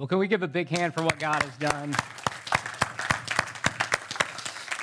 Well, 0.00 0.06
can 0.06 0.16
we 0.16 0.28
give 0.28 0.42
a 0.42 0.48
big 0.48 0.70
hand 0.70 0.94
for 0.94 1.02
what 1.02 1.18
God 1.18 1.42
has 1.42 1.54
done? 1.58 1.94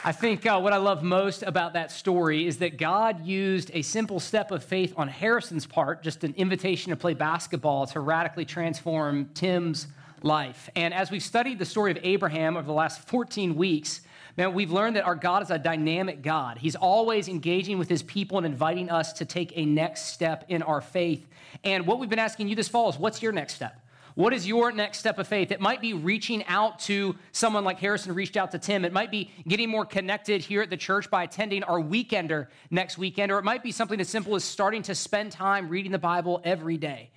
I 0.05 0.11
think 0.11 0.45
uh, 0.45 0.59
what 0.59 0.73
I 0.73 0.77
love 0.77 1.01
most 1.01 1.41
about 1.41 1.73
that 1.73 1.91
story 1.91 2.45
is 2.45 2.57
that 2.57 2.77
God 2.77 3.25
used 3.25 3.71
a 3.73 3.81
simple 3.81 4.19
step 4.19 4.51
of 4.51 4.63
faith 4.63 4.93
on 4.95 5.07
Harrison's 5.07 5.65
part, 5.65 6.03
just 6.03 6.23
an 6.23 6.35
invitation 6.37 6.91
to 6.91 6.95
play 6.95 7.15
basketball, 7.15 7.87
to 7.87 7.99
radically 7.99 8.45
transform 8.45 9.31
Tim's 9.33 9.87
life. 10.21 10.69
And 10.75 10.93
as 10.93 11.09
we've 11.09 11.23
studied 11.23 11.57
the 11.57 11.65
story 11.65 11.89
of 11.89 11.97
Abraham 12.03 12.55
over 12.55 12.67
the 12.67 12.73
last 12.73 13.01
14 13.07 13.55
weeks, 13.55 14.01
man, 14.37 14.53
we've 14.53 14.71
learned 14.71 14.97
that 14.97 15.05
our 15.05 15.15
God 15.15 15.41
is 15.41 15.49
a 15.49 15.57
dynamic 15.57 16.21
God. 16.21 16.59
He's 16.59 16.75
always 16.75 17.27
engaging 17.27 17.79
with 17.79 17.89
his 17.89 18.03
people 18.03 18.37
and 18.37 18.45
inviting 18.45 18.91
us 18.91 19.13
to 19.13 19.25
take 19.25 19.51
a 19.55 19.65
next 19.65 20.13
step 20.13 20.45
in 20.47 20.61
our 20.61 20.79
faith. 20.79 21.27
And 21.63 21.87
what 21.87 21.97
we've 21.97 22.07
been 22.07 22.19
asking 22.19 22.49
you 22.49 22.55
this 22.55 22.67
fall 22.67 22.87
is 22.89 22.99
what's 22.99 23.23
your 23.23 23.31
next 23.31 23.55
step? 23.55 23.81
What 24.17 24.33
is 24.33 24.47
your 24.47 24.71
next 24.71 24.97
step 24.97 25.19
of 25.19 25.27
faith? 25.27 25.51
It 25.51 25.61
might 25.61 25.79
be 25.79 25.93
reaching 25.93 26.43
out 26.45 26.79
to 26.79 27.15
someone 27.33 27.63
like 27.63 27.77
Harrison 27.77 28.15
reached 28.15 28.35
out 28.35 28.49
to 28.49 28.57
Tim. 28.57 28.83
It 28.83 28.91
might 28.91 29.11
be 29.11 29.29
getting 29.47 29.69
more 29.69 29.85
connected 29.85 30.41
here 30.41 30.63
at 30.63 30.71
the 30.71 30.75
church 30.75 31.11
by 31.11 31.21
attending 31.21 31.61
our 31.61 31.79
weekender 31.79 32.47
next 32.71 32.97
weekend, 32.97 33.31
or 33.31 33.37
it 33.37 33.43
might 33.43 33.61
be 33.61 33.71
something 33.71 34.01
as 34.01 34.09
simple 34.09 34.33
as 34.33 34.43
starting 34.43 34.81
to 34.81 34.95
spend 34.95 35.33
time 35.33 35.69
reading 35.69 35.91
the 35.91 35.99
Bible 35.99 36.41
every 36.43 36.77
day. 36.77 37.11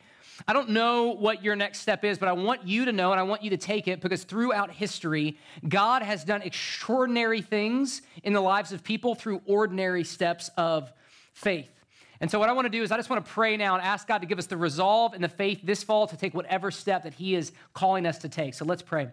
I 0.47 0.53
don't 0.53 0.69
know 0.69 1.13
what 1.13 1.43
your 1.43 1.57
next 1.57 1.79
step 1.79 2.05
is, 2.05 2.19
but 2.19 2.29
I 2.29 2.33
want 2.33 2.67
you 2.67 2.85
to 2.85 2.93
know 2.93 3.13
and 3.13 3.19
I 3.19 3.23
want 3.23 3.43
you 3.43 3.49
to 3.49 3.57
take 3.57 3.89
it 3.89 4.03
because 4.03 4.25
throughout 4.25 4.71
history, 4.71 5.39
God 5.67 6.03
has 6.03 6.23
done 6.23 6.43
extraordinary 6.43 7.41
things 7.41 8.03
in 8.25 8.35
the 8.35 8.43
lives 8.43 8.73
of 8.73 8.85
people 8.85 9.15
through 9.15 9.41
ordinary 9.47 10.05
steps 10.05 10.51
of 10.59 10.93
faith. 11.33 11.80
And 12.21 12.31
so, 12.31 12.39
what 12.39 12.49
I 12.51 12.53
want 12.53 12.67
to 12.67 12.71
do 12.71 12.83
is, 12.83 12.93
I 12.93 12.97
just 12.97 13.09
want 13.09 13.25
to 13.25 13.31
pray 13.31 13.57
now 13.57 13.75
and 13.75 13.83
ask 13.83 14.07
God 14.07 14.19
to 14.19 14.27
give 14.27 14.39
us 14.39 14.47
the 14.47 14.57
resolve 14.57 15.15
and 15.15 15.25
the 15.25 15.29
faith 15.29 15.61
this 15.63 15.83
fall 15.83 16.07
to 16.07 16.17
take 16.17 16.35
whatever 16.35 16.71
step 16.71 17.05
that 17.05 17.15
He 17.15 17.35
is 17.35 17.53
calling 17.73 18.07
us 18.07 18.19
to 18.19 18.29
take. 18.29 18.55
So, 18.55 18.65
let's 18.65 18.83
pray. 18.83 19.09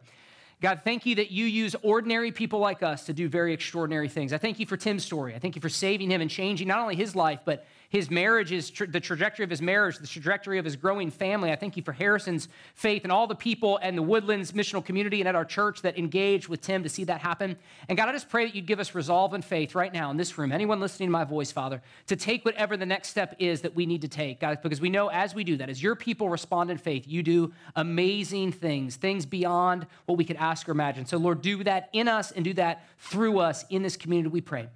God, 0.59 0.81
thank 0.83 1.05
you 1.05 1.15
that 1.15 1.29
you 1.29 1.45
use 1.45 1.75
ordinary 1.83 2.31
people 2.31 2.57
like 2.57 2.81
us 2.81 3.05
to 3.05 3.13
do 3.13 3.29
very 3.29 3.53
extraordinary 3.53 4.09
things. 4.09 4.33
I 4.33 4.39
thank 4.39 4.59
you 4.59 4.65
for 4.65 4.75
Tim's 4.75 5.05
story. 5.05 5.35
I 5.35 5.39
thank 5.39 5.55
you 5.55 5.61
for 5.61 5.69
saving 5.69 6.09
him 6.09 6.19
and 6.19 6.31
changing 6.31 6.67
not 6.67 6.79
only 6.79 6.95
his 6.95 7.15
life, 7.15 7.41
but 7.45 7.67
his 7.89 8.09
marriage 8.09 8.51
is 8.51 8.69
the 8.71 8.99
trajectory 8.99 9.43
of 9.43 9.49
his 9.49 9.61
marriage, 9.61 9.97
the 9.97 10.07
trajectory 10.07 10.57
of 10.57 10.65
his 10.65 10.75
growing 10.75 11.09
family. 11.09 11.51
I 11.51 11.55
thank 11.55 11.77
you 11.77 11.83
for 11.83 11.93
Harrison's 11.93 12.49
faith 12.73 13.03
and 13.03 13.11
all 13.11 13.27
the 13.27 13.35
people 13.35 13.77
and 13.81 13.97
the 13.97 14.01
Woodlands 14.01 14.51
missional 14.51 14.83
community 14.83 15.21
and 15.21 15.27
at 15.27 15.35
our 15.35 15.45
church 15.45 15.83
that 15.83 15.97
engaged 15.97 16.49
with 16.49 16.59
Tim 16.61 16.83
to 16.83 16.89
see 16.89 17.05
that 17.05 17.21
happen. 17.21 17.55
And 17.87 17.97
God, 17.97 18.09
I 18.09 18.11
just 18.11 18.27
pray 18.27 18.45
that 18.45 18.55
you'd 18.55 18.65
give 18.65 18.79
us 18.79 18.93
resolve 18.93 19.33
and 19.33 19.45
faith 19.45 19.73
right 19.73 19.93
now 19.93 20.11
in 20.11 20.17
this 20.17 20.37
room, 20.37 20.51
anyone 20.51 20.79
listening 20.79 21.07
to 21.07 21.11
my 21.11 21.23
voice, 21.23 21.51
Father, 21.51 21.81
to 22.07 22.15
take 22.15 22.43
whatever 22.43 22.75
the 22.75 22.85
next 22.85 23.09
step 23.09 23.35
is 23.39 23.61
that 23.61 23.73
we 23.73 23.85
need 23.85 24.01
to 24.01 24.09
take, 24.09 24.41
God, 24.41 24.59
because 24.61 24.81
we 24.81 24.89
know 24.89 25.07
as 25.09 25.33
we 25.33 25.43
do 25.45 25.55
that, 25.57 25.69
as 25.69 25.81
your 25.81 25.95
people 25.95 26.27
respond 26.29 26.69
in 26.69 26.77
faith, 26.77 27.05
you 27.07 27.23
do 27.23 27.53
amazing 27.75 28.51
things, 28.51 28.97
things 28.97 29.25
beyond 29.25 29.87
what 30.07 30.17
we 30.17 30.25
could 30.25 30.37
ask 30.47 30.69
or 30.69 30.71
imagine. 30.71 31.05
So, 31.05 31.17
Lord, 31.17 31.41
do 31.41 31.63
that 31.65 31.89
in 31.91 32.07
us 32.07 32.31
and 32.31 32.45
do 32.45 32.53
that 32.53 32.85
through 32.99 33.39
us 33.39 33.65
in 33.69 33.83
this 33.83 33.97
community, 33.97 34.31
we 34.31 34.41
pray. 34.41 34.69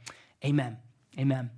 Amen. 0.43 0.77
Amen. 1.17 1.49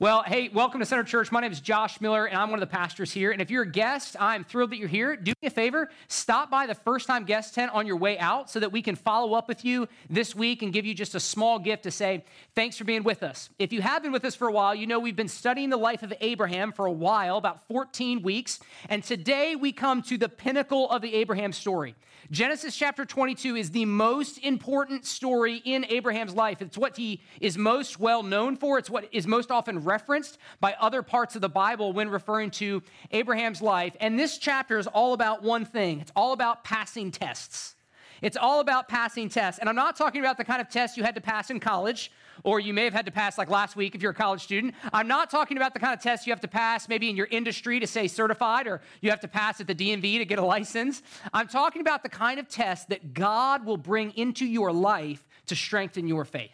Well, 0.00 0.24
hey, 0.24 0.48
welcome 0.48 0.80
to 0.80 0.86
Center 0.86 1.04
Church. 1.04 1.30
My 1.30 1.40
name 1.40 1.52
is 1.52 1.60
Josh 1.60 2.00
Miller, 2.00 2.24
and 2.26 2.36
I'm 2.36 2.50
one 2.50 2.60
of 2.60 2.68
the 2.68 2.74
pastors 2.74 3.12
here. 3.12 3.30
And 3.30 3.40
if 3.40 3.50
you're 3.52 3.62
a 3.62 3.70
guest, 3.70 4.16
I'm 4.18 4.42
thrilled 4.42 4.70
that 4.70 4.78
you're 4.78 4.88
here. 4.88 5.14
Do 5.14 5.32
me 5.40 5.46
a 5.46 5.50
favor, 5.50 5.90
stop 6.08 6.50
by 6.50 6.66
the 6.66 6.74
first 6.74 7.06
time 7.06 7.24
guest 7.24 7.54
tent 7.54 7.70
on 7.72 7.86
your 7.86 7.96
way 7.96 8.18
out 8.18 8.50
so 8.50 8.58
that 8.58 8.72
we 8.72 8.82
can 8.82 8.96
follow 8.96 9.34
up 9.34 9.46
with 9.46 9.64
you 9.64 9.86
this 10.10 10.34
week 10.34 10.62
and 10.62 10.72
give 10.72 10.84
you 10.84 10.92
just 10.92 11.14
a 11.14 11.20
small 11.20 11.60
gift 11.60 11.84
to 11.84 11.92
say, 11.92 12.24
thanks 12.56 12.76
for 12.76 12.82
being 12.82 13.04
with 13.04 13.22
us. 13.22 13.50
If 13.60 13.72
you 13.72 13.80
have 13.82 14.02
been 14.02 14.10
with 14.10 14.24
us 14.24 14.34
for 14.34 14.48
a 14.48 14.52
while, 14.52 14.74
you 14.74 14.88
know 14.88 14.98
we've 14.98 15.14
been 15.14 15.28
studying 15.28 15.70
the 15.70 15.76
life 15.76 16.02
of 16.02 16.12
Abraham 16.20 16.72
for 16.72 16.86
a 16.86 16.92
while, 16.92 17.36
about 17.36 17.68
14 17.68 18.22
weeks. 18.22 18.58
And 18.88 19.04
today 19.04 19.54
we 19.54 19.70
come 19.70 20.02
to 20.02 20.18
the 20.18 20.28
pinnacle 20.28 20.90
of 20.90 21.02
the 21.02 21.14
Abraham 21.14 21.52
story. 21.52 21.94
Genesis 22.30 22.76
chapter 22.76 23.04
22 23.04 23.56
is 23.56 23.70
the 23.70 23.84
most 23.84 24.38
important 24.38 25.04
story 25.04 25.56
in 25.64 25.84
Abraham's 25.88 26.34
life. 26.34 26.62
It's 26.62 26.78
what 26.78 26.96
he 26.96 27.20
is 27.40 27.58
most 27.58 27.98
well 27.98 28.22
known 28.22 28.56
for, 28.56 28.78
it's 28.78 28.88
what 28.88 29.08
is 29.12 29.26
most 29.26 29.50
often 29.50 29.80
referenced 29.80 30.38
by 30.60 30.74
other 30.80 31.02
parts 31.02 31.34
of 31.34 31.40
the 31.40 31.48
Bible 31.48 31.92
when 31.92 32.08
referring 32.08 32.50
to 32.52 32.82
Abraham's 33.10 33.60
life. 33.60 33.96
And 34.00 34.18
this 34.18 34.38
chapter 34.38 34.78
is 34.78 34.86
all 34.86 35.14
about 35.14 35.42
one 35.42 35.64
thing 35.64 36.00
it's 36.00 36.12
all 36.14 36.32
about 36.32 36.64
passing 36.64 37.10
tests. 37.10 37.74
It's 38.22 38.36
all 38.36 38.60
about 38.60 38.88
passing 38.88 39.28
tests. 39.28 39.58
And 39.58 39.68
I'm 39.68 39.74
not 39.74 39.96
talking 39.96 40.20
about 40.20 40.38
the 40.38 40.44
kind 40.44 40.60
of 40.60 40.68
tests 40.68 40.96
you 40.96 41.02
had 41.02 41.16
to 41.16 41.20
pass 41.20 41.50
in 41.50 41.58
college, 41.58 42.12
or 42.44 42.60
you 42.60 42.72
may 42.72 42.84
have 42.84 42.94
had 42.94 43.04
to 43.06 43.12
pass 43.12 43.36
like 43.36 43.50
last 43.50 43.74
week 43.74 43.96
if 43.96 44.00
you're 44.00 44.12
a 44.12 44.14
college 44.14 44.42
student. 44.42 44.74
I'm 44.92 45.08
not 45.08 45.28
talking 45.28 45.56
about 45.56 45.74
the 45.74 45.80
kind 45.80 45.92
of 45.92 46.00
tests 46.00 46.24
you 46.26 46.32
have 46.32 46.40
to 46.40 46.48
pass 46.48 46.88
maybe 46.88 47.10
in 47.10 47.16
your 47.16 47.26
industry 47.30 47.80
to 47.80 47.86
say 47.86 48.06
certified, 48.06 48.68
or 48.68 48.80
you 49.00 49.10
have 49.10 49.20
to 49.20 49.28
pass 49.28 49.60
at 49.60 49.66
the 49.66 49.74
DMV 49.74 50.18
to 50.18 50.24
get 50.24 50.38
a 50.38 50.44
license. 50.44 51.02
I'm 51.34 51.48
talking 51.48 51.82
about 51.82 52.04
the 52.04 52.08
kind 52.08 52.38
of 52.38 52.48
test 52.48 52.88
that 52.90 53.12
God 53.12 53.66
will 53.66 53.76
bring 53.76 54.12
into 54.12 54.46
your 54.46 54.72
life 54.72 55.26
to 55.46 55.56
strengthen 55.56 56.06
your 56.06 56.24
faith. 56.24 56.50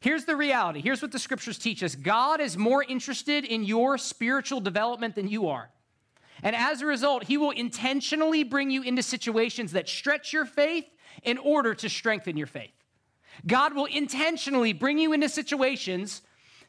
Here's 0.00 0.24
the 0.24 0.34
reality. 0.34 0.80
Here's 0.80 1.00
what 1.00 1.12
the 1.12 1.18
scriptures 1.18 1.58
teach 1.58 1.82
us 1.82 1.94
God 1.94 2.40
is 2.40 2.56
more 2.56 2.82
interested 2.82 3.44
in 3.44 3.62
your 3.62 3.98
spiritual 3.98 4.60
development 4.60 5.14
than 5.14 5.28
you 5.28 5.48
are. 5.48 5.70
And 6.42 6.56
as 6.56 6.82
a 6.82 6.86
result, 6.86 7.24
he 7.24 7.36
will 7.36 7.50
intentionally 7.50 8.42
bring 8.42 8.70
you 8.70 8.82
into 8.82 9.02
situations 9.02 9.72
that 9.72 9.88
stretch 9.88 10.32
your 10.32 10.44
faith 10.44 10.84
in 11.22 11.38
order 11.38 11.74
to 11.74 11.88
strengthen 11.88 12.36
your 12.36 12.46
faith. 12.46 12.72
God 13.46 13.74
will 13.74 13.86
intentionally 13.86 14.72
bring 14.72 14.98
you 14.98 15.12
into 15.12 15.28
situations 15.28 16.22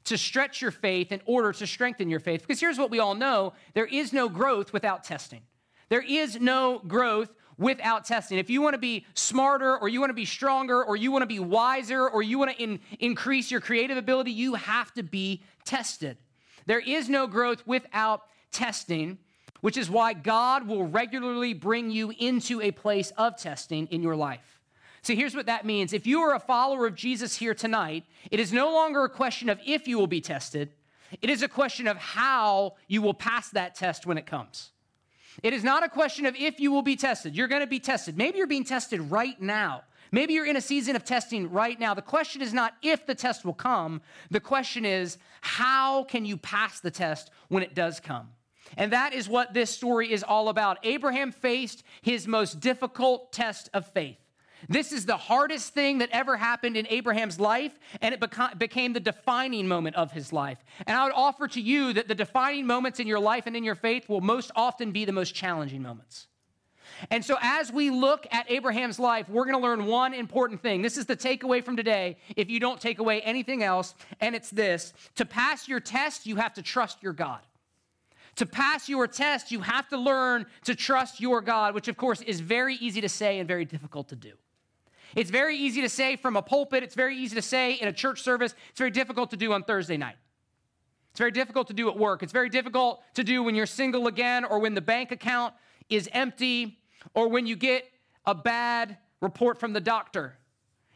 to 0.06 0.17
stretch 0.17 0.62
your 0.62 0.72
faith 0.72 1.12
in 1.12 1.22
order 1.25 1.51
to 1.53 1.66
strengthen 1.66 2.09
your 2.09 2.19
faith. 2.19 2.41
Because 2.41 2.59
here's 2.59 2.78
what 2.78 2.91
we 2.91 3.00
all 3.00 3.16
know 3.16 3.53
there 3.73 3.85
is 3.85 4.13
no 4.13 4.29
growth 4.29 4.73
without 4.73 5.03
testing. 5.03 5.41
There 5.89 6.01
is 6.01 6.39
no 6.39 6.79
growth 6.79 7.29
without 7.57 8.06
testing. 8.06 8.38
If 8.38 8.50
you 8.50 8.62
want 8.62 8.73
to 8.73 8.79
be 8.79 9.06
smarter 9.13 9.78
or 9.78 9.88
you 9.88 10.00
want 10.00 10.09
to 10.09 10.16
be 10.16 10.25
stronger 10.25 10.83
or 10.83 10.95
you 10.95 11.12
want 11.12 11.22
to 11.22 11.28
be 11.28 11.39
wiser 11.39 12.07
or 12.07 12.22
you 12.22 12.39
want 12.39 12.51
to 12.51 12.62
in, 12.62 12.79
increase 13.00 13.51
your 13.51 13.62
creative 13.62 13.97
ability, 13.97 14.31
you 14.31 14.56
have 14.56 14.94
to 14.94 15.03
be 15.03 15.44
tested. 15.66 16.17
There 16.66 16.79
is 16.79 17.09
no 17.09 17.28
growth 17.28 17.66
without 17.67 18.22
testing 18.51 19.19
which 19.63 19.78
is 19.78 19.90
why 19.90 20.12
God 20.12 20.68
will 20.68 20.85
regularly 20.85 21.53
bring 21.53 21.90
you 21.90 22.12
into 22.19 22.59
a 22.59 22.72
place 22.72 23.13
of 23.18 23.38
testing 23.38 23.88
in 23.88 24.03
your 24.03 24.18
life. 24.18 24.59
So 25.03 25.16
here's 25.16 25.34
what 25.34 25.46
that 25.46 25.66
means. 25.66 25.94
If 25.94 26.06
you 26.06 26.19
are 26.19 26.35
a 26.35 26.40
follower 26.40 26.85
of 26.85 26.96
Jesus 26.96 27.38
here 27.38 27.53
tonight, 27.53 28.03
it 28.29 28.41
is 28.41 28.51
no 28.51 28.74
longer 28.74 29.06
a 29.06 29.09
question 29.09 29.47
of 29.47 29.62
if 29.66 29.88
you 29.88 29.97
will 29.97 30.07
be 30.07 30.19
tested, 30.19 30.74
it 31.22 31.29
is 31.29 31.44
a 31.44 31.47
question 31.47 31.88
of 31.88 31.96
how 31.96 32.74
you 32.90 33.01
will 33.01 33.13
pass 33.13 33.51
that 33.51 33.74
test 33.74 34.06
when 34.06 34.18
it 34.18 34.25
comes. 34.25 34.72
It 35.41 35.53
is 35.53 35.63
not 35.63 35.81
a 35.81 35.88
question 35.88 36.25
of 36.25 36.35
if 36.35 36.59
you 36.59 36.69
will 36.69 36.81
be 36.81 36.97
tested. 36.97 37.34
You're 37.34 37.47
going 37.47 37.62
to 37.62 37.66
be 37.66 37.80
tested. 37.80 38.18
Maybe 38.18 38.40
you're 38.40 38.47
being 38.47 38.66
tested 38.66 39.00
right 39.00 39.41
now. 39.41 39.84
Maybe 40.12 40.34
you're 40.34 40.45
in 40.45 40.57
a 40.57 40.62
season 40.62 40.97
of 40.97 41.06
testing 41.06 41.50
right 41.50 41.80
now. 41.80 41.94
The 41.94 42.01
question 42.01 42.41
is 42.41 42.53
not 42.53 42.74
if 42.81 43.06
the 43.06 43.16
test 43.16 43.45
will 43.45 43.53
come, 43.53 44.01
the 44.30 44.41
question 44.41 44.84
is 44.84 45.18
how 45.40 46.03
can 46.03 46.25
you 46.25 46.35
pass 46.35 46.81
the 46.81 46.91
test 46.91 47.31
when 47.47 47.63
it 47.63 47.74
does 47.74 48.01
come? 48.01 48.28
And 48.78 48.91
that 48.91 49.13
is 49.13 49.29
what 49.29 49.53
this 49.53 49.69
story 49.69 50.11
is 50.11 50.23
all 50.23 50.50
about. 50.50 50.79
Abraham 50.84 51.31
faced 51.31 51.84
his 52.01 52.28
most 52.28 52.59
difficult 52.59 53.31
test 53.31 53.69
of 53.73 53.88
faith. 53.88 54.17
This 54.69 54.91
is 54.91 55.06
the 55.06 55.17
hardest 55.17 55.73
thing 55.73 55.97
that 55.97 56.09
ever 56.11 56.38
happened 56.38 56.78
in 56.78 56.88
Abraham's 56.88 57.39
life, 57.39 57.78
and 58.01 58.13
it 58.13 58.19
beca- 58.19 58.57
became 58.57 58.94
the 58.94 59.00
defining 59.00 59.67
moment 59.67 59.95
of 59.95 60.12
his 60.12 60.31
life. 60.31 60.57
And 60.88 60.97
I 60.97 61.03
would 61.03 61.13
offer 61.13 61.47
to 61.50 61.62
you 61.62 61.94
that 61.94 62.07
the 62.07 62.16
defining 62.16 62.66
moments 62.66 63.00
in 63.00 63.07
your 63.07 63.19
life 63.19 63.45
and 63.45 63.56
in 63.56 63.63
your 63.63 63.75
faith 63.75 64.07
will 64.07 64.22
most 64.22 64.51
often 64.56 64.91
be 64.91 65.06
the 65.06 65.12
most 65.12 65.35
challenging 65.35 65.81
moments. 65.81 66.28
And 67.09 67.25
so, 67.25 67.38
as 67.41 67.72
we 67.72 67.89
look 67.89 68.28
at 68.31 68.50
Abraham's 68.50 69.00
life, 69.00 69.28
we're 69.28 69.45
going 69.45 69.57
to 69.57 69.62
learn 69.62 69.85
one 69.85 70.13
important 70.13 70.62
thing. 70.62 70.81
This 70.81 70.97
is 70.97 71.06
the 71.06 71.17
takeaway 71.17 71.63
from 71.63 71.75
today, 71.75 72.17
if 72.35 72.50
you 72.50 72.59
don't 72.59 72.79
take 72.79 73.00
away 73.00 73.22
anything 73.22 73.63
else, 73.63 73.95
and 74.22 74.35
it's 74.35 74.50
this 74.50 74.94
to 75.16 75.25
pass 75.25 75.67
your 75.67 75.79
test, 75.79 76.25
you 76.25 76.35
have 76.38 76.53
to 76.53 76.62
trust 76.62 77.01
your 77.01 77.13
God. 77.13 77.39
To 78.38 78.45
pass 78.45 78.89
your 78.89 79.07
test, 79.07 79.51
you 79.51 79.61
have 79.61 79.88
to 79.89 79.97
learn 79.97 80.45
to 80.66 80.75
trust 80.75 81.21
your 81.21 81.41
God, 81.41 81.75
which 81.75 81.88
of 81.88 81.97
course 81.97 82.21
is 82.21 82.39
very 82.39 82.75
easy 82.75 83.01
to 83.01 83.09
say 83.09 83.39
and 83.39 83.47
very 83.47 83.65
difficult 83.65 84.09
to 84.09 84.15
do. 84.15 84.33
It's 85.15 85.30
very 85.30 85.56
easy 85.56 85.81
to 85.81 85.89
say 85.89 86.15
from 86.15 86.35
a 86.35 86.41
pulpit, 86.41 86.81
it's 86.81 86.95
very 86.95 87.15
easy 87.15 87.35
to 87.35 87.41
say 87.41 87.74
in 87.74 87.88
a 87.88 87.94
church 87.94 88.21
service, 88.21 88.56
it's 88.69 88.80
very 88.80 88.89
difficult 88.89 89.30
to 89.30 89.38
do 89.38 89.53
on 89.53 89.63
Thursday 89.63 89.97
night. 89.97 90.15
It's 91.12 91.19
very 91.19 91.31
difficult 91.31 91.68
to 91.68 91.74
do 91.74 91.89
at 91.89 91.97
work. 91.97 92.24
It's 92.24 92.33
very 92.33 92.50
difficult 92.50 93.03
to 93.13 93.24
do 93.24 93.44
when 93.44 93.53
you're 93.53 93.68
single 93.68 94.07
again 94.07 94.45
or 94.45 94.57
when 94.57 94.74
the 94.74 94.81
bank 94.81 95.12
account 95.12 95.53
is 95.88 96.09
empty 96.12 96.79
or 97.13 97.27
when 97.27 97.45
you 97.45 97.56
get 97.56 97.88
a 98.25 98.33
bad 98.33 98.97
report 99.21 99.59
from 99.59 99.74
the 99.74 99.79
doctor. 99.79 100.39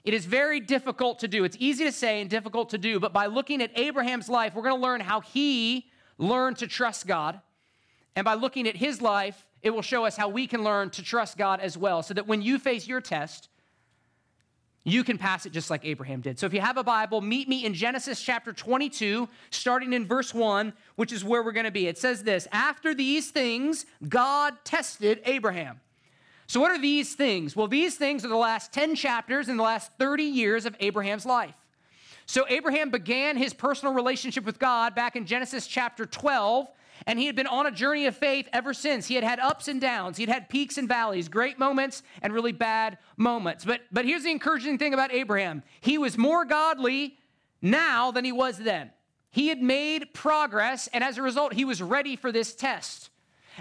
It 0.04 0.16
is 0.16 0.26
very 0.26 0.60
difficult 0.60 1.20
to 1.20 1.28
do. 1.28 1.44
It's 1.44 1.58
easy 1.60 1.84
to 1.84 1.92
say 1.92 2.22
and 2.22 2.30
difficult 2.30 2.70
to 2.72 2.80
do, 2.80 3.00
but 3.00 3.14
by 3.14 3.28
looking 3.28 3.62
at 3.62 3.78
Abraham's 3.78 4.28
life, 4.28 4.56
we're 4.56 4.64
going 4.64 4.76
to 4.76 4.82
learn 4.82 5.02
how 5.02 5.22
he 5.22 5.92
learn 6.18 6.56
to 6.56 6.68
trust 6.68 7.08
God. 7.08 7.40
And 8.16 8.26
by 8.26 8.34
looking 8.34 8.68
at 8.68 8.76
his 8.76 9.02
life, 9.02 9.46
it 9.62 9.72
will 9.72 9.82
show 9.82 10.06
us 10.06 10.18
how 10.18 10.30
we 10.30 10.48
can 10.48 10.64
learn 10.64 10.90
to 10.92 11.04
trust 11.04 11.38
God 11.38 11.60
as 11.60 11.78
well, 11.78 12.04
so 12.04 12.14
that 12.14 12.28
when 12.28 12.42
you 12.42 12.60
face 12.60 12.88
your 12.88 13.02
test, 13.02 13.50
you 14.84 15.04
can 15.04 15.18
pass 15.18 15.46
it 15.46 15.52
just 15.52 15.70
like 15.70 15.84
Abraham 15.84 16.22
did. 16.22 16.40
So 16.40 16.46
if 16.46 16.54
you 16.54 16.62
have 16.62 16.78
a 16.78 16.84
Bible, 16.84 17.20
meet 17.20 17.50
me 17.50 17.66
in 17.66 17.74
Genesis 17.74 18.22
chapter 18.22 18.54
22, 18.54 19.28
starting 19.50 19.92
in 19.92 20.08
verse 20.08 20.34
1, 20.34 20.72
which 20.96 21.12
is 21.12 21.26
where 21.26 21.44
we're 21.44 21.52
going 21.52 21.66
to 21.66 21.72
be. 21.72 21.88
It 21.88 21.98
says 21.98 22.24
this 22.24 22.48
After 22.54 22.94
these 22.94 23.30
things, 23.30 23.86
God 24.08 24.54
tested 24.64 25.22
Abraham. 25.26 25.82
So, 26.48 26.62
what 26.62 26.72
are 26.72 26.80
these 26.80 27.16
things? 27.16 27.54
Well, 27.54 27.68
these 27.68 27.98
things 27.98 28.24
are 28.24 28.30
the 28.30 28.38
last 28.38 28.72
10 28.72 28.96
chapters 28.96 29.50
in 29.50 29.58
the 29.58 29.64
last 29.64 29.92
30 30.00 30.24
years 30.24 30.66
of 30.66 30.76
Abraham's 30.80 31.26
life. 31.26 31.56
So, 32.30 32.46
Abraham 32.50 32.90
began 32.90 33.38
his 33.38 33.54
personal 33.54 33.94
relationship 33.94 34.44
with 34.44 34.60
God 34.60 34.94
back 34.94 35.16
in 35.16 35.26
Genesis 35.26 35.66
chapter 35.66 36.06
12, 36.06 36.68
and 37.06 37.18
he 37.18 37.26
had 37.26 37.38
been 37.38 37.48
on 37.48 37.68
a 37.68 37.72
journey 37.72 38.06
of 38.06 38.18
faith 38.18 38.50
ever 38.52 38.74
since. 38.74 39.08
He 39.08 39.16
had 39.16 39.24
had 39.24 39.40
ups 39.40 39.70
and 39.70 39.80
downs, 39.80 40.18
he'd 40.18 40.28
had 40.28 40.50
peaks 40.50 40.78
and 40.78 40.90
valleys, 40.90 41.30
great 41.30 41.58
moments 41.58 42.04
and 42.22 42.34
really 42.34 42.52
bad 42.52 42.98
moments. 43.16 43.64
But, 43.64 43.82
but 43.94 44.04
here's 44.04 44.24
the 44.24 44.32
encouraging 44.32 44.78
thing 44.78 44.94
about 44.94 45.14
Abraham 45.14 45.64
he 45.80 45.98
was 45.98 46.18
more 46.18 46.44
godly 46.44 47.18
now 47.62 48.12
than 48.12 48.26
he 48.26 48.34
was 48.34 48.58
then. 48.58 48.92
He 49.32 49.48
had 49.48 49.62
made 49.62 50.14
progress, 50.14 50.88
and 50.88 51.06
as 51.06 51.18
a 51.18 51.22
result, 51.22 51.54
he 51.54 51.64
was 51.64 51.82
ready 51.82 52.18
for 52.18 52.34
this 52.34 52.54
test. 52.54 53.10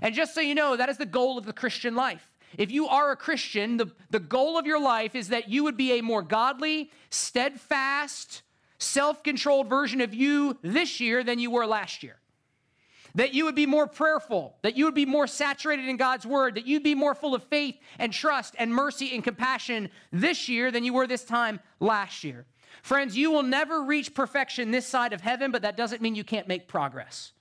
And 0.02 0.12
just 0.12 0.34
so 0.34 0.40
you 0.40 0.56
know, 0.56 0.76
that 0.76 0.88
is 0.88 0.98
the 0.98 1.06
goal 1.06 1.38
of 1.38 1.46
the 1.46 1.52
Christian 1.52 1.94
life. 1.94 2.32
If 2.58 2.72
you 2.72 2.88
are 2.88 3.12
a 3.12 3.16
Christian, 3.16 3.76
the, 3.76 3.92
the 4.10 4.18
goal 4.18 4.58
of 4.58 4.66
your 4.66 4.80
life 4.80 5.14
is 5.14 5.28
that 5.28 5.48
you 5.48 5.62
would 5.62 5.76
be 5.76 5.92
a 5.92 6.02
more 6.02 6.22
godly, 6.22 6.90
steadfast, 7.10 8.42
self 8.78 9.22
controlled 9.22 9.68
version 9.68 10.00
of 10.00 10.14
you 10.14 10.58
this 10.62 11.00
year 11.00 11.24
than 11.24 11.38
you 11.38 11.50
were 11.50 11.66
last 11.66 12.02
year. 12.02 12.16
That 13.14 13.32
you 13.32 13.46
would 13.46 13.54
be 13.54 13.64
more 13.66 13.86
prayerful, 13.86 14.56
that 14.62 14.76
you 14.76 14.84
would 14.84 14.94
be 14.94 15.06
more 15.06 15.26
saturated 15.26 15.88
in 15.88 15.96
God's 15.96 16.26
word, 16.26 16.56
that 16.56 16.66
you'd 16.66 16.82
be 16.82 16.94
more 16.94 17.14
full 17.14 17.34
of 17.34 17.42
faith 17.44 17.76
and 17.98 18.12
trust 18.12 18.54
and 18.58 18.74
mercy 18.74 19.14
and 19.14 19.24
compassion 19.24 19.88
this 20.12 20.48
year 20.48 20.70
than 20.70 20.84
you 20.84 20.92
were 20.92 21.06
this 21.06 21.24
time 21.24 21.60
last 21.80 22.24
year. 22.24 22.44
Friends, 22.82 23.16
you 23.16 23.30
will 23.30 23.42
never 23.42 23.82
reach 23.82 24.12
perfection 24.12 24.70
this 24.70 24.86
side 24.86 25.12
of 25.12 25.22
heaven, 25.22 25.50
but 25.50 25.62
that 25.62 25.76
doesn't 25.76 26.02
mean 26.02 26.14
you 26.14 26.24
can't 26.24 26.46
make 26.46 26.68
progress. 26.68 27.32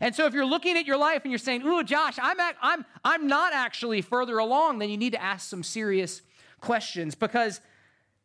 And 0.00 0.14
so 0.14 0.26
if 0.26 0.34
you're 0.34 0.46
looking 0.46 0.76
at 0.76 0.86
your 0.86 0.96
life 0.96 1.22
and 1.24 1.32
you're 1.32 1.38
saying, 1.38 1.62
"Ooh, 1.66 1.82
Josh, 1.82 2.18
I'm 2.20 2.38
at, 2.38 2.56
I'm 2.62 2.84
I'm 3.04 3.26
not 3.26 3.52
actually 3.52 4.02
further 4.02 4.38
along," 4.38 4.78
then 4.78 4.90
you 4.90 4.96
need 4.96 5.12
to 5.12 5.22
ask 5.22 5.48
some 5.48 5.62
serious 5.62 6.22
questions 6.60 7.14
because 7.14 7.60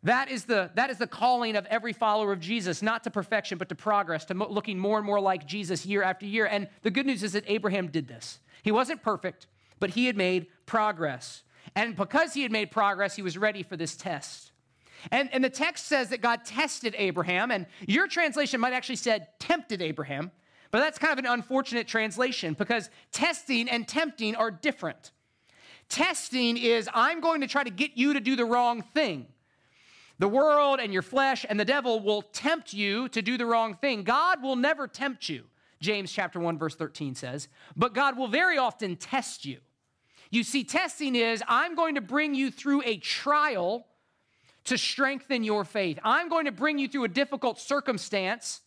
that 0.05 0.29
is 0.29 0.45
the 0.45 0.71
that 0.75 0.89
is 0.89 0.97
the 0.97 1.07
calling 1.07 1.55
of 1.55 1.65
every 1.65 1.91
follower 1.91 2.31
of 2.31 2.39
Jesus, 2.39 2.81
not 2.81 3.03
to 3.03 3.11
perfection 3.11 3.57
but 3.57 3.69
to 3.69 3.75
progress, 3.75 4.25
to 4.25 4.33
mo- 4.33 4.47
looking 4.49 4.79
more 4.79 4.97
and 4.97 5.05
more 5.05 5.19
like 5.19 5.45
Jesus 5.45 5.85
year 5.85 6.03
after 6.03 6.25
year. 6.25 6.45
And 6.45 6.69
the 6.83 6.91
good 6.91 7.05
news 7.05 7.23
is 7.23 7.33
that 7.33 7.43
Abraham 7.47 7.87
did 7.87 8.07
this. 8.07 8.39
He 8.63 8.71
wasn't 8.71 9.01
perfect, 9.01 9.47
but 9.79 9.91
he 9.91 10.05
had 10.05 10.15
made 10.15 10.47
progress. 10.65 11.43
And 11.75 11.95
because 11.95 12.33
he 12.33 12.43
had 12.43 12.51
made 12.51 12.71
progress, 12.71 13.15
he 13.15 13.21
was 13.21 13.37
ready 13.37 13.63
for 13.63 13.75
this 13.75 13.95
test. 13.95 14.51
And, 15.11 15.29
and 15.33 15.43
the 15.43 15.49
text 15.49 15.87
says 15.87 16.09
that 16.09 16.21
God 16.21 16.45
tested 16.45 16.95
Abraham, 16.97 17.51
and 17.51 17.65
your 17.87 18.07
translation 18.07 18.59
might 18.59 18.73
actually 18.73 18.95
said 18.95 19.27
tempted 19.39 19.81
Abraham. 19.81 20.31
But 20.71 20.79
that's 20.79 20.97
kind 20.97 21.13
of 21.13 21.19
an 21.19 21.25
unfortunate 21.25 21.87
translation 21.87 22.53
because 22.53 22.89
testing 23.11 23.69
and 23.69 23.87
tempting 23.87 24.35
are 24.35 24.51
different. 24.51 25.11
Testing 25.89 26.57
is, 26.57 26.89
I'm 26.93 27.21
going 27.21 27.41
to 27.41 27.47
try 27.47 27.63
to 27.63 27.69
get 27.69 27.91
you 27.95 28.13
to 28.13 28.19
do 28.19 28.35
the 28.35 28.45
wrong 28.45 28.81
thing. 28.81 29.27
The 30.19 30.27
world 30.27 30.79
and 30.79 30.93
your 30.93 31.01
flesh 31.01 31.45
and 31.47 31.59
the 31.59 31.65
devil 31.65 31.99
will 31.99 32.21
tempt 32.21 32.73
you 32.73 33.09
to 33.09 33.21
do 33.21 33.37
the 33.37 33.45
wrong 33.45 33.75
thing. 33.75 34.03
God 34.03 34.41
will 34.41 34.55
never 34.55 34.87
tempt 34.87 35.27
you, 35.27 35.43
James 35.81 36.11
chapter 36.11 36.39
1 36.39 36.57
verse 36.57 36.75
13 36.75 37.15
says, 37.15 37.47
but 37.75 37.93
God 37.93 38.17
will 38.17 38.27
very 38.27 38.57
often 38.57 38.95
test 38.95 39.45
you. 39.45 39.57
You 40.31 40.43
see 40.43 40.63
testing 40.63 41.15
is 41.15 41.43
I'm 41.47 41.75
going 41.75 41.95
to 41.95 42.01
bring 42.01 42.33
you 42.33 42.49
through 42.49 42.81
a 42.85 42.97
trial 42.97 43.85
to 44.65 44.77
strengthen 44.77 45.43
your 45.43 45.63
faith. 45.63 45.99
I'm 46.03 46.29
going 46.29 46.45
to 46.45 46.51
bring 46.51 46.79
you 46.79 46.87
through 46.87 47.03
a 47.05 47.09
difficult 47.09 47.59
circumstance 47.59 48.61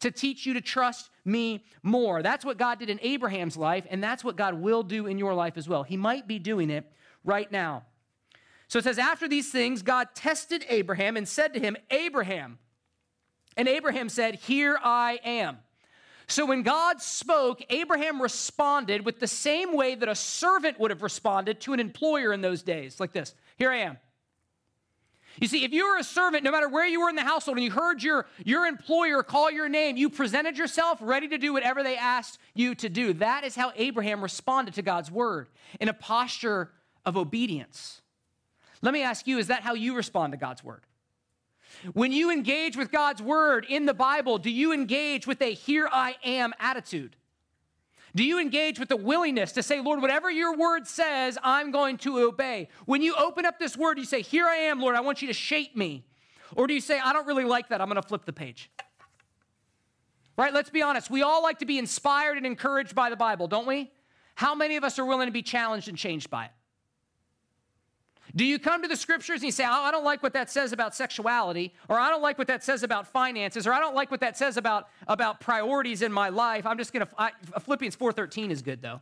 to 0.00 0.10
teach 0.10 0.46
you 0.46 0.54
to 0.54 0.60
trust 0.60 1.10
me 1.24 1.64
more. 1.82 2.22
That's 2.22 2.44
what 2.44 2.58
God 2.58 2.78
did 2.78 2.90
in 2.90 3.00
Abraham's 3.02 3.56
life, 3.56 3.84
and 3.90 4.02
that's 4.02 4.22
what 4.22 4.36
God 4.36 4.54
will 4.54 4.82
do 4.82 5.06
in 5.06 5.18
your 5.18 5.34
life 5.34 5.56
as 5.56 5.68
well. 5.68 5.82
He 5.82 5.96
might 5.96 6.28
be 6.28 6.38
doing 6.38 6.70
it 6.70 6.90
right 7.24 7.50
now. 7.50 7.84
So 8.68 8.78
it 8.78 8.84
says, 8.84 8.98
After 8.98 9.26
these 9.26 9.50
things, 9.50 9.82
God 9.82 10.08
tested 10.14 10.64
Abraham 10.68 11.16
and 11.16 11.26
said 11.26 11.54
to 11.54 11.60
him, 11.60 11.76
Abraham. 11.90 12.58
And 13.56 13.66
Abraham 13.66 14.08
said, 14.08 14.36
Here 14.36 14.78
I 14.82 15.18
am. 15.24 15.58
So 16.28 16.44
when 16.44 16.62
God 16.62 17.00
spoke, 17.00 17.62
Abraham 17.70 18.20
responded 18.20 19.04
with 19.04 19.18
the 19.18 19.26
same 19.26 19.74
way 19.74 19.94
that 19.94 20.10
a 20.10 20.14
servant 20.14 20.78
would 20.78 20.90
have 20.90 21.02
responded 21.02 21.60
to 21.62 21.72
an 21.72 21.80
employer 21.80 22.34
in 22.34 22.42
those 22.42 22.62
days, 22.62 23.00
like 23.00 23.12
this 23.12 23.34
Here 23.56 23.70
I 23.70 23.78
am. 23.78 23.98
You 25.40 25.46
see, 25.46 25.64
if 25.64 25.72
you 25.72 25.88
were 25.88 25.98
a 25.98 26.04
servant, 26.04 26.42
no 26.42 26.50
matter 26.50 26.68
where 26.68 26.86
you 26.86 27.00
were 27.00 27.08
in 27.08 27.14
the 27.14 27.22
household, 27.22 27.58
and 27.58 27.64
you 27.64 27.70
heard 27.70 28.02
your, 28.02 28.26
your 28.44 28.66
employer 28.66 29.22
call 29.22 29.50
your 29.50 29.68
name, 29.68 29.96
you 29.96 30.10
presented 30.10 30.58
yourself 30.58 30.98
ready 31.00 31.28
to 31.28 31.38
do 31.38 31.52
whatever 31.52 31.84
they 31.84 31.96
asked 31.96 32.38
you 32.54 32.74
to 32.74 32.88
do. 32.88 33.12
That 33.14 33.44
is 33.44 33.54
how 33.54 33.72
Abraham 33.76 34.20
responded 34.20 34.74
to 34.74 34.82
God's 34.82 35.12
word 35.12 35.48
in 35.80 35.88
a 35.88 35.94
posture 35.94 36.72
of 37.06 37.16
obedience. 37.16 38.02
Let 38.82 38.94
me 38.94 39.02
ask 39.02 39.26
you, 39.26 39.38
is 39.38 39.48
that 39.48 39.62
how 39.62 39.74
you 39.74 39.94
respond 39.96 40.32
to 40.32 40.36
God's 40.36 40.62
word? 40.62 40.82
When 41.92 42.12
you 42.12 42.30
engage 42.30 42.76
with 42.76 42.90
God's 42.90 43.22
word 43.22 43.66
in 43.68 43.86
the 43.86 43.94
Bible, 43.94 44.38
do 44.38 44.50
you 44.50 44.72
engage 44.72 45.26
with 45.26 45.40
a 45.42 45.52
here 45.52 45.88
I 45.90 46.16
am 46.24 46.52
attitude? 46.58 47.16
Do 48.14 48.24
you 48.24 48.40
engage 48.40 48.80
with 48.80 48.88
the 48.88 48.96
willingness 48.96 49.52
to 49.52 49.62
say, 49.62 49.80
Lord, 49.80 50.00
whatever 50.00 50.30
your 50.30 50.56
word 50.56 50.86
says, 50.86 51.38
I'm 51.42 51.70
going 51.70 51.98
to 51.98 52.20
obey? 52.20 52.68
When 52.86 53.02
you 53.02 53.14
open 53.14 53.44
up 53.44 53.58
this 53.58 53.76
word, 53.76 53.98
you 53.98 54.04
say, 54.04 54.22
Here 54.22 54.46
I 54.46 54.56
am, 54.56 54.80
Lord, 54.80 54.96
I 54.96 55.00
want 55.00 55.20
you 55.22 55.28
to 55.28 55.34
shape 55.34 55.76
me. 55.76 56.04
Or 56.56 56.66
do 56.66 56.74
you 56.74 56.80
say, 56.80 56.98
I 56.98 57.12
don't 57.12 57.26
really 57.26 57.44
like 57.44 57.68
that, 57.68 57.80
I'm 57.80 57.88
going 57.88 58.00
to 58.00 58.08
flip 58.08 58.24
the 58.24 58.32
page? 58.32 58.70
Right? 60.36 60.54
Let's 60.54 60.70
be 60.70 60.82
honest. 60.82 61.10
We 61.10 61.22
all 61.22 61.42
like 61.42 61.58
to 61.58 61.66
be 61.66 61.78
inspired 61.78 62.36
and 62.36 62.46
encouraged 62.46 62.94
by 62.94 63.10
the 63.10 63.16
Bible, 63.16 63.48
don't 63.48 63.66
we? 63.66 63.92
How 64.36 64.54
many 64.54 64.76
of 64.76 64.84
us 64.84 64.98
are 64.98 65.04
willing 65.04 65.26
to 65.26 65.32
be 65.32 65.42
challenged 65.42 65.88
and 65.88 65.98
changed 65.98 66.30
by 66.30 66.46
it? 66.46 66.50
Do 68.34 68.44
you 68.44 68.58
come 68.58 68.82
to 68.82 68.88
the 68.88 68.96
scriptures 68.96 69.40
and 69.40 69.44
you 69.44 69.52
say, 69.52 69.64
oh, 69.64 69.70
I 69.70 69.90
don't 69.90 70.04
like 70.04 70.22
what 70.22 70.34
that 70.34 70.50
says 70.50 70.72
about 70.72 70.94
sexuality, 70.94 71.72
or 71.88 71.98
I 71.98 72.10
don't 72.10 72.22
like 72.22 72.38
what 72.38 72.46
that 72.48 72.62
says 72.62 72.82
about 72.82 73.06
finances, 73.06 73.66
or 73.66 73.72
I 73.72 73.80
don't 73.80 73.94
like 73.94 74.10
what 74.10 74.20
that 74.20 74.36
says 74.36 74.56
about, 74.56 74.88
about 75.06 75.40
priorities 75.40 76.02
in 76.02 76.12
my 76.12 76.28
life. 76.28 76.66
I'm 76.66 76.78
just 76.78 76.92
going 76.92 77.06
to, 77.06 77.60
Philippians 77.60 77.96
4.13 77.96 78.50
is 78.50 78.62
good 78.62 78.82
though. 78.82 79.00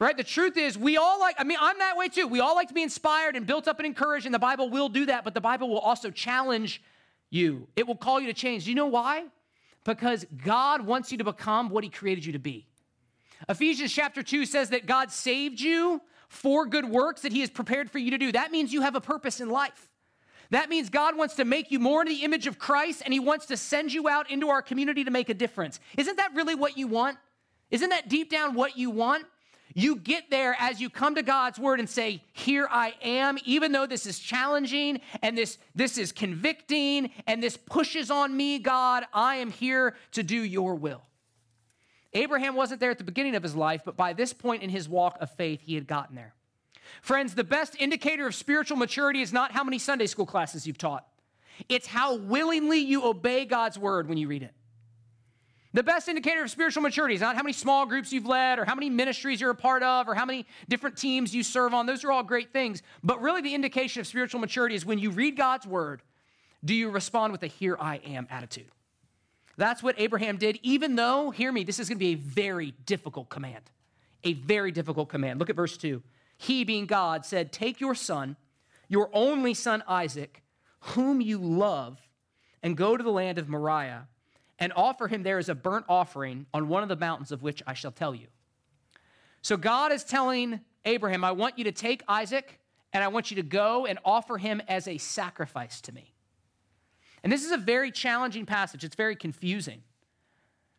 Right? 0.00 0.16
The 0.16 0.24
truth 0.24 0.56
is, 0.56 0.78
we 0.78 0.96
all 0.96 1.20
like, 1.20 1.36
I 1.38 1.44
mean, 1.44 1.58
I'm 1.60 1.78
that 1.78 1.96
way 1.96 2.08
too. 2.08 2.26
We 2.26 2.40
all 2.40 2.54
like 2.54 2.68
to 2.68 2.74
be 2.74 2.82
inspired 2.82 3.36
and 3.36 3.46
built 3.46 3.68
up 3.68 3.78
and 3.78 3.86
encouraged, 3.86 4.24
and 4.24 4.34
the 4.34 4.38
Bible 4.38 4.70
will 4.70 4.88
do 4.88 5.06
that, 5.06 5.24
but 5.24 5.34
the 5.34 5.42
Bible 5.42 5.68
will 5.68 5.78
also 5.78 6.10
challenge 6.10 6.82
you. 7.28 7.68
It 7.76 7.86
will 7.86 7.96
call 7.96 8.18
you 8.18 8.26
to 8.26 8.32
change. 8.32 8.64
Do 8.64 8.70
you 8.70 8.76
know 8.76 8.86
why? 8.86 9.26
Because 9.84 10.26
God 10.44 10.86
wants 10.86 11.12
you 11.12 11.18
to 11.18 11.24
become 11.24 11.68
what 11.68 11.84
He 11.84 11.90
created 11.90 12.24
you 12.24 12.32
to 12.32 12.38
be. 12.38 12.66
Ephesians 13.48 13.92
chapter 13.92 14.22
2 14.22 14.46
says 14.46 14.70
that 14.70 14.86
God 14.86 15.10
saved 15.10 15.60
you 15.60 16.00
for 16.30 16.64
good 16.64 16.88
works 16.88 17.22
that 17.22 17.32
He 17.32 17.40
has 17.40 17.50
prepared 17.50 17.90
for 17.90 17.98
you 17.98 18.12
to 18.12 18.18
do. 18.18 18.30
That 18.32 18.52
means 18.52 18.72
you 18.72 18.82
have 18.82 18.94
a 18.94 19.00
purpose 19.00 19.40
in 19.40 19.50
life. 19.50 19.88
That 20.50 20.68
means 20.68 20.88
God 20.88 21.16
wants 21.16 21.34
to 21.34 21.44
make 21.44 21.70
you 21.70 21.78
more 21.78 22.02
in 22.02 22.08
the 22.08 22.22
image 22.24 22.46
of 22.46 22.58
Christ 22.58 23.02
and 23.04 23.12
He 23.12 23.18
wants 23.20 23.46
to 23.46 23.56
send 23.56 23.92
you 23.92 24.08
out 24.08 24.30
into 24.30 24.48
our 24.48 24.62
community 24.62 25.02
to 25.04 25.10
make 25.10 25.28
a 25.28 25.34
difference. 25.34 25.80
Isn't 25.98 26.16
that 26.16 26.32
really 26.34 26.54
what 26.54 26.78
you 26.78 26.86
want? 26.86 27.18
Isn't 27.72 27.90
that 27.90 28.08
deep 28.08 28.30
down 28.30 28.54
what 28.54 28.78
you 28.78 28.90
want? 28.90 29.26
You 29.74 29.96
get 29.96 30.30
there 30.30 30.56
as 30.58 30.80
you 30.80 30.88
come 30.88 31.16
to 31.16 31.22
God's 31.22 31.58
word 31.58 31.80
and 31.80 31.90
say, 31.90 32.22
Here 32.32 32.68
I 32.70 32.94
am, 33.02 33.36
even 33.44 33.72
though 33.72 33.86
this 33.86 34.06
is 34.06 34.20
challenging 34.20 35.00
and 35.22 35.36
this, 35.36 35.58
this 35.74 35.98
is 35.98 36.12
convicting 36.12 37.10
and 37.26 37.42
this 37.42 37.56
pushes 37.56 38.10
on 38.10 38.36
me, 38.36 38.60
God, 38.60 39.04
I 39.12 39.36
am 39.36 39.50
here 39.50 39.96
to 40.12 40.22
do 40.22 40.40
your 40.40 40.76
will. 40.76 41.02
Abraham 42.12 42.56
wasn't 42.56 42.80
there 42.80 42.90
at 42.90 42.98
the 42.98 43.04
beginning 43.04 43.36
of 43.36 43.42
his 43.42 43.54
life, 43.54 43.82
but 43.84 43.96
by 43.96 44.12
this 44.12 44.32
point 44.32 44.62
in 44.62 44.70
his 44.70 44.88
walk 44.88 45.16
of 45.20 45.30
faith, 45.30 45.60
he 45.62 45.74
had 45.74 45.86
gotten 45.86 46.16
there. 46.16 46.34
Friends, 47.02 47.34
the 47.34 47.44
best 47.44 47.76
indicator 47.78 48.26
of 48.26 48.34
spiritual 48.34 48.76
maturity 48.76 49.22
is 49.22 49.32
not 49.32 49.52
how 49.52 49.62
many 49.62 49.78
Sunday 49.78 50.06
school 50.06 50.26
classes 50.26 50.66
you've 50.66 50.78
taught, 50.78 51.06
it's 51.68 51.86
how 51.86 52.16
willingly 52.16 52.78
you 52.78 53.04
obey 53.04 53.44
God's 53.44 53.78
word 53.78 54.08
when 54.08 54.18
you 54.18 54.28
read 54.28 54.42
it. 54.42 54.54
The 55.72 55.84
best 55.84 56.08
indicator 56.08 56.42
of 56.42 56.50
spiritual 56.50 56.82
maturity 56.82 57.14
is 57.14 57.20
not 57.20 57.36
how 57.36 57.42
many 57.42 57.52
small 57.52 57.86
groups 57.86 58.12
you've 58.12 58.26
led 58.26 58.58
or 58.58 58.64
how 58.64 58.74
many 58.74 58.90
ministries 58.90 59.40
you're 59.40 59.50
a 59.50 59.54
part 59.54 59.84
of 59.84 60.08
or 60.08 60.14
how 60.16 60.24
many 60.24 60.46
different 60.68 60.96
teams 60.96 61.32
you 61.32 61.44
serve 61.44 61.74
on. 61.74 61.86
Those 61.86 62.02
are 62.02 62.10
all 62.10 62.24
great 62.24 62.52
things. 62.52 62.82
But 63.04 63.20
really, 63.20 63.40
the 63.40 63.54
indication 63.54 64.00
of 64.00 64.08
spiritual 64.08 64.40
maturity 64.40 64.74
is 64.74 64.84
when 64.84 64.98
you 64.98 65.10
read 65.10 65.36
God's 65.36 65.66
word, 65.66 66.02
do 66.64 66.74
you 66.74 66.90
respond 66.90 67.32
with 67.32 67.44
a 67.44 67.46
here 67.46 67.76
I 67.78 67.96
am 67.98 68.26
attitude? 68.30 68.66
That's 69.56 69.82
what 69.82 69.94
Abraham 69.98 70.36
did, 70.36 70.58
even 70.62 70.96
though, 70.96 71.30
hear 71.30 71.52
me, 71.52 71.64
this 71.64 71.78
is 71.78 71.88
going 71.88 71.98
to 71.98 72.04
be 72.04 72.12
a 72.12 72.14
very 72.14 72.72
difficult 72.86 73.28
command. 73.28 73.70
A 74.24 74.34
very 74.34 74.72
difficult 74.72 75.08
command. 75.08 75.38
Look 75.38 75.50
at 75.50 75.56
verse 75.56 75.76
2. 75.76 76.02
He, 76.38 76.64
being 76.64 76.86
God, 76.86 77.26
said, 77.26 77.52
Take 77.52 77.80
your 77.80 77.94
son, 77.94 78.36
your 78.88 79.10
only 79.12 79.54
son 79.54 79.82
Isaac, 79.86 80.42
whom 80.80 81.20
you 81.20 81.38
love, 81.38 81.98
and 82.62 82.76
go 82.76 82.96
to 82.96 83.02
the 83.02 83.10
land 83.10 83.38
of 83.38 83.48
Moriah 83.48 84.08
and 84.58 84.72
offer 84.76 85.08
him 85.08 85.22
there 85.22 85.38
as 85.38 85.48
a 85.48 85.54
burnt 85.54 85.86
offering 85.88 86.46
on 86.52 86.68
one 86.68 86.82
of 86.82 86.88
the 86.88 86.96
mountains 86.96 87.32
of 87.32 87.42
which 87.42 87.62
I 87.66 87.74
shall 87.74 87.90
tell 87.90 88.14
you. 88.14 88.26
So 89.42 89.56
God 89.56 89.90
is 89.90 90.04
telling 90.04 90.60
Abraham, 90.84 91.24
I 91.24 91.32
want 91.32 91.58
you 91.58 91.64
to 91.64 91.72
take 91.72 92.02
Isaac 92.06 92.60
and 92.92 93.02
I 93.02 93.08
want 93.08 93.30
you 93.30 93.36
to 93.36 93.42
go 93.42 93.86
and 93.86 93.98
offer 94.04 94.36
him 94.36 94.60
as 94.68 94.86
a 94.86 94.98
sacrifice 94.98 95.80
to 95.82 95.92
me. 95.92 96.12
And 97.22 97.32
this 97.32 97.44
is 97.44 97.52
a 97.52 97.56
very 97.56 97.90
challenging 97.90 98.46
passage, 98.46 98.84
it's 98.84 98.96
very 98.96 99.16
confusing. 99.16 99.82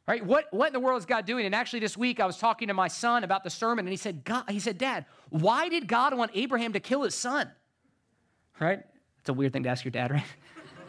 Right? 0.08 0.26
What, 0.26 0.48
what 0.52 0.68
in 0.68 0.74
the 0.74 0.80
world 0.80 1.00
is 1.00 1.06
God 1.06 1.26
doing? 1.26 1.46
And 1.46 1.54
actually, 1.54 1.80
this 1.80 1.96
week 1.96 2.20
I 2.20 2.26
was 2.26 2.38
talking 2.38 2.68
to 2.68 2.74
my 2.74 2.88
son 2.88 3.24
about 3.24 3.44
the 3.44 3.50
sermon, 3.50 3.86
and 3.86 3.92
he 3.92 3.98
said, 3.98 4.24
God, 4.24 4.50
he 4.50 4.60
said, 4.60 4.78
Dad, 4.78 5.06
why 5.30 5.70
did 5.70 5.88
God 5.88 6.18
want 6.18 6.32
Abraham 6.34 6.74
to 6.74 6.80
kill 6.80 7.04
his 7.04 7.16
son? 7.16 7.50
Right? 8.60 8.82
It's 9.20 9.30
a 9.30 9.34
weird 9.34 9.54
thing 9.54 9.64
to 9.64 9.70
ask 9.70 9.86
your 9.86 9.92
dad, 9.92 10.12
right? 10.12 10.24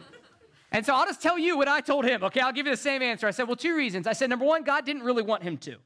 and 0.71 0.85
so 0.85 0.95
I'll 0.95 1.05
just 1.05 1.21
tell 1.21 1.37
you 1.37 1.57
what 1.57 1.67
I 1.67 1.79
told 1.81 2.05
him. 2.05 2.23
Okay, 2.23 2.39
I'll 2.39 2.51
give 2.51 2.65
you 2.65 2.73
the 2.73 2.77
same 2.77 3.01
answer. 3.01 3.27
I 3.27 3.31
said, 3.31 3.47
well, 3.47 3.55
two 3.55 3.75
reasons. 3.75 4.07
I 4.07 4.13
said, 4.13 4.29
number 4.29 4.45
one, 4.45 4.63
God 4.63 4.85
didn't 4.85 5.03
really 5.03 5.23
want 5.23 5.43
him 5.43 5.57
to. 5.59 5.77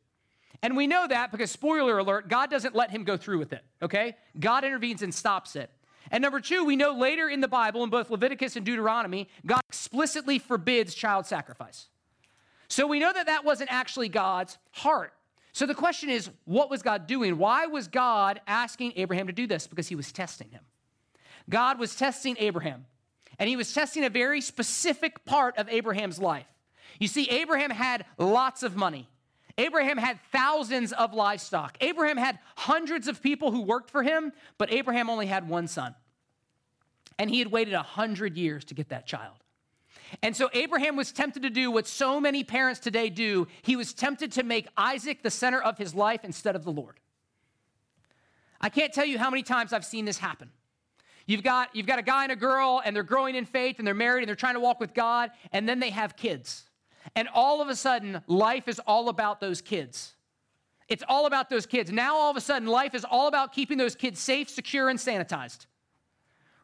And 0.64 0.76
we 0.76 0.88
know 0.88 1.06
that 1.08 1.32
because, 1.32 1.52
spoiler 1.52 2.00
alert, 2.00 2.30
God 2.30 2.50
doesn't 2.50 2.74
let 2.74 2.90
him 2.90 3.04
go 3.04 3.18
through 3.18 3.38
with 3.38 3.54
it, 3.54 3.64
okay? 3.82 4.16
God 4.40 4.64
intervenes 4.64 5.04
and 5.04 5.14
stops 5.14 5.56
it. 5.56 5.70
And 6.12 6.22
number 6.22 6.40
two, 6.40 6.64
we 6.64 6.76
know 6.76 6.94
later 6.94 7.30
in 7.30 7.42
the 7.42 7.48
Bible, 7.48 7.84
in 7.84 7.90
both 7.90 8.10
Leviticus 8.10 8.56
and 8.56 8.66
Deuteronomy, 8.66 9.28
God 9.46 9.62
explicitly 9.68 10.40
forbids 10.40 10.94
child 10.94 11.26
sacrifice. 11.26 11.88
So 12.68 12.88
we 12.88 13.00
know 13.00 13.14
that 13.14 13.28
that 13.28 13.46
wasn't 13.46 13.72
actually 13.72 14.10
God's 14.10 14.58
heart. 14.72 15.14
So 15.54 15.66
the 15.66 15.74
question 15.74 16.10
is, 16.10 16.30
what 16.46 16.70
was 16.70 16.82
God 16.82 17.08
doing? 17.08 17.38
Why 17.38 17.66
was 17.66 17.88
God 17.88 18.42
asking 18.46 18.94
Abraham 18.96 19.28
to 19.28 19.34
do 19.34 19.48
this? 19.48 19.66
Because 19.66 19.88
he 19.88 19.96
was 19.96 20.12
testing 20.12 20.50
him. 20.52 20.62
God 21.50 21.80
was 21.80 21.96
testing 21.96 22.36
Abraham, 22.40 22.86
and 23.40 23.50
he 23.50 23.56
was 23.56 23.74
testing 23.74 24.04
a 24.04 24.10
very 24.10 24.42
specific 24.42 25.26
part 25.26 25.58
of 25.58 25.70
Abraham's 25.70 26.20
life. 26.20 26.46
You 27.00 27.08
see, 27.08 27.30
Abraham 27.30 27.72
had 27.72 28.06
lots 28.18 28.64
of 28.64 28.76
money. 28.76 29.08
Abraham 29.58 29.98
had 29.98 30.20
thousands 30.32 30.94
of 30.94 31.14
livestock. 31.14 31.78
Abraham 31.82 32.18
had 32.18 32.38
hundreds 32.56 33.08
of 33.08 33.22
people 33.22 33.52
who 33.52 33.62
worked 33.62 33.90
for 33.90 34.04
him, 34.04 34.32
but 34.58 34.72
Abraham 34.72 35.10
only 35.10 35.26
had 35.26 35.50
one 35.50 35.68
son. 35.68 35.96
And 37.18 37.30
he 37.30 37.40
had 37.40 37.52
waited 37.52 37.74
a 37.74 37.82
hundred 37.82 38.38
years 38.38 38.66
to 38.66 38.76
get 38.76 38.90
that 38.90 39.08
child. 39.08 39.38
And 40.22 40.36
so 40.36 40.50
Abraham 40.54 40.96
was 40.96 41.12
tempted 41.12 41.44
to 41.44 41.50
do 41.50 41.72
what 41.72 41.88
so 41.88 42.20
many 42.20 42.44
parents 42.44 42.80
today 42.80 43.10
do. 43.10 43.48
He 43.64 43.76
was 43.76 43.94
tempted 43.94 44.32
to 44.34 44.44
make 44.44 44.68
Isaac 44.78 45.24
the 45.24 45.32
center 45.32 45.62
of 45.62 45.78
his 45.78 45.96
life 45.96 46.24
instead 46.24 46.56
of 46.56 46.64
the 46.64 46.72
Lord. 46.72 47.00
I 48.62 48.70
can't 48.70 48.94
tell 48.94 49.06
you 49.06 49.18
how 49.18 49.30
many 49.30 49.44
times 49.44 49.74
I've 49.74 49.86
seen 49.86 50.06
this 50.06 50.18
happen. 50.18 50.52
You've 51.26 51.44
got, 51.44 51.76
you've 51.76 51.86
got 51.86 52.00
a 52.00 52.04
guy 52.04 52.24
and 52.24 52.32
a 52.32 52.38
girl, 52.38 52.82
and 52.86 52.96
they're 52.96 53.04
growing 53.04 53.36
in 53.36 53.46
faith, 53.46 53.80
and 53.80 53.88
they're 53.88 53.94
married, 53.94 54.22
and 54.22 54.30
they're 54.30 54.36
trying 54.36 54.54
to 54.54 54.62
walk 54.62 54.80
with 54.80 54.94
God, 54.94 55.32
and 55.52 55.68
then 55.68 55.80
they 55.80 55.90
have 55.90 56.16
kids. 56.16 56.67
And 57.16 57.28
all 57.34 57.62
of 57.62 57.70
a 57.70 57.76
sudden, 57.76 58.22
life 58.28 58.68
is 58.68 58.80
all 58.86 59.10
about 59.10 59.40
those 59.40 59.62
kids. 59.62 60.14
It's 60.88 61.04
all 61.08 61.26
about 61.26 61.50
those 61.50 61.66
kids. 61.66 61.92
Now, 61.92 62.16
all 62.16 62.32
of 62.32 62.38
a 62.38 62.42
sudden, 62.42 62.68
life 62.68 62.96
is 62.96 63.06
all 63.06 63.28
about 63.28 63.54
keeping 63.54 63.78
those 63.78 63.96
kids 63.96 64.20
safe, 64.20 64.50
secure, 64.50 64.90
and 64.90 64.98
sanitized. 64.98 65.66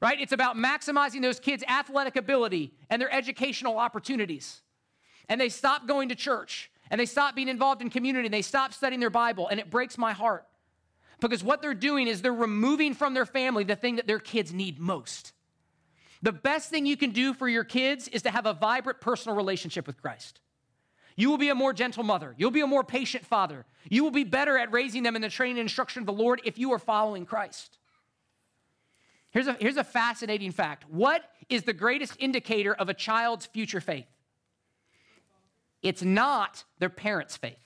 Right? 0.02 0.20
It's 0.20 0.34
about 0.34 0.56
maximizing 0.56 1.22
those 1.22 1.40
kids' 1.40 1.64
athletic 1.68 2.16
ability 2.16 2.74
and 2.90 3.02
their 3.02 3.14
educational 3.14 3.78
opportunities. 3.78 4.62
And 5.30 5.40
they 5.40 5.50
stop 5.50 5.88
going 5.88 6.10
to 6.10 6.16
church 6.16 6.70
and 6.92 7.00
they 7.00 7.06
stop 7.06 7.36
being 7.36 7.48
involved 7.48 7.82
in 7.82 7.90
community 7.90 8.28
and 8.28 8.34
they 8.34 8.42
stop 8.42 8.74
studying 8.74 9.00
their 9.00 9.10
Bible. 9.10 9.48
And 9.48 9.60
it 9.60 9.70
breaks 9.70 9.98
my 9.98 10.12
heart 10.12 10.46
because 11.22 11.44
what 11.44 11.62
they're 11.62 11.74
doing 11.74 12.08
is 12.08 12.22
they're 12.22 12.34
removing 12.34 12.94
from 12.94 13.14
their 13.14 13.26
family 13.26 13.64
the 13.64 13.78
thing 13.78 13.96
that 13.96 14.08
their 14.08 14.20
kids 14.20 14.54
need 14.54 14.80
most. 14.80 15.32
The 16.24 16.32
best 16.32 16.70
thing 16.70 16.86
you 16.86 16.96
can 16.96 17.12
do 17.12 17.34
for 17.34 17.50
your 17.50 17.66
kids 17.66 18.08
is 18.08 18.22
to 18.22 18.32
have 18.32 18.46
a 18.46 18.54
vibrant 18.54 19.02
personal 19.02 19.36
relationship 19.36 19.86
with 19.86 20.02
Christ. 20.02 20.40
You 21.18 21.30
will 21.30 21.38
be 21.38 21.50
a 21.50 21.56
more 21.56 21.74
gentle 21.74 22.04
mother. 22.04 22.34
You'll 22.38 22.50
be 22.50 22.62
a 22.62 22.68
more 22.68 22.84
patient 22.84 23.26
father. 23.26 23.66
You 23.90 24.06
will 24.06 24.12
be 24.12 24.24
better 24.24 24.58
at 24.58 24.72
raising 24.72 25.04
them 25.04 25.18
in 25.18 25.22
the 25.22 25.30
training 25.30 25.58
and 25.58 25.66
instruction 25.66 26.02
of 26.02 26.06
the 26.06 26.14
Lord 26.14 26.42
if 26.46 26.58
you 26.58 26.72
are 26.72 26.80
following 26.80 27.26
Christ. 27.26 27.78
Here's 29.32 29.48
a, 29.48 29.54
here's 29.60 29.76
a 29.76 29.84
fascinating 29.84 30.52
fact. 30.52 30.86
What 30.90 31.24
is 31.50 31.64
the 31.64 31.74
greatest 31.74 32.16
indicator 32.20 32.74
of 32.74 32.88
a 32.88 32.94
child's 32.94 33.46
future 33.46 33.82
faith? 33.82 34.08
It's 35.82 36.04
not 36.04 36.64
their 36.80 36.90
parents' 36.90 37.36
faith. 37.36 37.58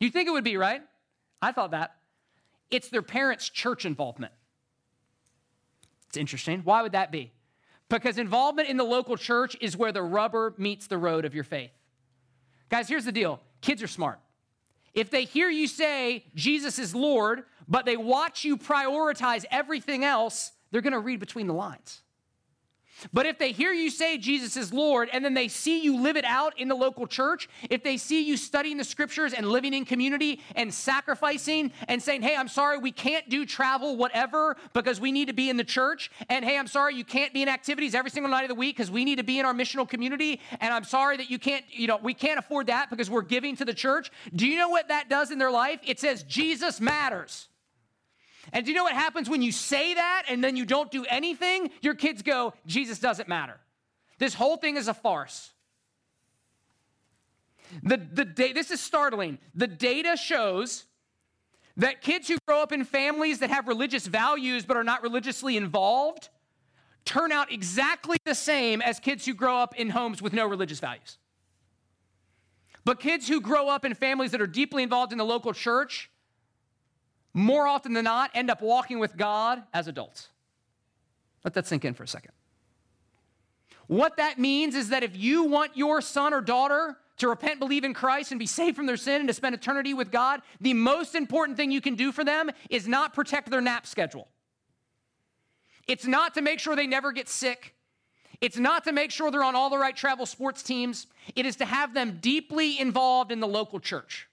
You 0.00 0.10
think 0.10 0.28
it 0.28 0.32
would 0.32 0.44
be, 0.44 0.58
right? 0.58 0.82
I 1.40 1.52
thought 1.52 1.70
that. 1.70 1.94
It's 2.70 2.90
their 2.90 3.02
parents' 3.02 3.48
church 3.48 3.86
involvement. 3.86 4.34
It's 6.12 6.18
interesting. 6.18 6.60
Why 6.60 6.82
would 6.82 6.92
that 6.92 7.10
be? 7.10 7.32
Because 7.88 8.18
involvement 8.18 8.68
in 8.68 8.76
the 8.76 8.84
local 8.84 9.16
church 9.16 9.56
is 9.62 9.78
where 9.78 9.92
the 9.92 10.02
rubber 10.02 10.52
meets 10.58 10.86
the 10.86 10.98
road 10.98 11.24
of 11.24 11.34
your 11.34 11.42
faith. 11.42 11.70
Guys, 12.68 12.86
here's 12.86 13.06
the 13.06 13.12
deal 13.12 13.40
kids 13.62 13.82
are 13.82 13.88
smart. 13.88 14.20
If 14.92 15.08
they 15.08 15.24
hear 15.24 15.48
you 15.48 15.66
say 15.66 16.26
Jesus 16.34 16.78
is 16.78 16.94
Lord, 16.94 17.44
but 17.66 17.86
they 17.86 17.96
watch 17.96 18.44
you 18.44 18.58
prioritize 18.58 19.46
everything 19.50 20.04
else, 20.04 20.52
they're 20.70 20.82
going 20.82 20.92
to 20.92 20.98
read 20.98 21.18
between 21.18 21.46
the 21.46 21.54
lines. 21.54 22.02
But 23.12 23.26
if 23.26 23.38
they 23.38 23.52
hear 23.52 23.72
you 23.72 23.90
say 23.90 24.18
Jesus 24.18 24.56
is 24.56 24.72
Lord 24.72 25.08
and 25.12 25.24
then 25.24 25.34
they 25.34 25.48
see 25.48 25.82
you 25.82 26.00
live 26.00 26.16
it 26.16 26.24
out 26.24 26.58
in 26.58 26.68
the 26.68 26.74
local 26.74 27.06
church, 27.06 27.48
if 27.70 27.82
they 27.82 27.96
see 27.96 28.22
you 28.22 28.36
studying 28.36 28.76
the 28.76 28.84
scriptures 28.84 29.32
and 29.32 29.48
living 29.48 29.74
in 29.74 29.84
community 29.84 30.40
and 30.54 30.72
sacrificing 30.72 31.72
and 31.88 32.02
saying, 32.02 32.22
hey, 32.22 32.36
I'm 32.36 32.48
sorry, 32.48 32.78
we 32.78 32.92
can't 32.92 33.28
do 33.28 33.46
travel, 33.46 33.96
whatever, 33.96 34.56
because 34.72 35.00
we 35.00 35.12
need 35.12 35.28
to 35.28 35.34
be 35.34 35.50
in 35.50 35.56
the 35.56 35.64
church. 35.64 36.10
And 36.28 36.44
hey, 36.44 36.58
I'm 36.58 36.66
sorry, 36.66 36.94
you 36.94 37.04
can't 37.04 37.32
be 37.32 37.42
in 37.42 37.48
activities 37.48 37.94
every 37.94 38.10
single 38.10 38.30
night 38.30 38.42
of 38.42 38.48
the 38.48 38.54
week 38.54 38.76
because 38.76 38.90
we 38.90 39.04
need 39.04 39.16
to 39.16 39.24
be 39.24 39.38
in 39.38 39.46
our 39.46 39.54
missional 39.54 39.88
community. 39.88 40.40
And 40.60 40.72
I'm 40.72 40.84
sorry 40.84 41.16
that 41.16 41.30
you 41.30 41.38
can't, 41.38 41.64
you 41.70 41.86
know, 41.86 41.98
we 42.02 42.14
can't 42.14 42.38
afford 42.38 42.66
that 42.66 42.90
because 42.90 43.10
we're 43.10 43.22
giving 43.22 43.56
to 43.56 43.64
the 43.64 43.74
church. 43.74 44.10
Do 44.34 44.46
you 44.46 44.56
know 44.56 44.68
what 44.68 44.88
that 44.88 45.08
does 45.08 45.30
in 45.30 45.38
their 45.38 45.50
life? 45.50 45.80
It 45.84 46.00
says 46.00 46.22
Jesus 46.24 46.80
matters. 46.80 47.48
And 48.52 48.64
do 48.64 48.70
you 48.70 48.76
know 48.76 48.84
what 48.84 48.92
happens 48.92 49.30
when 49.30 49.40
you 49.40 49.50
say 49.50 49.94
that 49.94 50.24
and 50.28 50.44
then 50.44 50.56
you 50.56 50.66
don't 50.66 50.90
do 50.90 51.04
anything? 51.06 51.70
Your 51.80 51.94
kids 51.94 52.22
go, 52.22 52.52
Jesus 52.66 52.98
doesn't 52.98 53.28
matter. 53.28 53.58
This 54.18 54.34
whole 54.34 54.56
thing 54.56 54.76
is 54.76 54.88
a 54.88 54.94
farce. 54.94 55.52
The, 57.82 57.96
the 57.96 58.24
da- 58.26 58.52
this 58.52 58.70
is 58.70 58.80
startling. 58.80 59.38
The 59.54 59.66
data 59.66 60.16
shows 60.16 60.84
that 61.78 62.02
kids 62.02 62.28
who 62.28 62.36
grow 62.46 62.62
up 62.62 62.72
in 62.72 62.84
families 62.84 63.38
that 63.38 63.50
have 63.50 63.66
religious 63.66 64.06
values 64.06 64.66
but 64.66 64.76
are 64.76 64.84
not 64.84 65.02
religiously 65.02 65.56
involved 65.56 66.28
turn 67.04 67.32
out 67.32 67.50
exactly 67.50 68.18
the 68.24 68.34
same 68.34 68.80
as 68.82 69.00
kids 69.00 69.24
who 69.26 69.34
grow 69.34 69.56
up 69.56 69.74
in 69.74 69.90
homes 69.90 70.22
with 70.22 70.32
no 70.32 70.46
religious 70.46 70.78
values. 70.78 71.18
But 72.84 73.00
kids 73.00 73.26
who 73.26 73.40
grow 73.40 73.68
up 73.68 73.84
in 73.84 73.94
families 73.94 74.32
that 74.32 74.40
are 74.40 74.46
deeply 74.46 74.82
involved 74.82 75.12
in 75.12 75.18
the 75.18 75.24
local 75.24 75.52
church 75.52 76.10
more 77.34 77.66
often 77.66 77.92
than 77.92 78.04
not, 78.04 78.30
end 78.34 78.50
up 78.50 78.60
walking 78.60 78.98
with 78.98 79.16
God 79.16 79.62
as 79.72 79.88
adults. 79.88 80.28
Let 81.44 81.54
that 81.54 81.66
sink 81.66 81.84
in 81.84 81.94
for 81.94 82.04
a 82.04 82.08
second. 82.08 82.32
What 83.86 84.16
that 84.16 84.38
means 84.38 84.74
is 84.74 84.90
that 84.90 85.02
if 85.02 85.16
you 85.16 85.44
want 85.44 85.76
your 85.76 86.00
son 86.00 86.32
or 86.32 86.40
daughter 86.40 86.96
to 87.18 87.28
repent, 87.28 87.58
believe 87.58 87.84
in 87.84 87.94
Christ, 87.94 88.32
and 88.32 88.38
be 88.38 88.46
saved 88.46 88.76
from 88.76 88.86
their 88.86 88.96
sin 88.96 89.20
and 89.20 89.28
to 89.28 89.34
spend 89.34 89.54
eternity 89.54 89.94
with 89.94 90.10
God, 90.10 90.40
the 90.60 90.74
most 90.74 91.14
important 91.14 91.56
thing 91.56 91.70
you 91.70 91.80
can 91.80 91.94
do 91.94 92.10
for 92.10 92.24
them 92.24 92.50
is 92.70 92.88
not 92.88 93.12
protect 93.12 93.50
their 93.50 93.60
nap 93.60 93.86
schedule. 93.86 94.28
It's 95.86 96.06
not 96.06 96.34
to 96.34 96.42
make 96.42 96.58
sure 96.58 96.76
they 96.76 96.86
never 96.86 97.12
get 97.12 97.28
sick. 97.28 97.74
It's 98.40 98.56
not 98.56 98.84
to 98.84 98.92
make 98.92 99.10
sure 99.10 99.30
they're 99.30 99.44
on 99.44 99.54
all 99.54 99.70
the 99.70 99.78
right 99.78 99.94
travel 99.94 100.26
sports 100.26 100.62
teams. 100.62 101.06
It 101.36 101.46
is 101.46 101.56
to 101.56 101.64
have 101.64 101.94
them 101.94 102.18
deeply 102.20 102.80
involved 102.80 103.30
in 103.30 103.40
the 103.40 103.48
local 103.48 103.78
church. 103.78 104.28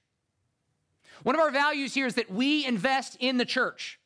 One 1.24 1.36
of 1.36 1.42
our 1.42 1.52
values 1.52 1.94
here 1.94 2.06
is 2.06 2.16
that 2.16 2.32
we 2.32 2.66
invest 2.66 3.18
in 3.20 3.38
the 3.38 3.46
church. 3.46 4.00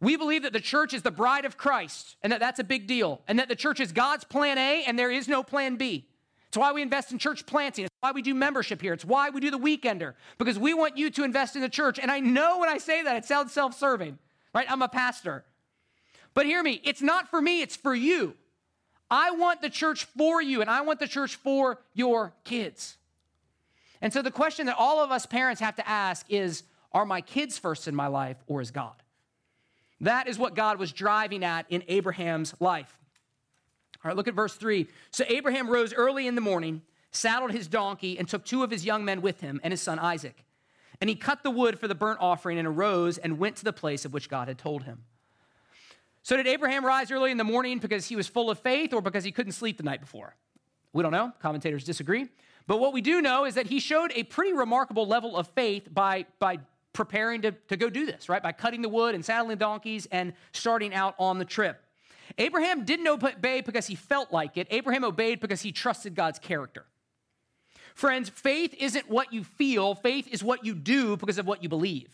We 0.00 0.16
believe 0.16 0.42
that 0.42 0.52
the 0.52 0.60
church 0.60 0.92
is 0.92 1.02
the 1.02 1.12
bride 1.12 1.44
of 1.44 1.56
Christ 1.56 2.16
and 2.22 2.32
that 2.32 2.40
that's 2.40 2.58
a 2.58 2.64
big 2.64 2.88
deal, 2.88 3.20
and 3.28 3.38
that 3.38 3.48
the 3.48 3.54
church 3.54 3.78
is 3.78 3.92
God's 3.92 4.24
plan 4.24 4.58
A 4.58 4.84
and 4.84 4.98
there 4.98 5.10
is 5.10 5.28
no 5.28 5.42
plan 5.42 5.76
B. 5.76 6.06
It's 6.48 6.56
why 6.58 6.72
we 6.72 6.82
invest 6.82 7.12
in 7.12 7.18
church 7.18 7.46
planting. 7.46 7.86
It's 7.86 7.94
why 8.00 8.12
we 8.12 8.20
do 8.20 8.34
membership 8.34 8.82
here. 8.82 8.92
It's 8.92 9.04
why 9.04 9.30
we 9.30 9.40
do 9.40 9.50
the 9.50 9.58
weekender, 9.58 10.14
because 10.36 10.58
we 10.58 10.74
want 10.74 10.98
you 10.98 11.08
to 11.10 11.24
invest 11.24 11.56
in 11.56 11.62
the 11.62 11.68
church. 11.68 11.98
And 11.98 12.10
I 12.10 12.20
know 12.20 12.58
when 12.58 12.68
I 12.68 12.78
say 12.78 13.02
that, 13.02 13.16
it 13.16 13.24
sounds 13.24 13.52
self 13.52 13.78
serving, 13.78 14.18
right? 14.54 14.70
I'm 14.70 14.82
a 14.82 14.88
pastor. 14.88 15.44
But 16.34 16.46
hear 16.46 16.62
me, 16.62 16.80
it's 16.84 17.00
not 17.00 17.28
for 17.28 17.40
me, 17.40 17.62
it's 17.62 17.76
for 17.76 17.94
you. 17.94 18.34
I 19.10 19.30
want 19.30 19.62
the 19.62 19.70
church 19.70 20.04
for 20.04 20.42
you, 20.42 20.60
and 20.60 20.68
I 20.68 20.80
want 20.80 20.98
the 20.98 21.08
church 21.08 21.36
for 21.36 21.78
your 21.94 22.34
kids. 22.44 22.96
And 24.02 24.12
so 24.12 24.20
the 24.20 24.32
question 24.32 24.66
that 24.66 24.76
all 24.76 25.02
of 25.02 25.10
us 25.10 25.24
parents 25.24 25.60
have 25.62 25.76
to 25.76 25.88
ask 25.88 26.26
is 26.28 26.64
Are 26.92 27.06
my 27.06 27.22
kids 27.22 27.56
first 27.56 27.88
in 27.88 27.94
my 27.94 28.08
life, 28.08 28.36
or 28.46 28.60
is 28.60 28.70
God? 28.70 28.94
That 30.02 30.26
is 30.26 30.38
what 30.38 30.54
God 30.54 30.78
was 30.78 30.92
driving 30.92 31.44
at 31.44 31.64
in 31.70 31.84
Abraham's 31.86 32.52
life. 32.60 32.98
All 34.04 34.08
right, 34.08 34.16
look 34.16 34.26
at 34.26 34.34
verse 34.34 34.56
three. 34.56 34.88
So 35.12 35.24
Abraham 35.28 35.70
rose 35.70 35.94
early 35.94 36.26
in 36.26 36.34
the 36.34 36.40
morning, 36.40 36.82
saddled 37.12 37.52
his 37.52 37.68
donkey, 37.68 38.18
and 38.18 38.28
took 38.28 38.44
two 38.44 38.64
of 38.64 38.70
his 38.70 38.84
young 38.84 39.04
men 39.04 39.22
with 39.22 39.40
him 39.40 39.60
and 39.62 39.72
his 39.72 39.80
son 39.80 40.00
Isaac. 40.00 40.44
And 41.00 41.08
he 41.08 41.14
cut 41.14 41.44
the 41.44 41.50
wood 41.50 41.78
for 41.78 41.86
the 41.86 41.94
burnt 41.94 42.18
offering 42.20 42.58
and 42.58 42.66
arose 42.66 43.18
and 43.18 43.38
went 43.38 43.56
to 43.56 43.64
the 43.64 43.72
place 43.72 44.04
of 44.04 44.12
which 44.12 44.28
God 44.28 44.48
had 44.48 44.58
told 44.58 44.82
him. 44.82 45.04
So, 46.24 46.36
did 46.36 46.46
Abraham 46.46 46.84
rise 46.84 47.10
early 47.10 47.30
in 47.30 47.36
the 47.36 47.44
morning 47.44 47.78
because 47.78 48.06
he 48.06 48.16
was 48.16 48.28
full 48.28 48.50
of 48.50 48.58
faith 48.58 48.92
or 48.92 49.00
because 49.00 49.24
he 49.24 49.32
couldn't 49.32 49.52
sleep 49.52 49.76
the 49.76 49.82
night 49.84 50.00
before? 50.00 50.36
We 50.92 51.02
don't 51.02 51.12
know. 51.12 51.32
Commentators 51.40 51.84
disagree. 51.84 52.28
But 52.66 52.78
what 52.78 52.92
we 52.92 53.00
do 53.00 53.20
know 53.20 53.44
is 53.44 53.54
that 53.54 53.66
he 53.66 53.80
showed 53.80 54.12
a 54.14 54.22
pretty 54.22 54.52
remarkable 54.52 55.06
level 55.06 55.36
of 55.36 55.48
faith 55.48 55.88
by, 55.92 56.26
by 56.38 56.58
preparing 56.92 57.42
to, 57.42 57.52
to 57.68 57.76
go 57.76 57.88
do 57.90 58.06
this, 58.06 58.28
right? 58.28 58.42
By 58.42 58.52
cutting 58.52 58.82
the 58.82 58.88
wood 58.88 59.14
and 59.14 59.24
saddling 59.24 59.58
donkeys 59.58 60.06
and 60.10 60.32
starting 60.52 60.94
out 60.94 61.14
on 61.18 61.38
the 61.38 61.44
trip. 61.44 61.82
Abraham 62.38 62.84
didn't 62.84 63.08
obey 63.08 63.60
because 63.60 63.86
he 63.86 63.94
felt 63.94 64.32
like 64.32 64.56
it. 64.56 64.66
Abraham 64.70 65.04
obeyed 65.04 65.40
because 65.40 65.62
he 65.62 65.72
trusted 65.72 66.14
God's 66.14 66.38
character. 66.38 66.86
Friends, 67.94 68.30
faith 68.30 68.74
isn't 68.78 69.10
what 69.10 69.32
you 69.32 69.44
feel, 69.44 69.94
faith 69.94 70.26
is 70.28 70.42
what 70.42 70.64
you 70.64 70.74
do 70.74 71.16
because 71.16 71.38
of 71.38 71.46
what 71.46 71.62
you 71.62 71.68
believe. 71.68 72.08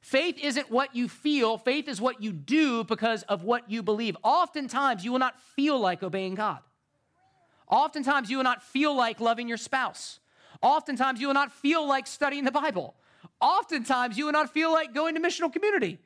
Faith 0.00 0.38
isn't 0.40 0.70
what 0.70 0.94
you 0.94 1.08
feel, 1.08 1.58
faith 1.58 1.88
is 1.88 2.00
what 2.00 2.22
you 2.22 2.32
do 2.32 2.84
because 2.84 3.24
of 3.24 3.42
what 3.42 3.68
you 3.68 3.82
believe. 3.82 4.16
Oftentimes, 4.22 5.04
you 5.04 5.10
will 5.10 5.18
not 5.18 5.40
feel 5.40 5.80
like 5.80 6.04
obeying 6.04 6.36
God. 6.36 6.60
Oftentimes, 7.68 8.30
you 8.30 8.36
will 8.36 8.44
not 8.44 8.62
feel 8.62 8.94
like 8.94 9.20
loving 9.20 9.48
your 9.48 9.56
spouse. 9.56 10.20
Oftentimes, 10.62 11.20
you 11.20 11.26
will 11.26 11.34
not 11.34 11.52
feel 11.52 11.86
like 11.86 12.06
studying 12.06 12.44
the 12.44 12.52
Bible. 12.52 12.94
Oftentimes, 13.40 14.16
you 14.16 14.26
will 14.26 14.32
not 14.32 14.52
feel 14.52 14.72
like 14.72 14.94
going 14.94 15.14
to 15.14 15.20
missional 15.20 15.52
community. 15.52 15.98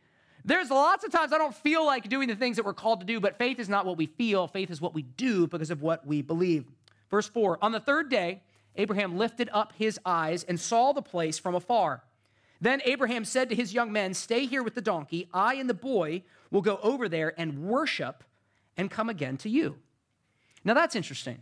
There's 0.45 0.71
lots 0.71 1.05
of 1.05 1.13
times 1.13 1.33
I 1.33 1.39
don't 1.39 1.55
feel 1.55 1.85
like 1.85 2.09
doing 2.09 2.29
the 2.29 2.35
things 2.35 2.57
that 2.57 2.65
we're 2.65 2.73
called 2.73 3.01
to 3.01 3.07
do, 3.07 3.21
but 3.21 3.37
faith 3.37 3.59
is 3.59 3.69
not 3.69 3.85
what 3.85 3.99
we 3.99 4.07
feel. 4.07 4.47
Faith 4.47 4.71
is 4.71 4.81
what 4.81 4.95
we 4.95 5.03
do 5.03 5.47
because 5.47 5.71
of 5.71 5.83
what 5.83 6.07
we 6.07 6.23
believe. 6.23 6.65
Verse 7.11 7.29
4 7.29 7.59
On 7.63 7.73
the 7.73 7.81
third 7.81 8.09
day, 8.09 8.43
Abraham 8.77 9.19
lifted 9.19 9.51
up 9.53 9.75
his 9.77 9.99
eyes 10.05 10.45
and 10.45 10.59
saw 10.59 10.93
the 10.93 11.03
place 11.03 11.39
from 11.39 11.55
afar. 11.55 12.03
Then 12.61 12.81
Abraham 12.85 13.25
said 13.25 13.49
to 13.49 13.55
his 13.55 13.75
young 13.75 13.93
men, 13.93 14.15
Stay 14.15 14.47
here 14.47 14.63
with 14.63 14.75
the 14.75 14.81
donkey. 14.81 15.29
I 15.33 15.55
and 15.55 15.69
the 15.69 15.75
boy 15.75 16.23
will 16.51 16.63
go 16.63 16.79
over 16.83 17.09
there 17.09 17.35
and 17.39 17.65
worship 17.65 18.25
and 18.77 18.91
come 18.91 19.09
again 19.09 19.37
to 19.39 19.49
you. 19.49 19.77
Now 20.65 20.75
that's 20.75 20.95
interesting. 20.95 21.39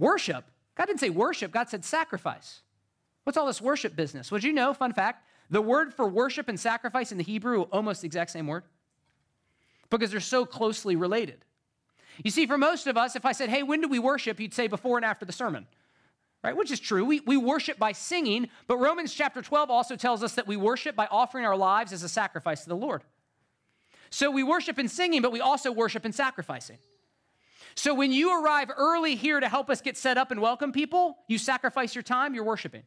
Worship. 0.00 0.44
God 0.74 0.86
didn't 0.86 1.00
say 1.00 1.10
worship, 1.10 1.52
God 1.52 1.68
said 1.68 1.84
sacrifice. 1.84 2.62
What's 3.24 3.36
all 3.36 3.46
this 3.46 3.60
worship 3.60 3.94
business? 3.94 4.32
Would 4.32 4.42
you 4.42 4.52
know, 4.52 4.72
fun 4.74 4.94
fact, 4.94 5.24
the 5.50 5.60
word 5.60 5.92
for 5.92 6.08
worship 6.08 6.48
and 6.48 6.58
sacrifice 6.58 7.12
in 7.12 7.18
the 7.18 7.24
Hebrew 7.24 7.62
almost 7.62 8.00
the 8.00 8.06
exact 8.06 8.30
same 8.30 8.46
word 8.46 8.64
because 9.90 10.10
they're 10.10 10.20
so 10.20 10.46
closely 10.46 10.96
related. 10.96 11.44
You 12.24 12.30
see, 12.30 12.46
for 12.46 12.56
most 12.56 12.86
of 12.86 12.96
us, 12.96 13.14
if 13.14 13.24
I 13.24 13.32
said, 13.32 13.50
hey, 13.50 13.62
when 13.62 13.80
do 13.80 13.88
we 13.88 13.98
worship? 13.98 14.40
You'd 14.40 14.54
say 14.54 14.68
before 14.68 14.96
and 14.96 15.04
after 15.04 15.24
the 15.24 15.32
sermon 15.32 15.66
right? 16.42 16.56
Which 16.56 16.70
is 16.70 16.80
true. 16.80 17.04
We, 17.04 17.20
we 17.20 17.36
worship 17.36 17.78
by 17.78 17.92
singing, 17.92 18.48
but 18.66 18.78
Romans 18.78 19.12
chapter 19.12 19.42
12 19.42 19.70
also 19.70 19.96
tells 19.96 20.22
us 20.22 20.34
that 20.34 20.46
we 20.46 20.56
worship 20.56 20.96
by 20.96 21.06
offering 21.10 21.44
our 21.44 21.56
lives 21.56 21.92
as 21.92 22.02
a 22.02 22.08
sacrifice 22.08 22.62
to 22.62 22.68
the 22.68 22.76
Lord. 22.76 23.02
So 24.10 24.30
we 24.30 24.42
worship 24.42 24.78
in 24.78 24.88
singing, 24.88 25.22
but 25.22 25.32
we 25.32 25.40
also 25.40 25.70
worship 25.70 26.04
in 26.04 26.12
sacrificing. 26.12 26.78
So 27.74 27.94
when 27.94 28.12
you 28.12 28.42
arrive 28.42 28.70
early 28.76 29.16
here 29.16 29.40
to 29.40 29.48
help 29.48 29.70
us 29.70 29.80
get 29.80 29.96
set 29.96 30.18
up 30.18 30.30
and 30.30 30.40
welcome 30.40 30.72
people, 30.72 31.18
you 31.28 31.38
sacrifice 31.38 31.94
your 31.94 32.02
time, 32.02 32.34
you're 32.34 32.44
worshiping. 32.44 32.82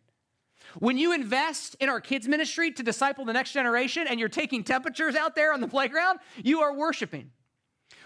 When 0.79 0.97
you 0.97 1.13
invest 1.13 1.75
in 1.79 1.89
our 1.89 2.01
kids' 2.01 2.27
ministry 2.27 2.71
to 2.71 2.83
disciple 2.83 3.25
the 3.25 3.33
next 3.33 3.51
generation 3.51 4.07
and 4.07 4.19
you're 4.19 4.29
taking 4.29 4.63
temperatures 4.63 5.15
out 5.15 5.35
there 5.35 5.53
on 5.53 5.61
the 5.61 5.67
playground, 5.67 6.19
you 6.43 6.61
are 6.61 6.73
worshiping. 6.73 7.31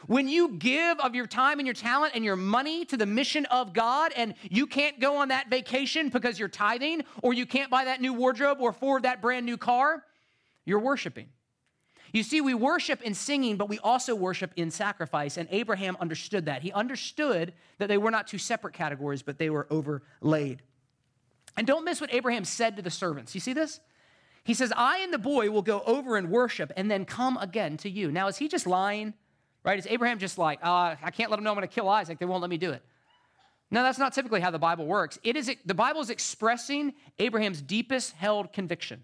When 0.06 0.28
you 0.28 0.50
give 0.50 1.00
of 1.00 1.16
your 1.16 1.28
time 1.28 1.60
and 1.60 1.66
your 1.66 1.74
talent 1.74 2.14
and 2.16 2.24
your 2.24 2.36
money 2.36 2.86
to 2.86 2.98
the 2.98 3.06
mission 3.06 3.46
of 3.48 3.74
God, 3.74 4.14
and 4.16 4.36
you 4.44 4.68
can't 4.68 5.00
go 5.00 5.18
on 5.18 5.30
that 5.30 5.50
vacation 5.50 6.10
because 6.10 6.38
you're 6.38 6.50
tithing, 6.50 7.04
or 7.24 7.34
you 7.34 7.46
can't 7.46 7.72
buy 7.72 7.86
that 7.86 8.00
new 8.00 8.14
wardrobe 8.14 8.60
or 8.62 8.70
afford 8.70 9.04
that 9.04 9.22
brand 9.22 9.46
new 9.46 9.58
car, 9.58 10.04
you're 10.66 10.80
worshiping. 10.80 11.30
You 12.18 12.24
see, 12.24 12.42
we 12.42 12.54
worship 12.54 13.02
in 13.02 13.14
singing, 13.14 13.58
but 13.58 13.70
we 13.70 13.80
also 13.80 14.16
worship 14.16 14.52
in 14.56 14.72
sacrifice. 14.72 15.38
And 15.38 15.48
Abraham 15.52 15.96
understood 16.00 16.46
that. 16.46 16.62
He 16.62 16.72
understood 16.72 17.54
that 17.78 17.88
they 17.88 17.98
were 17.98 18.12
not 18.12 18.28
two 18.28 18.38
separate 18.38 18.74
categories, 18.74 19.22
but 19.22 19.38
they 19.38 19.50
were 19.50 19.68
overlaid. 19.70 20.62
And 21.56 21.66
don't 21.66 21.86
miss 21.86 22.02
what 22.02 22.14
Abraham 22.14 22.44
said 22.46 22.76
to 22.76 22.82
the 22.82 22.92
servants. 22.92 23.34
You 23.34 23.42
see 23.42 23.54
this? 23.54 23.80
He 24.44 24.54
says, 24.54 24.74
I 24.76 25.00
and 25.00 25.14
the 25.14 25.18
boy 25.18 25.50
will 25.52 25.62
go 25.62 25.82
over 25.86 26.18
and 26.18 26.30
worship 26.30 26.72
and 26.76 26.90
then 26.90 27.06
come 27.06 27.38
again 27.38 27.78
to 27.78 27.90
you. 27.90 28.12
Now, 28.12 28.28
is 28.28 28.38
he 28.38 28.48
just 28.48 28.68
lying? 28.68 29.14
right? 29.68 29.78
Is 29.78 29.88
Abraham 29.90 30.18
just 30.18 30.38
like, 30.38 30.60
uh, 30.64 30.96
I 31.04 31.12
can't 31.12 31.30
let 31.30 31.36
them 31.36 31.44
know 31.44 31.52
I'm 31.52 31.58
going 31.58 31.68
to 31.68 31.74
kill 31.74 31.90
Isaac. 31.90 32.20
They 32.20 32.26
won't 32.26 32.42
let 32.42 32.50
me 32.50 32.58
do 32.58 32.72
it. 32.72 32.82
No, 33.70 33.84
that's 33.84 34.00
not 34.00 34.14
typically 34.14 34.40
how 34.40 34.50
the 34.50 34.58
Bible 34.60 34.86
works. 34.86 35.20
It 35.24 35.36
is 35.36 35.52
the 35.66 35.74
Bible 35.74 36.00
is 36.00 36.10
expressing 36.10 36.94
Abraham's 37.20 37.62
deepest 37.62 38.14
held 38.14 38.54
conviction. 38.54 39.04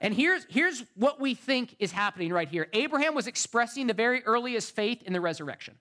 And 0.00 0.14
here's, 0.14 0.46
here's 0.48 0.84
what 0.94 1.20
we 1.20 1.34
think 1.34 1.74
is 1.78 1.92
happening 1.92 2.32
right 2.32 2.48
here. 2.48 2.68
Abraham 2.72 3.14
was 3.14 3.26
expressing 3.26 3.86
the 3.86 3.94
very 3.94 4.22
earliest 4.24 4.74
faith 4.74 5.02
in 5.02 5.12
the 5.12 5.20
resurrection. 5.20 5.74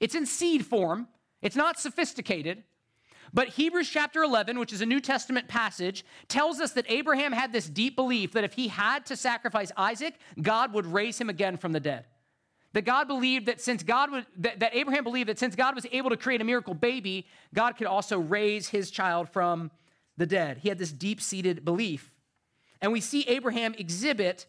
It's 0.00 0.14
in 0.14 0.26
seed 0.26 0.66
form. 0.66 1.08
It's 1.40 1.56
not 1.56 1.78
sophisticated. 1.78 2.64
But 3.32 3.48
Hebrews 3.48 3.88
chapter 3.88 4.22
11, 4.22 4.58
which 4.58 4.72
is 4.72 4.80
a 4.80 4.86
New 4.86 5.00
Testament 5.00 5.48
passage, 5.48 6.04
tells 6.28 6.60
us 6.60 6.72
that 6.72 6.84
Abraham 6.88 7.32
had 7.32 7.52
this 7.52 7.68
deep 7.68 7.96
belief 7.96 8.32
that 8.32 8.44
if 8.44 8.52
he 8.52 8.68
had 8.68 9.06
to 9.06 9.16
sacrifice 9.16 9.72
Isaac, 9.76 10.14
God 10.40 10.72
would 10.72 10.86
raise 10.86 11.20
him 11.20 11.30
again 11.30 11.56
from 11.56 11.72
the 11.72 11.80
dead 11.80 12.04
that 12.74 12.82
God 12.82 13.06
believed 13.06 13.46
that 13.46 13.60
since 13.60 13.82
God 13.82 14.10
would, 14.10 14.26
that, 14.38 14.58
that 14.60 14.74
Abraham 14.74 15.04
believed 15.04 15.28
that 15.28 15.38
since 15.38 15.54
God 15.54 15.76
was 15.76 15.86
able 15.92 16.10
to 16.10 16.16
create 16.16 16.40
a 16.40 16.44
miracle 16.44 16.74
baby, 16.74 17.26
God 17.54 17.76
could 17.76 17.86
also 17.86 18.18
raise 18.18 18.68
his 18.68 18.90
child 18.90 19.28
from 19.30 19.70
the 20.16 20.26
dead. 20.26 20.58
He 20.58 20.68
had 20.68 20.78
this 20.78 20.92
deep 20.92 21.20
seated 21.20 21.64
belief. 21.64 22.10
And 22.84 22.92
we 22.92 23.00
see 23.00 23.22
Abraham 23.28 23.74
exhibit 23.78 24.44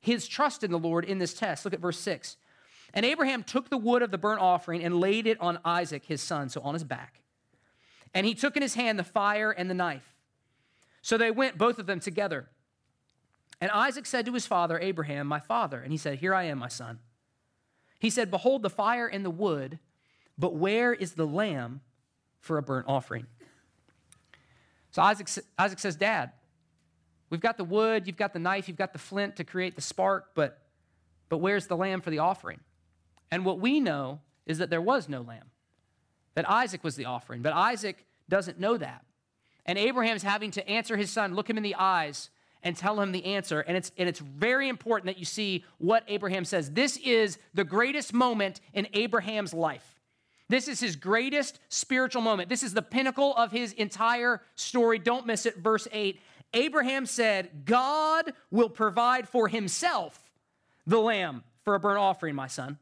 his 0.00 0.26
trust 0.26 0.64
in 0.64 0.72
the 0.72 0.78
Lord 0.78 1.04
in 1.04 1.18
this 1.18 1.34
test. 1.34 1.64
Look 1.64 1.72
at 1.72 1.78
verse 1.78 2.00
6. 2.00 2.36
And 2.92 3.06
Abraham 3.06 3.44
took 3.44 3.70
the 3.70 3.78
wood 3.78 4.02
of 4.02 4.10
the 4.10 4.18
burnt 4.18 4.40
offering 4.40 4.82
and 4.82 4.98
laid 4.98 5.28
it 5.28 5.40
on 5.40 5.60
Isaac, 5.64 6.04
his 6.04 6.20
son, 6.20 6.48
so 6.48 6.60
on 6.62 6.74
his 6.74 6.82
back. 6.82 7.20
And 8.12 8.26
he 8.26 8.34
took 8.34 8.56
in 8.56 8.62
his 8.62 8.74
hand 8.74 8.98
the 8.98 9.04
fire 9.04 9.52
and 9.52 9.70
the 9.70 9.74
knife. 9.74 10.16
So 11.00 11.16
they 11.16 11.30
went, 11.30 11.56
both 11.56 11.78
of 11.78 11.86
them 11.86 12.00
together. 12.00 12.48
And 13.60 13.70
Isaac 13.70 14.06
said 14.06 14.26
to 14.26 14.32
his 14.32 14.48
father, 14.48 14.80
Abraham, 14.80 15.28
my 15.28 15.38
father. 15.38 15.78
And 15.78 15.92
he 15.92 15.96
said, 15.96 16.18
Here 16.18 16.34
I 16.34 16.44
am, 16.44 16.58
my 16.58 16.66
son. 16.66 16.98
He 18.00 18.10
said, 18.10 18.32
Behold 18.32 18.62
the 18.62 18.70
fire 18.70 19.06
and 19.06 19.24
the 19.24 19.30
wood, 19.30 19.78
but 20.36 20.56
where 20.56 20.92
is 20.92 21.12
the 21.12 21.24
lamb 21.24 21.82
for 22.40 22.58
a 22.58 22.62
burnt 22.62 22.86
offering? 22.88 23.28
So 24.90 25.02
Isaac, 25.02 25.28
Isaac 25.56 25.78
says, 25.78 25.94
Dad, 25.94 26.32
we've 27.34 27.40
got 27.40 27.56
the 27.56 27.64
wood, 27.64 28.06
you've 28.06 28.16
got 28.16 28.32
the 28.32 28.38
knife, 28.38 28.68
you've 28.68 28.76
got 28.76 28.92
the 28.92 28.98
flint 28.98 29.34
to 29.36 29.44
create 29.44 29.74
the 29.74 29.82
spark, 29.82 30.30
but, 30.34 30.62
but 31.28 31.38
where's 31.38 31.66
the 31.66 31.76
lamb 31.76 32.00
for 32.00 32.10
the 32.10 32.20
offering? 32.20 32.60
And 33.32 33.44
what 33.44 33.58
we 33.58 33.80
know 33.80 34.20
is 34.46 34.58
that 34.58 34.70
there 34.70 34.80
was 34.80 35.08
no 35.08 35.20
lamb, 35.20 35.50
that 36.34 36.48
Isaac 36.48 36.84
was 36.84 36.94
the 36.94 37.06
offering. 37.06 37.42
But 37.42 37.52
Isaac 37.52 38.06
doesn't 38.28 38.60
know 38.60 38.76
that. 38.76 39.04
And 39.66 39.76
Abraham's 39.76 40.22
having 40.22 40.52
to 40.52 40.68
answer 40.68 40.96
his 40.96 41.10
son, 41.10 41.34
look 41.34 41.50
him 41.50 41.56
in 41.56 41.64
the 41.64 41.74
eyes, 41.74 42.30
and 42.62 42.76
tell 42.76 43.00
him 43.00 43.10
the 43.10 43.24
answer. 43.24 43.60
And 43.60 43.76
it's, 43.76 43.90
and 43.98 44.08
it's 44.08 44.20
very 44.20 44.68
important 44.68 45.06
that 45.06 45.18
you 45.18 45.24
see 45.24 45.64
what 45.78 46.04
Abraham 46.06 46.44
says. 46.44 46.70
This 46.70 46.96
is 46.98 47.38
the 47.52 47.64
greatest 47.64 48.12
moment 48.12 48.60
in 48.72 48.86
Abraham's 48.92 49.52
life. 49.52 50.00
This 50.48 50.68
is 50.68 50.78
his 50.78 50.94
greatest 50.94 51.58
spiritual 51.68 52.22
moment. 52.22 52.48
This 52.48 52.62
is 52.62 52.74
the 52.74 52.82
pinnacle 52.82 53.34
of 53.34 53.50
his 53.50 53.72
entire 53.72 54.42
story. 54.54 54.98
Don't 54.98 55.26
miss 55.26 55.46
it. 55.46 55.56
Verse 55.56 55.88
8 55.90 56.20
Abraham 56.54 57.04
said, 57.04 57.64
God 57.66 58.32
will 58.50 58.70
provide 58.70 59.28
for 59.28 59.48
himself 59.48 60.30
the 60.86 61.00
lamb 61.00 61.42
for 61.64 61.74
a 61.74 61.80
burnt 61.80 61.98
offering, 61.98 62.34
my 62.34 62.46
son. 62.46 62.78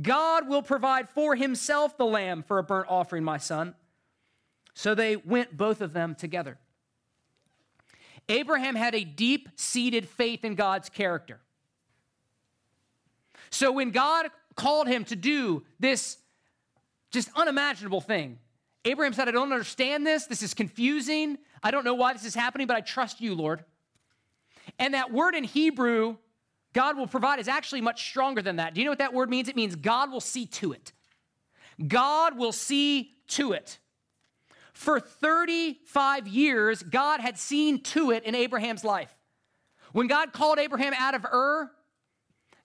God 0.00 0.48
will 0.48 0.62
provide 0.62 1.08
for 1.08 1.34
himself 1.34 1.96
the 1.96 2.06
lamb 2.06 2.42
for 2.42 2.58
a 2.58 2.62
burnt 2.62 2.86
offering, 2.88 3.24
my 3.24 3.38
son. 3.38 3.74
So 4.74 4.94
they 4.94 5.16
went, 5.16 5.56
both 5.56 5.80
of 5.80 5.92
them, 5.92 6.14
together. 6.14 6.58
Abraham 8.28 8.74
had 8.74 8.94
a 8.94 9.04
deep 9.04 9.48
seated 9.56 10.08
faith 10.08 10.44
in 10.44 10.54
God's 10.54 10.88
character. 10.88 11.40
So 13.50 13.72
when 13.72 13.90
God 13.90 14.26
called 14.54 14.86
him 14.86 15.04
to 15.06 15.16
do 15.16 15.64
this 15.78 16.18
just 17.10 17.28
unimaginable 17.36 18.00
thing, 18.00 18.38
Abraham 18.84 19.12
said, 19.12 19.28
I 19.28 19.32
don't 19.32 19.52
understand 19.52 20.06
this. 20.06 20.26
This 20.26 20.42
is 20.42 20.54
confusing. 20.54 21.38
I 21.62 21.70
don't 21.70 21.84
know 21.84 21.94
why 21.94 22.12
this 22.12 22.24
is 22.24 22.34
happening, 22.34 22.66
but 22.66 22.76
I 22.76 22.80
trust 22.80 23.20
you, 23.20 23.34
Lord. 23.34 23.64
And 24.78 24.94
that 24.94 25.12
word 25.12 25.34
in 25.34 25.44
Hebrew, 25.44 26.16
God 26.72 26.96
will 26.96 27.06
provide, 27.06 27.38
is 27.38 27.48
actually 27.48 27.80
much 27.80 28.02
stronger 28.02 28.42
than 28.42 28.56
that. 28.56 28.74
Do 28.74 28.80
you 28.80 28.84
know 28.84 28.90
what 28.90 28.98
that 28.98 29.14
word 29.14 29.30
means? 29.30 29.48
It 29.48 29.56
means 29.56 29.76
God 29.76 30.10
will 30.10 30.20
see 30.20 30.46
to 30.46 30.72
it. 30.72 30.92
God 31.86 32.36
will 32.36 32.52
see 32.52 33.12
to 33.28 33.52
it. 33.52 33.78
For 34.72 34.98
35 34.98 36.26
years, 36.26 36.82
God 36.82 37.20
had 37.20 37.38
seen 37.38 37.82
to 37.82 38.10
it 38.10 38.24
in 38.24 38.34
Abraham's 38.34 38.84
life. 38.84 39.14
When 39.92 40.06
God 40.06 40.32
called 40.32 40.58
Abraham 40.58 40.94
out 40.94 41.14
of 41.14 41.24
Ur, 41.24 41.70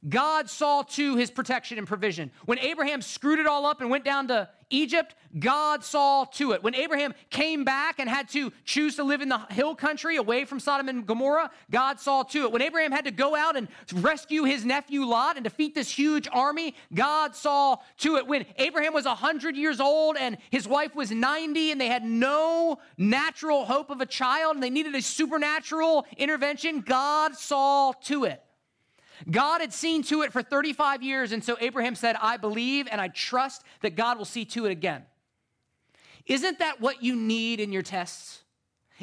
God 0.07 0.49
saw 0.49 0.83
to 0.83 1.15
his 1.15 1.29
protection 1.29 1.77
and 1.77 1.87
provision. 1.87 2.31
When 2.45 2.59
Abraham 2.59 3.01
screwed 3.01 3.39
it 3.39 3.47
all 3.47 3.65
up 3.65 3.81
and 3.81 3.89
went 3.89 4.05
down 4.05 4.29
to 4.29 4.47
Egypt, 4.69 5.15
God 5.39 5.83
saw 5.83 6.25
to 6.25 6.51
it. 6.51 6.63
When 6.63 6.75
Abraham 6.75 7.13
came 7.29 7.63
back 7.63 7.99
and 7.99 8.09
had 8.09 8.29
to 8.29 8.51
choose 8.65 8.95
to 8.95 9.03
live 9.03 9.21
in 9.21 9.29
the 9.29 9.39
hill 9.49 9.75
country 9.75 10.17
away 10.17 10.45
from 10.45 10.59
Sodom 10.59 10.89
and 10.89 11.05
Gomorrah, 11.05 11.51
God 11.71 11.99
saw 11.99 12.23
to 12.23 12.43
it. 12.43 12.51
When 12.51 12.61
Abraham 12.61 12.91
had 12.91 13.05
to 13.05 13.11
go 13.11 13.35
out 13.35 13.55
and 13.55 13.67
rescue 13.93 14.43
his 14.43 14.65
nephew 14.65 15.03
Lot 15.03 15.37
and 15.37 15.43
defeat 15.43 15.75
this 15.75 15.89
huge 15.89 16.27
army, 16.31 16.75
God 16.93 17.35
saw 17.35 17.77
to 17.99 18.17
it. 18.17 18.27
When 18.27 18.45
Abraham 18.57 18.93
was 18.93 19.05
100 19.05 19.55
years 19.55 19.79
old 19.79 20.17
and 20.17 20.37
his 20.49 20.67
wife 20.67 20.95
was 20.95 21.11
90 21.11 21.71
and 21.71 21.79
they 21.79 21.87
had 21.87 22.03
no 22.03 22.79
natural 22.97 23.65
hope 23.65 23.89
of 23.89 24.01
a 24.01 24.05
child 24.05 24.55
and 24.55 24.63
they 24.63 24.69
needed 24.69 24.95
a 24.95 25.01
supernatural 25.01 26.05
intervention, 26.17 26.81
God 26.81 27.35
saw 27.35 27.93
to 28.03 28.25
it. 28.25 28.43
God 29.29 29.61
had 29.61 29.73
seen 29.73 30.03
to 30.03 30.21
it 30.21 30.31
for 30.31 30.41
35 30.41 31.01
years, 31.01 31.31
and 31.31 31.43
so 31.43 31.57
Abraham 31.59 31.95
said, 31.95 32.15
I 32.21 32.37
believe 32.37 32.87
and 32.91 33.01
I 33.01 33.07
trust 33.07 33.63
that 33.81 33.95
God 33.95 34.17
will 34.17 34.25
see 34.25 34.45
to 34.45 34.65
it 34.65 34.71
again. 34.71 35.03
Isn't 36.25 36.59
that 36.59 36.81
what 36.81 37.01
you 37.01 37.15
need 37.15 37.59
in 37.59 37.71
your 37.71 37.81
tests? 37.81 38.43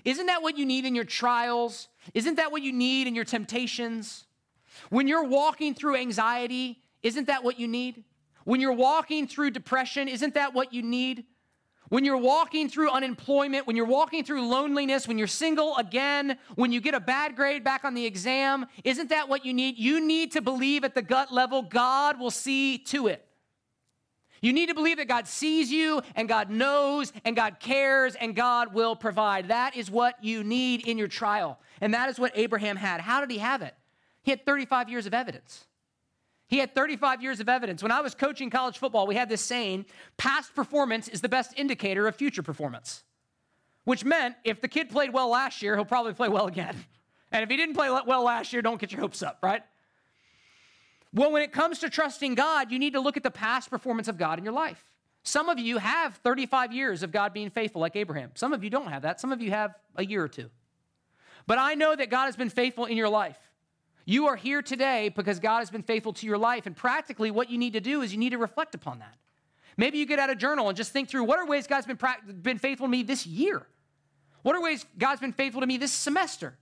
Isn't 0.05 0.27
that 0.27 0.43
what 0.43 0.59
you 0.59 0.67
need 0.67 0.85
in 0.85 0.95
your 0.95 1.05
trials? 1.05 1.89
Isn't 2.13 2.37
that 2.37 2.53
what 2.53 2.63
you 2.63 2.73
need 2.73 3.07
in 3.07 3.15
your 3.15 3.25
temptations? 3.25 4.25
When 4.91 5.09
you're 5.09 5.25
walking 5.25 5.75
through 5.75 5.97
anxiety, 5.97 6.81
isn't 7.03 7.27
that 7.29 7.45
what 7.45 7.59
you 7.59 7.69
need? 7.69 8.05
When 8.45 8.61
you're 8.61 8.73
walking 8.73 9.27
through 9.27 9.51
depression, 9.51 10.09
isn't 10.09 10.35
that 10.35 10.53
what 10.53 10.73
you 10.73 10.83
need? 10.83 11.25
When 11.95 12.05
you're 12.05 12.17
walking 12.17 12.69
through 12.69 12.91
unemployment, 12.91 13.69
when 13.69 13.77
you're 13.77 13.87
walking 13.87 14.25
through 14.25 14.49
loneliness, 14.49 15.07
when 15.07 15.17
you're 15.17 15.29
single 15.29 15.77
again, 15.77 16.39
when 16.57 16.73
you 16.73 16.81
get 16.81 16.93
a 16.93 16.99
bad 16.99 17.37
grade 17.37 17.63
back 17.63 17.85
on 17.85 17.95
the 17.95 18.05
exam, 18.05 18.67
isn't 18.83 19.11
that 19.11 19.29
what 19.29 19.47
you 19.47 19.55
need? 19.55 19.79
You 19.79 20.05
need 20.05 20.33
to 20.33 20.43
believe 20.43 20.83
at 20.83 20.97
the 20.97 21.03
gut 21.03 21.33
level 21.33 21.63
God 21.63 22.19
will 22.19 22.33
see 22.33 22.79
to 22.79 23.07
it. 23.07 23.25
You 24.41 24.53
need 24.53 24.71
to 24.71 24.75
believe 24.75 24.97
that 24.97 25.07
God 25.07 25.29
sees 25.29 25.71
you 25.71 26.03
and 26.17 26.29
God 26.29 26.51
knows 26.51 27.13
and 27.25 27.37
God 27.37 27.61
cares 27.61 28.17
and 28.17 28.35
God 28.35 28.75
will 28.75 28.97
provide. 28.97 29.47
That 29.47 29.77
is 29.77 29.89
what 29.89 30.17
you 30.21 30.43
need 30.43 30.89
in 30.89 30.99
your 30.99 31.07
trial. 31.07 31.61
And 31.81 31.95
that 31.95 32.09
is 32.11 32.19
what 32.19 32.33
Abraham 32.35 32.75
had. 32.75 33.03
How 33.03 33.21
did 33.21 33.31
he 33.31 33.39
have 33.39 33.63
it? 33.63 33.77
He 34.25 34.33
had 34.33 34.45
35 34.45 34.89
years 34.89 35.07
of 35.07 35.15
evidence. 35.15 35.65
He 36.47 36.59
had 36.59 36.75
35 36.75 37.23
years 37.23 37.41
of 37.41 37.49
evidence. 37.49 37.83
When 37.83 37.93
I 37.93 38.01
was 38.01 38.15
coaching 38.15 38.51
college 38.51 38.79
football, 38.79 39.07
we 39.07 39.15
had 39.15 39.29
this 39.29 39.41
saying 39.41 39.87
past 40.17 40.55
performance 40.55 41.09
is 41.09 41.21
the 41.21 41.29
best 41.29 41.53
indicator 41.57 42.07
of 42.07 42.17
future 42.17 42.43
performance, 42.43 43.03
which 43.85 44.05
meant 44.05 44.37
if 44.45 44.61
the 44.61 44.69
kid 44.69 44.91
played 44.91 45.13
well 45.13 45.29
last 45.29 45.63
year, 45.63 45.75
he'll 45.75 45.85
probably 45.85 46.13
play 46.13 46.29
well 46.29 46.47
again. 46.47 46.77
And 47.33 47.43
if 47.43 47.51
he 47.51 47.57
didn't 47.57 47.75
play 47.75 47.91
well 48.07 48.23
last 48.23 48.53
year, 48.53 48.63
don't 48.63 48.81
get 48.81 48.93
your 48.93 49.01
hopes 49.01 49.21
up, 49.21 49.41
right? 49.43 49.61
Well, 51.13 51.33
when 51.33 51.43
it 51.43 51.51
comes 51.51 51.81
to 51.81 51.91
trusting 51.91 52.37
God, 52.37 52.71
you 52.71 52.79
need 52.79 52.93
to 52.93 53.01
look 53.01 53.17
at 53.17 53.25
the 53.25 53.31
past 53.31 53.71
performance 53.71 54.07
of 54.07 54.17
God 54.17 54.39
in 54.39 54.45
your 54.45 54.55
life. 54.55 54.85
Some 55.25 55.49
of 55.49 55.59
you 55.59 55.79
have 55.79 56.17
35 56.19 56.73
years 56.73 57.03
of 57.03 57.11
God 57.11 57.33
being 57.33 57.51
faithful, 57.51 57.81
like 57.81 57.97
Abraham. 57.97 58.31
Some 58.35 58.53
of 58.53 58.63
you 58.63 58.71
don't 58.71 58.87
have 58.87 59.03
that. 59.03 59.21
Some 59.21 59.33
of 59.33 59.43
you 59.43 59.51
have 59.51 59.75
a 59.97 60.05
year 60.05 60.23
or 60.23 60.29
two. 60.29 60.49
But 61.47 61.59
I 61.59 61.75
know 61.75 61.97
that 61.97 62.11
God 62.11 62.27
has 62.27 62.37
been 62.37 62.51
faithful 62.51 62.85
in 62.85 62.97
your 62.97 63.09
life. 63.09 63.39
You 64.05 64.27
are 64.27 64.37
here 64.37 64.61
today 64.61 65.09
because 65.09 65.39
God 65.39 65.61
has 65.61 65.71
been 65.71 65.83
faithful 65.83 66.13
to 66.15 66.27
your 66.27 66.39
life. 66.39 66.67
And 66.67 66.77
practically, 66.77 67.31
what 67.31 67.51
you 67.51 67.59
need 67.59 67.73
to 67.73 67.81
do 67.81 68.03
is 68.03 68.13
you 68.13 68.19
need 68.19 68.31
to 68.31 68.39
reflect 68.39 68.75
upon 68.75 68.99
that. 68.99 69.17
Maybe 69.77 69.99
you 69.99 70.07
get 70.07 70.19
out 70.19 70.31
a 70.31 70.35
journal 70.35 70.69
and 70.69 70.77
just 70.77 70.93
think 70.93 71.09
through 71.09 71.25
what 71.25 71.39
are 71.39 71.47
ways 71.47 71.67
God's 71.67 71.87
been, 71.87 71.97
pra- 71.97 72.19
been 72.43 72.59
faithful 72.59 72.87
to 72.87 72.91
me 72.91 73.03
this 73.03 73.27
year? 73.27 73.67
What 74.43 74.55
are 74.55 74.63
ways 74.63 74.85
God's 74.99 75.21
been 75.21 75.33
faithful 75.33 75.63
to 75.63 75.67
me 75.67 75.79
this 75.79 75.93
semester? 75.93 76.57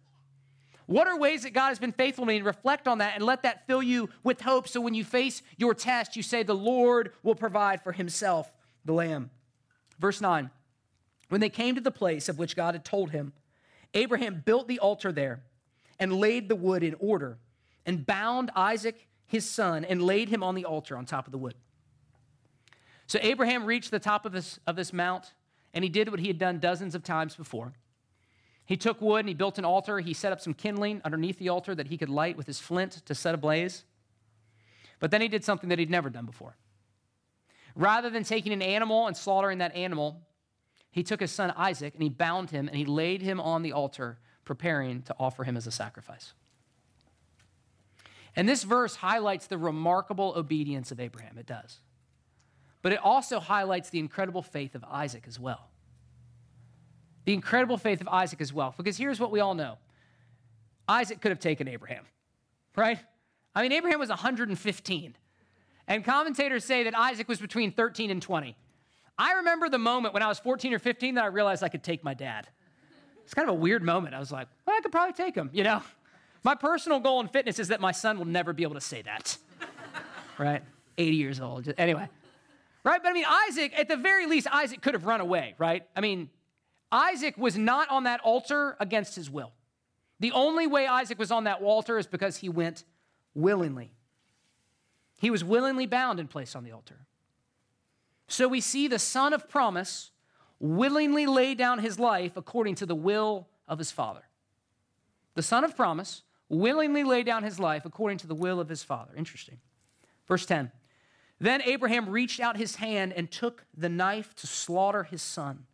What 0.87 1.07
are 1.07 1.19
ways 1.19 1.43
that 1.43 1.53
God 1.53 1.69
has 1.69 1.79
been 1.79 1.93
faithful 1.93 2.25
to 2.25 2.29
me? 2.29 2.37
And 2.37 2.47
reflect 2.47 2.87
on 2.87 2.99
that 2.99 3.15
and 3.17 3.25
let 3.25 3.43
that 3.43 3.67
fill 3.67 3.83
you 3.83 4.09
with 4.23 4.41
hope. 4.41 4.69
So 4.69 4.81
when 4.81 4.95
you 4.95 5.05
face 5.05 5.43
your 5.57 5.75
test, 5.75 6.17
you 6.17 6.23
say, 6.23 6.43
The 6.43 6.55
Lord 6.55 7.13
will 7.23 7.35
provide 7.35 7.83
for 7.83 7.93
himself 7.93 8.53
the 8.85 8.93
lamb. 8.93 9.31
Verse 9.99 10.21
9 10.21 10.51
When 11.29 11.41
they 11.41 11.49
came 11.49 11.75
to 11.75 11.81
the 11.81 11.91
place 11.91 12.29
of 12.29 12.39
which 12.39 12.57
God 12.57 12.75
had 12.75 12.85
told 12.85 13.11
him, 13.11 13.33
Abraham 13.95 14.43
built 14.45 14.69
the 14.69 14.79
altar 14.79 15.13
there 15.13 15.43
and 16.03 16.13
laid 16.13 16.49
the 16.49 16.57
wood 16.57 16.83
in 16.83 16.97
order 16.99 17.39
and 17.87 18.05
bound 18.05 18.51
Isaac, 18.57 19.07
his 19.25 19.49
son, 19.49 19.85
and 19.85 20.03
laid 20.03 20.29
him 20.29 20.43
on 20.43 20.57
the 20.57 20.65
altar 20.65 20.97
on 20.97 21.07
top 21.07 21.27
of 21.27 21.33
the 21.33 21.39
wood. 21.39 21.55
So 23.07 23.21
Abraham 23.23 23.65
reached 23.65 23.93
the 23.93 24.01
top 24.01 24.27
of 24.27 24.33
this, 24.33 24.59
of 24.67 24.75
this 24.75 24.93
mount 24.93 25.33
and 25.73 25.85
he 25.85 25.89
did 25.89 26.11
what 26.11 26.19
he 26.19 26.27
had 26.27 26.39
done 26.39 26.59
dozens 26.59 26.97
of 26.97 27.05
times 27.05 27.37
before. 27.37 27.75
He 28.67 28.77
took 28.77 29.01
wood 29.01 29.21
and 29.21 29.29
he 29.29 29.35
built 29.35 29.59
an 29.59 29.65
altar. 29.65 30.01
He 30.01 30.13
set 30.13 30.33
up 30.33 30.41
some 30.41 30.55
kindling 30.55 31.01
underneath 31.05 31.39
the 31.39 31.51
altar 31.51 31.73
that 31.73 31.87
he 31.87 31.97
could 31.97 32.11
light 32.11 32.37
with 32.37 32.49
his 32.49 32.59
flint 32.59 33.03
to 33.07 33.15
set 33.15 33.33
ablaze. 33.33 33.85
But 34.99 35.13
then 35.13 35.21
he 35.21 35.29
did 35.29 35.45
something 35.45 35.69
that 35.69 35.79
he'd 35.79 35.89
never 35.89 36.11
done 36.11 36.27
before. 36.27 36.57
Rather 37.77 38.11
than 38.11 38.25
taking 38.25 38.53
an 38.53 38.61
animal 38.61 39.07
and 39.07 39.17
slaughtering 39.17 39.59
that 39.59 39.73
animal, 39.77 40.21
he 40.91 41.05
took 41.05 41.21
his 41.21 41.31
son 41.31 41.53
Isaac 41.57 41.95
and 41.95 42.03
he 42.03 42.09
bound 42.09 42.51
him 42.51 42.67
and 42.67 42.77
he 42.77 42.85
laid 42.85 43.23
him 43.23 43.41
on 43.41 43.63
the 43.63 43.73
altar, 43.73 44.19
preparing 44.45 45.03
to 45.03 45.15
offer 45.19 45.45
him 45.45 45.57
as 45.57 45.67
a 45.67 45.71
sacrifice. 45.71 46.33
And 48.35 48.49
this 48.49 48.63
verse 48.63 48.97
highlights 48.97 49.47
the 49.47 49.59
remarkable 49.59 50.33
obedience 50.37 50.91
of 50.91 51.01
Abraham. 51.01 51.39
It 51.39 51.47
does. 51.47 51.79
But 52.81 52.93
it 52.93 52.99
also 52.99 53.41
highlights 53.41 53.91
the 53.91 53.99
incredible 53.99 54.43
faith 54.43 54.75
of 54.75 54.85
Isaac 54.85 55.25
as 55.27 55.39
well 55.39 55.69
the 57.25 57.33
incredible 57.33 57.77
faith 57.77 58.01
of 58.01 58.09
Isaac 58.09 58.41
as 58.41 58.53
well. 58.53 58.75
Because 58.77 58.97
here's 58.97 59.21
what 59.21 59.31
we 59.31 59.41
all 59.41 59.55
know 59.55 59.79
Isaac 60.89 61.21
could 61.21 61.31
have 61.31 61.41
taken 61.41 61.69
Abraham, 61.69 62.05
right? 62.77 62.99
I 63.55 63.63
mean, 63.63 63.73
Abraham 63.73 64.01
was 64.01 64.09
115. 64.09 65.17
And 65.89 66.05
commentators 66.05 66.65
say 66.65 66.85
that 66.85 66.97
Isaac 66.97 67.29
was 67.29 67.41
between 67.41 67.73
13 67.73 68.11
and 68.11 68.23
20. 68.23 68.57
I 69.19 69.33
remember 69.35 69.69
the 69.69 69.79
moment 69.79 70.15
when 70.15 70.23
I 70.23 70.29
was 70.29 70.39
14 70.39 70.73
or 70.73 70.79
15 70.79 71.17
that 71.17 71.25
I 71.25 71.27
realized 71.27 71.63
I 71.63 71.69
could 71.69 71.83
take 71.83 72.03
my 72.03 72.15
dad. 72.15 72.49
It's 73.25 73.35
kind 73.35 73.49
of 73.49 73.55
a 73.55 73.59
weird 73.59 73.83
moment. 73.83 74.15
I 74.15 74.19
was 74.19 74.33
like, 74.33 74.49
well, 74.67 74.77
I 74.77 74.81
could 74.81 74.93
probably 74.93 75.13
take 75.13 75.35
him, 75.35 75.51
you 75.53 75.65
know? 75.65 75.83
My 76.45 76.55
personal 76.55 77.01
goal 77.01 77.21
in 77.21 77.29
fitness 77.29 77.59
is 77.59 77.69
that 77.69 77.81
my 77.81 77.93
son 77.93 78.19
will 78.19 78.27
never 78.27 78.53
be 78.53 78.65
able 78.65 78.75
to 78.75 78.81
say 78.81 79.03
that, 79.03 79.37
right? 80.39 80.63
80 80.99 81.17
years 81.17 81.41
old. 81.41 81.73
Anyway, 81.79 82.09
right? 82.85 83.03
But 83.03 83.11
I 83.11 83.13
mean, 83.13 83.25
Isaac, 83.49 83.73
at 83.79 83.89
the 83.89 83.97
very 83.97 84.27
least, 84.27 84.49
Isaac 84.53 84.83
could 84.83 84.95
have 84.95 85.05
run 85.05 85.21
away, 85.21 85.55
right? 85.59 85.85
I 85.97 86.01
mean, 86.01 86.31
Isaac 86.91 87.39
was 87.39 87.57
not 87.57 87.89
on 87.91 88.05
that 88.05 88.21
altar 88.21 88.77
against 88.81 89.15
his 89.15 89.31
will. 89.31 89.53
The 90.21 90.33
only 90.33 90.67
way 90.67 90.87
Isaac 90.87 91.19
was 91.19 91.31
on 91.31 91.45
that 91.45 91.63
altar 91.63 91.99
is 91.99 92.07
because 92.07 92.37
he 92.37 92.49
went 92.49 92.85
willingly. 93.35 93.93
He 95.19 95.31
was 95.31 95.43
willingly 95.43 95.87
bound 95.87 96.21
and 96.21 96.29
placed 96.29 96.55
on 96.55 96.65
the 96.65 96.73
altar. 96.73 97.07
So 98.29 98.47
we 98.49 98.61
see 98.61 98.89
the 98.89 98.99
son 98.99 99.33
of 99.33 99.49
promise 99.49 100.12
willingly 100.63 101.27
lay 101.27 101.55
down 101.55 101.81
his 101.81 101.99
life 101.99 102.37
according 102.37 102.77
to 102.77 102.87
the 102.87 102.95
will 102.95 103.49
of 103.67 103.79
his 103.79 103.91
father. 103.91 104.23
The 105.35 105.43
son 105.43 105.65
of 105.65 105.77
promise 105.77 106.23
willingly 106.49 107.03
lay 107.03 107.25
down 107.25 107.43
his 107.43 107.59
life 107.59 107.85
according 107.85 108.19
to 108.19 108.29
the 108.29 108.35
will 108.35 108.61
of 108.61 108.69
his 108.69 108.85
father. 108.85 109.13
Interesting. 109.17 109.59
Verse 110.29 110.47
10 110.47 110.71
Then 111.41 111.63
Abraham 111.63 112.09
reached 112.09 112.39
out 112.39 112.57
his 112.57 112.77
hand 112.77 113.13
and 113.13 113.31
took 113.31 113.65
the 113.77 113.89
knife 113.89 114.35
to 114.37 114.47
slaughter 114.47 115.03
his 115.03 115.21
son. 115.21 115.67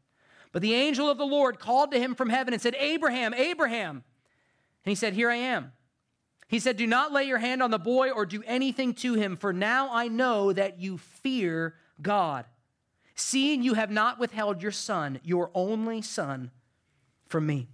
But 0.53 0.63
the 0.63 0.75
angel 0.75 1.11
of 1.11 1.19
the 1.19 1.27
Lord 1.27 1.59
called 1.59 1.93
to 1.93 2.01
him 2.01 2.15
from 2.15 2.31
heaven 2.31 2.55
and 2.55 2.63
said, 2.63 2.75
Abraham, 2.79 3.35
Abraham. 3.35 4.03
And 4.85 4.91
he 4.91 4.95
said, 4.95 5.13
Here 5.13 5.31
I 5.31 5.37
am. 5.37 5.73
He 6.49 6.59
said, 6.59 6.79
Do 6.79 6.87
not 6.87 7.13
lay 7.13 7.25
your 7.25 7.39
hand 7.39 7.63
on 7.63 7.71
the 7.71 7.79
boy 7.79 8.11
or 8.11 8.25
do 8.25 8.43
anything 8.47 8.95
to 8.95 9.15
him, 9.15 9.37
for 9.37 9.53
now 9.53 9.91
I 9.93 10.09
know 10.09 10.51
that 10.55 10.81
you 10.81 10.97
fear 10.97 11.75
God, 12.01 12.47
seeing 13.21 13.63
you 13.63 13.75
have 13.75 13.91
not 13.91 14.19
withheld 14.19 14.63
your 14.63 14.73
son, 14.73 15.21
your 15.23 15.51
only 15.55 16.03
son, 16.03 16.51
from 17.27 17.47
me. 17.47 17.69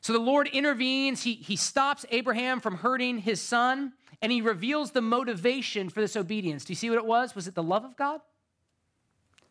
So 0.00 0.12
the 0.12 0.18
Lord 0.18 0.48
intervenes. 0.48 1.22
He, 1.22 1.34
he 1.34 1.56
stops 1.56 2.04
Abraham 2.10 2.60
from 2.60 2.76
hurting 2.76 3.18
his 3.18 3.40
son, 3.40 3.94
and 4.20 4.30
he 4.30 4.42
reveals 4.42 4.90
the 4.90 5.00
motivation 5.00 5.88
for 5.88 6.00
this 6.00 6.16
obedience. 6.16 6.64
Do 6.64 6.72
you 6.72 6.76
see 6.76 6.90
what 6.90 6.98
it 6.98 7.06
was? 7.06 7.34
Was 7.34 7.48
it 7.48 7.54
the 7.54 7.62
love 7.62 7.84
of 7.84 7.96
God? 7.96 8.20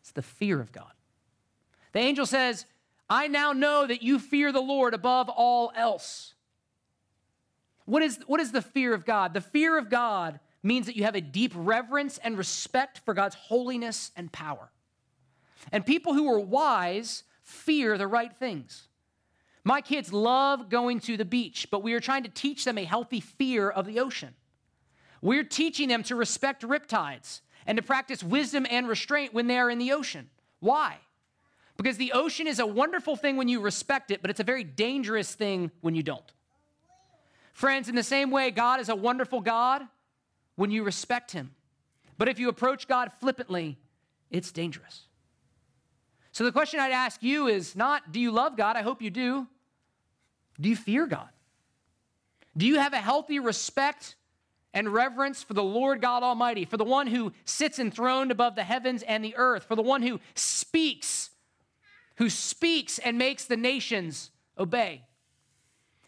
It's 0.00 0.12
the 0.12 0.22
fear 0.22 0.60
of 0.60 0.70
God. 0.70 0.92
The 1.92 1.98
angel 1.98 2.26
says, 2.26 2.66
I 3.08 3.26
now 3.26 3.52
know 3.52 3.86
that 3.86 4.02
you 4.02 4.18
fear 4.18 4.52
the 4.52 4.60
Lord 4.60 4.94
above 4.94 5.28
all 5.28 5.72
else. 5.74 6.34
What 7.84 8.02
is, 8.02 8.18
what 8.26 8.40
is 8.40 8.52
the 8.52 8.62
fear 8.62 8.94
of 8.94 9.04
God? 9.04 9.34
The 9.34 9.40
fear 9.40 9.76
of 9.76 9.90
God 9.90 10.40
means 10.64 10.86
that 10.86 10.96
you 10.96 11.04
have 11.04 11.14
a 11.14 11.20
deep 11.20 11.52
reverence 11.54 12.18
and 12.18 12.38
respect 12.38 13.00
for 13.04 13.14
God's 13.14 13.34
holiness 13.34 14.10
and 14.16 14.32
power. 14.32 14.70
And 15.70 15.84
people 15.84 16.14
who 16.14 16.30
are 16.32 16.40
wise 16.40 17.24
fear 17.42 17.98
the 17.98 18.06
right 18.06 18.32
things. 18.34 18.88
My 19.62 19.80
kids 19.80 20.12
love 20.12 20.68
going 20.68 21.00
to 21.00 21.16
the 21.16 21.24
beach, 21.24 21.68
but 21.70 21.82
we 21.82 21.94
are 21.94 22.00
trying 22.00 22.24
to 22.24 22.28
teach 22.28 22.64
them 22.64 22.78
a 22.78 22.84
healthy 22.84 23.20
fear 23.20 23.70
of 23.70 23.86
the 23.86 24.00
ocean. 24.00 24.34
We're 25.22 25.44
teaching 25.44 25.88
them 25.88 26.02
to 26.04 26.16
respect 26.16 26.62
riptides 26.62 27.40
and 27.66 27.76
to 27.76 27.82
practice 27.82 28.22
wisdom 28.22 28.66
and 28.68 28.88
restraint 28.88 29.32
when 29.32 29.46
they 29.46 29.58
are 29.58 29.70
in 29.70 29.78
the 29.78 29.92
ocean. 29.92 30.28
Why? 30.60 30.98
Because 31.76 31.96
the 31.96 32.12
ocean 32.12 32.46
is 32.46 32.58
a 32.58 32.66
wonderful 32.66 33.16
thing 33.16 33.36
when 33.36 33.48
you 33.48 33.60
respect 33.60 34.10
it, 34.10 34.20
but 34.20 34.30
it's 34.30 34.40
a 34.40 34.44
very 34.44 34.64
dangerous 34.64 35.34
thing 35.34 35.70
when 35.80 35.94
you 35.94 36.02
don't. 36.02 36.30
Friends, 37.52 37.88
in 37.88 37.94
the 37.94 38.02
same 38.02 38.30
way, 38.30 38.50
God 38.50 38.80
is 38.80 38.88
a 38.88 38.94
wonderful 38.94 39.40
God 39.40 39.82
when 40.56 40.70
you 40.70 40.82
respect 40.82 41.32
Him. 41.32 41.50
But 42.18 42.28
if 42.28 42.38
you 42.38 42.48
approach 42.48 42.86
God 42.86 43.10
flippantly, 43.20 43.78
it's 44.30 44.52
dangerous. 44.52 45.02
So 46.32 46.44
the 46.44 46.52
question 46.52 46.80
I'd 46.80 46.92
ask 46.92 47.22
you 47.22 47.46
is 47.46 47.76
not, 47.76 48.12
do 48.12 48.20
you 48.20 48.30
love 48.30 48.56
God? 48.56 48.76
I 48.76 48.82
hope 48.82 49.02
you 49.02 49.10
do. 49.10 49.46
Do 50.60 50.68
you 50.68 50.76
fear 50.76 51.06
God? 51.06 51.28
Do 52.56 52.66
you 52.66 52.78
have 52.78 52.92
a 52.92 52.98
healthy 52.98 53.38
respect 53.38 54.16
and 54.72 54.92
reverence 54.92 55.42
for 55.42 55.54
the 55.54 55.62
Lord 55.62 56.00
God 56.00 56.22
Almighty, 56.22 56.64
for 56.64 56.76
the 56.76 56.84
one 56.84 57.06
who 57.06 57.32
sits 57.44 57.78
enthroned 57.78 58.30
above 58.30 58.56
the 58.56 58.64
heavens 58.64 59.02
and 59.04 59.24
the 59.24 59.36
earth, 59.36 59.64
for 59.64 59.76
the 59.76 59.82
one 59.82 60.02
who 60.02 60.20
speaks 60.34 61.30
who 62.16 62.30
speaks 62.30 62.98
and 62.98 63.18
makes 63.18 63.44
the 63.44 63.56
nations 63.56 64.30
obey. 64.58 65.02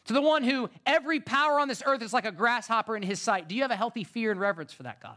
To 0.06 0.12
the 0.14 0.22
one 0.22 0.44
who 0.44 0.70
every 0.84 1.20
power 1.20 1.58
on 1.58 1.68
this 1.68 1.82
earth 1.84 2.02
is 2.02 2.12
like 2.12 2.26
a 2.26 2.32
grasshopper 2.32 2.96
in 2.96 3.02
his 3.02 3.20
sight. 3.20 3.48
Do 3.48 3.54
you 3.54 3.62
have 3.62 3.70
a 3.70 3.76
healthy 3.76 4.04
fear 4.04 4.30
and 4.30 4.40
reverence 4.40 4.72
for 4.72 4.84
that 4.84 5.00
God? 5.00 5.16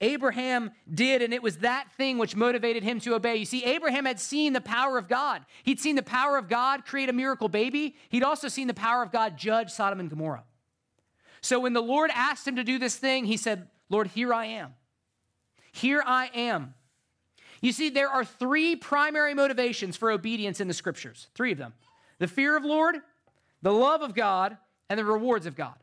Abraham 0.00 0.72
did, 0.92 1.22
and 1.22 1.32
it 1.32 1.42
was 1.42 1.58
that 1.58 1.86
thing 1.96 2.18
which 2.18 2.34
motivated 2.34 2.82
him 2.82 2.98
to 3.00 3.14
obey. 3.14 3.36
You 3.36 3.44
see, 3.44 3.64
Abraham 3.64 4.06
had 4.06 4.18
seen 4.18 4.52
the 4.52 4.60
power 4.60 4.98
of 4.98 5.08
God. 5.08 5.44
He'd 5.62 5.80
seen 5.80 5.96
the 5.96 6.02
power 6.02 6.36
of 6.36 6.48
God 6.48 6.84
create 6.84 7.08
a 7.08 7.12
miracle 7.12 7.48
baby, 7.48 7.96
he'd 8.08 8.24
also 8.24 8.48
seen 8.48 8.66
the 8.66 8.74
power 8.74 9.02
of 9.02 9.12
God 9.12 9.36
judge 9.36 9.70
Sodom 9.70 10.00
and 10.00 10.10
Gomorrah. 10.10 10.44
So 11.40 11.60
when 11.60 11.74
the 11.74 11.82
Lord 11.82 12.10
asked 12.14 12.48
him 12.48 12.56
to 12.56 12.64
do 12.64 12.78
this 12.78 12.96
thing, 12.96 13.26
he 13.26 13.36
said, 13.36 13.68
Lord, 13.90 14.08
here 14.08 14.32
I 14.32 14.46
am. 14.46 14.74
Here 15.72 16.02
I 16.04 16.30
am. 16.34 16.74
You 17.60 17.72
see, 17.72 17.90
there 17.90 18.08
are 18.08 18.24
three 18.24 18.76
primary 18.76 19.34
motivations 19.34 19.96
for 19.96 20.10
obedience 20.10 20.60
in 20.60 20.68
the 20.68 20.74
scriptures, 20.74 21.28
three 21.34 21.52
of 21.52 21.58
them 21.58 21.74
the 22.18 22.28
fear 22.28 22.56
of 22.56 22.64
Lord, 22.64 22.96
the 23.64 23.72
love 23.72 24.02
of 24.02 24.14
God, 24.14 24.58
and 24.90 24.98
the 24.98 25.04
rewards 25.06 25.46
of 25.46 25.56
God. 25.56 25.74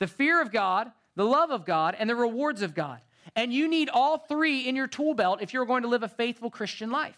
The 0.00 0.08
fear 0.08 0.42
of 0.42 0.50
God, 0.50 0.90
the 1.14 1.24
love 1.24 1.52
of 1.52 1.64
God, 1.64 1.94
and 1.96 2.10
the 2.10 2.16
rewards 2.16 2.62
of 2.62 2.74
God. 2.74 3.00
And 3.36 3.52
you 3.52 3.68
need 3.68 3.88
all 3.88 4.18
three 4.18 4.68
in 4.68 4.74
your 4.74 4.88
tool 4.88 5.14
belt 5.14 5.40
if 5.40 5.54
you're 5.54 5.64
going 5.64 5.82
to 5.82 5.88
live 5.88 6.02
a 6.02 6.08
faithful 6.08 6.50
Christian 6.50 6.90
life. 6.90 7.16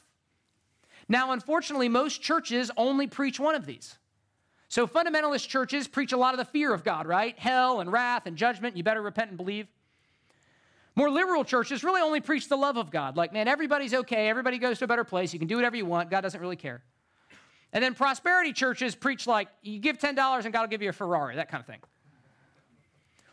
Now, 1.08 1.32
unfortunately, 1.32 1.88
most 1.88 2.20
churches 2.20 2.70
only 2.76 3.06
preach 3.06 3.40
one 3.40 3.54
of 3.54 3.64
these. 3.64 3.96
So, 4.68 4.86
fundamentalist 4.86 5.48
churches 5.48 5.88
preach 5.88 6.12
a 6.12 6.18
lot 6.18 6.34
of 6.34 6.38
the 6.38 6.44
fear 6.44 6.74
of 6.74 6.84
God, 6.84 7.06
right? 7.06 7.36
Hell 7.38 7.80
and 7.80 7.90
wrath 7.90 8.26
and 8.26 8.36
judgment. 8.36 8.76
You 8.76 8.82
better 8.82 9.00
repent 9.00 9.30
and 9.30 9.38
believe. 9.38 9.68
More 10.96 11.08
liberal 11.08 11.44
churches 11.44 11.82
really 11.82 12.02
only 12.02 12.20
preach 12.20 12.46
the 12.46 12.56
love 12.56 12.76
of 12.76 12.90
God. 12.90 13.16
Like, 13.16 13.32
man, 13.32 13.48
everybody's 13.48 13.94
okay. 13.94 14.28
Everybody 14.28 14.58
goes 14.58 14.78
to 14.80 14.84
a 14.84 14.88
better 14.88 15.02
place. 15.02 15.32
You 15.32 15.38
can 15.38 15.48
do 15.48 15.56
whatever 15.56 15.76
you 15.76 15.86
want. 15.86 16.10
God 16.10 16.20
doesn't 16.20 16.40
really 16.40 16.56
care. 16.56 16.82
And 17.72 17.84
then 17.84 17.94
prosperity 17.94 18.52
churches 18.52 18.94
preach 18.94 19.26
like, 19.26 19.48
you 19.62 19.78
give 19.78 19.98
$10 19.98 20.44
and 20.44 20.52
God 20.52 20.60
will 20.62 20.68
give 20.68 20.82
you 20.82 20.88
a 20.88 20.92
Ferrari, 20.92 21.36
that 21.36 21.48
kind 21.48 21.60
of 21.60 21.66
thing. 21.66 21.80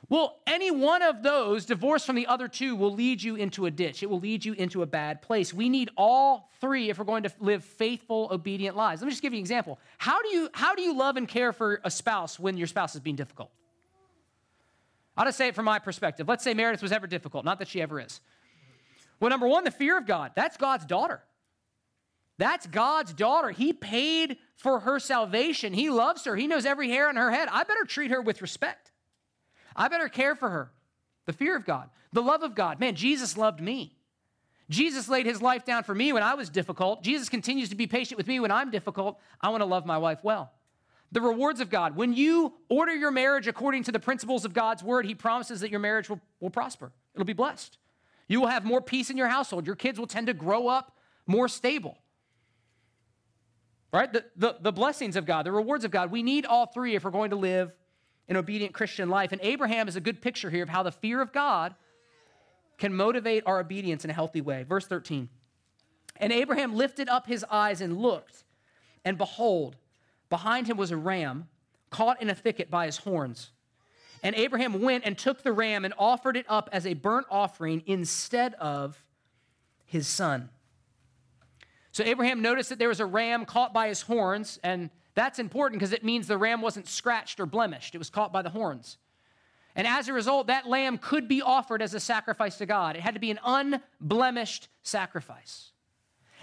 Well, 0.09 0.39
any 0.47 0.71
one 0.71 1.01
of 1.01 1.21
those, 1.21 1.65
divorced 1.65 2.05
from 2.05 2.15
the 2.15 2.27
other 2.27 2.47
two, 2.47 2.77
will 2.77 2.93
lead 2.93 3.21
you 3.21 3.35
into 3.35 3.65
a 3.65 3.71
ditch. 3.71 4.03
It 4.03 4.09
will 4.09 4.21
lead 4.21 4.45
you 4.45 4.53
into 4.53 4.81
a 4.81 4.85
bad 4.85 5.21
place. 5.21 5.53
We 5.53 5.67
need 5.67 5.89
all 5.97 6.49
three 6.61 6.89
if 6.89 6.97
we're 6.97 7.03
going 7.03 7.23
to 7.23 7.31
live 7.39 7.63
faithful, 7.63 8.29
obedient 8.31 8.77
lives. 8.77 9.01
Let 9.01 9.07
me 9.07 9.11
just 9.11 9.21
give 9.21 9.33
you 9.33 9.39
an 9.39 9.41
example. 9.41 9.79
How 9.97 10.21
do 10.21 10.29
you, 10.29 10.49
how 10.53 10.75
do 10.75 10.81
you 10.81 10.95
love 10.95 11.17
and 11.17 11.27
care 11.27 11.51
for 11.51 11.81
a 11.83 11.91
spouse 11.91 12.39
when 12.39 12.55
your 12.55 12.67
spouse 12.67 12.95
is 12.95 13.01
being 13.01 13.17
difficult? 13.17 13.51
I'll 15.17 15.25
just 15.25 15.37
say 15.37 15.49
it 15.49 15.55
from 15.55 15.65
my 15.65 15.79
perspective. 15.79 16.27
Let's 16.27 16.43
say 16.43 16.53
Meredith 16.53 16.81
was 16.81 16.93
ever 16.93 17.07
difficult, 17.07 17.43
not 17.43 17.59
that 17.59 17.67
she 17.67 17.81
ever 17.81 17.99
is. 17.99 18.21
Well, 19.19 19.29
number 19.29 19.47
one, 19.47 19.65
the 19.65 19.71
fear 19.71 19.97
of 19.97 20.05
God. 20.05 20.31
That's 20.35 20.55
God's 20.55 20.85
daughter. 20.85 21.21
That's 22.37 22.67
God's 22.67 23.13
daughter. 23.13 23.49
He 23.49 23.73
paid 23.73 24.37
for 24.55 24.81
her 24.81 24.99
salvation. 24.99 25.73
He 25.73 25.89
loves 25.89 26.25
her. 26.25 26.35
He 26.35 26.47
knows 26.47 26.65
every 26.65 26.89
hair 26.89 27.09
on 27.09 27.15
her 27.15 27.31
head. 27.31 27.47
I 27.51 27.63
better 27.63 27.83
treat 27.83 28.11
her 28.11 28.21
with 28.21 28.41
respect. 28.41 28.91
I 29.75 29.87
better 29.87 30.09
care 30.09 30.35
for 30.35 30.49
her. 30.49 30.71
The 31.25 31.33
fear 31.33 31.55
of 31.55 31.65
God, 31.65 31.89
the 32.13 32.21
love 32.21 32.43
of 32.43 32.55
God. 32.55 32.79
Man, 32.79 32.95
Jesus 32.95 33.37
loved 33.37 33.59
me. 33.59 33.97
Jesus 34.69 35.07
laid 35.07 35.25
his 35.25 35.41
life 35.41 35.65
down 35.65 35.83
for 35.83 35.95
me 35.95 36.11
when 36.11 36.23
I 36.23 36.33
was 36.33 36.49
difficult. 36.49 37.03
Jesus 37.03 37.29
continues 37.29 37.69
to 37.69 37.75
be 37.75 37.87
patient 37.87 38.17
with 38.17 38.27
me 38.27 38.39
when 38.39 38.51
I'm 38.51 38.69
difficult. 38.69 39.19
I 39.41 39.49
want 39.49 39.61
to 39.61 39.65
love 39.65 39.85
my 39.85 39.97
wife 39.97 40.19
well. 40.23 40.51
The 41.11 41.21
rewards 41.21 41.61
of 41.61 41.69
God. 41.69 41.95
When 41.95 42.13
you 42.13 42.53
order 42.69 42.93
your 42.93 43.11
marriage 43.11 43.47
according 43.47 43.83
to 43.83 43.91
the 43.93 43.99
principles 43.99 44.43
of 44.43 44.53
God's 44.53 44.83
word, 44.83 45.05
he 45.05 45.15
promises 45.15 45.61
that 45.61 45.71
your 45.71 45.79
marriage 45.79 46.09
will, 46.09 46.19
will 46.41 46.49
prosper. 46.49 46.91
It'll 47.13 47.25
be 47.25 47.33
blessed. 47.33 47.77
You 48.27 48.41
will 48.41 48.47
have 48.47 48.65
more 48.65 48.81
peace 48.81 49.09
in 49.09 49.15
your 49.15 49.29
household. 49.29 49.65
Your 49.65 49.77
kids 49.77 49.99
will 49.99 50.07
tend 50.07 50.27
to 50.27 50.33
grow 50.33 50.67
up 50.67 50.97
more 51.25 51.47
stable. 51.47 51.97
Right? 53.93 54.11
The, 54.11 54.25
the, 54.35 54.57
the 54.59 54.71
blessings 54.71 55.15
of 55.15 55.25
God, 55.25 55.45
the 55.45 55.51
rewards 55.51 55.85
of 55.85 55.91
God. 55.91 56.11
We 56.11 56.21
need 56.21 56.45
all 56.45 56.65
three 56.65 56.95
if 56.95 57.03
we're 57.03 57.11
going 57.11 57.29
to 57.29 57.37
live 57.37 57.71
an 58.27 58.35
obedient 58.35 58.73
Christian 58.73 59.09
life. 59.09 59.31
And 59.31 59.39
Abraham 59.41 59.87
is 59.87 59.95
a 59.95 60.01
good 60.01 60.21
picture 60.21 60.49
here 60.49 60.63
of 60.63 60.69
how 60.69 60.83
the 60.83 60.91
fear 60.91 61.21
of 61.21 61.31
God 61.31 61.73
can 62.77 62.93
motivate 62.93 63.43
our 63.45 63.59
obedience 63.59 64.03
in 64.03 64.09
a 64.09 64.13
healthy 64.13 64.41
way. 64.41 64.63
Verse 64.63 64.85
13. 64.85 65.29
And 66.17 66.33
Abraham 66.33 66.75
lifted 66.75 67.09
up 67.09 67.27
his 67.27 67.45
eyes 67.49 67.81
and 67.81 67.97
looked, 67.97 68.43
and 69.05 69.17
behold, 69.17 69.75
behind 70.29 70.67
him 70.67 70.77
was 70.77 70.91
a 70.91 70.97
ram 70.97 71.47
caught 71.89 72.21
in 72.21 72.29
a 72.29 72.35
thicket 72.35 72.69
by 72.69 72.85
his 72.85 72.97
horns. 72.97 73.51
And 74.23 74.35
Abraham 74.35 74.81
went 74.81 75.05
and 75.05 75.17
took 75.17 75.43
the 75.43 75.51
ram 75.51 75.85
and 75.85 75.93
offered 75.97 76.35
it 76.35 76.45
up 76.49 76.69
as 76.71 76.85
a 76.85 76.95
burnt 76.95 77.27
offering 77.29 77.83
instead 77.85 78.55
of 78.55 79.03
his 79.85 80.07
son. 80.07 80.49
So 81.97 82.03
Abraham 82.03 82.43
noticed 82.43 82.69
that 82.69 82.77
there 82.77 82.89
was 82.89 82.99
a 82.99 83.07
ram 83.07 83.43
caught 83.43 83.73
by 83.73 83.87
his 83.87 84.03
horns, 84.03 84.59
and 84.63 84.91
that's 85.15 85.39
important 85.39 85.79
because 85.79 85.93
it 85.93 86.03
means 86.03 86.27
the 86.27 86.37
ram 86.37 86.61
wasn't 86.61 86.87
scratched 86.87 87.39
or 87.39 87.47
blemished, 87.47 87.95
it 87.95 87.97
was 87.97 88.11
caught 88.11 88.31
by 88.31 88.43
the 88.43 88.51
horns. 88.51 88.99
And 89.75 89.87
as 89.87 90.07
a 90.07 90.13
result, 90.13 90.45
that 90.45 90.67
lamb 90.67 90.99
could 90.99 91.27
be 91.27 91.41
offered 91.41 91.81
as 91.81 91.95
a 91.95 91.99
sacrifice 91.99 92.59
to 92.59 92.67
God. 92.67 92.95
It 92.95 93.01
had 93.01 93.15
to 93.15 93.19
be 93.19 93.31
an 93.31 93.39
unblemished 93.43 94.67
sacrifice. 94.83 95.71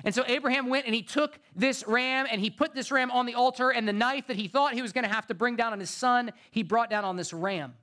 And 0.03 0.12
so 0.12 0.25
Abraham 0.27 0.69
went 0.69 0.87
and 0.87 0.95
he 0.95 1.03
took 1.03 1.38
this 1.55 1.87
ram 1.87 2.27
and 2.29 2.40
he 2.40 2.51
put 2.51 2.75
this 2.75 2.90
ram 2.90 3.12
on 3.12 3.25
the 3.25 3.37
altar, 3.37 3.71
and 3.71 3.87
the 3.87 3.93
knife 3.93 4.27
that 4.27 4.37
he 4.37 4.49
thought 4.49 4.75
he 4.75 4.83
was 4.83 4.90
going 4.90 5.05
to 5.05 5.14
have 5.14 5.29
to 5.29 5.35
bring 5.35 5.55
down 5.55 5.73
on 5.73 5.79
his 5.79 5.88
son, 5.88 6.33
he 6.51 6.64
brought 6.64 6.90
down 6.90 7.05
on 7.05 7.14
this 7.14 7.33
ram. 7.33 7.75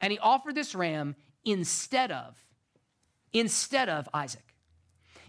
And 0.00 0.12
he 0.12 0.20
offered 0.20 0.54
this 0.54 0.72
ram 0.72 1.16
instead 1.44 2.12
of, 2.12 2.36
instead 3.32 3.88
of 3.88 4.08
Isaac. 4.14 4.45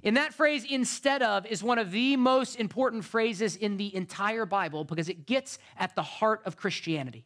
In 0.04 0.14
that 0.14 0.34
phrase, 0.34 0.66
instead 0.70 1.22
of, 1.22 1.46
is 1.46 1.64
one 1.64 1.80
of 1.80 1.92
the 1.92 2.16
most 2.16 2.56
important 2.56 3.04
phrases 3.04 3.56
in 3.56 3.78
the 3.78 3.94
entire 3.96 4.46
Bible 4.46 4.84
because 4.84 5.10
it 5.10 5.26
gets 5.26 5.60
at 5.78 5.96
the 5.96 6.04
heart 6.04 6.42
of 6.46 6.56
Christianity. 6.56 7.26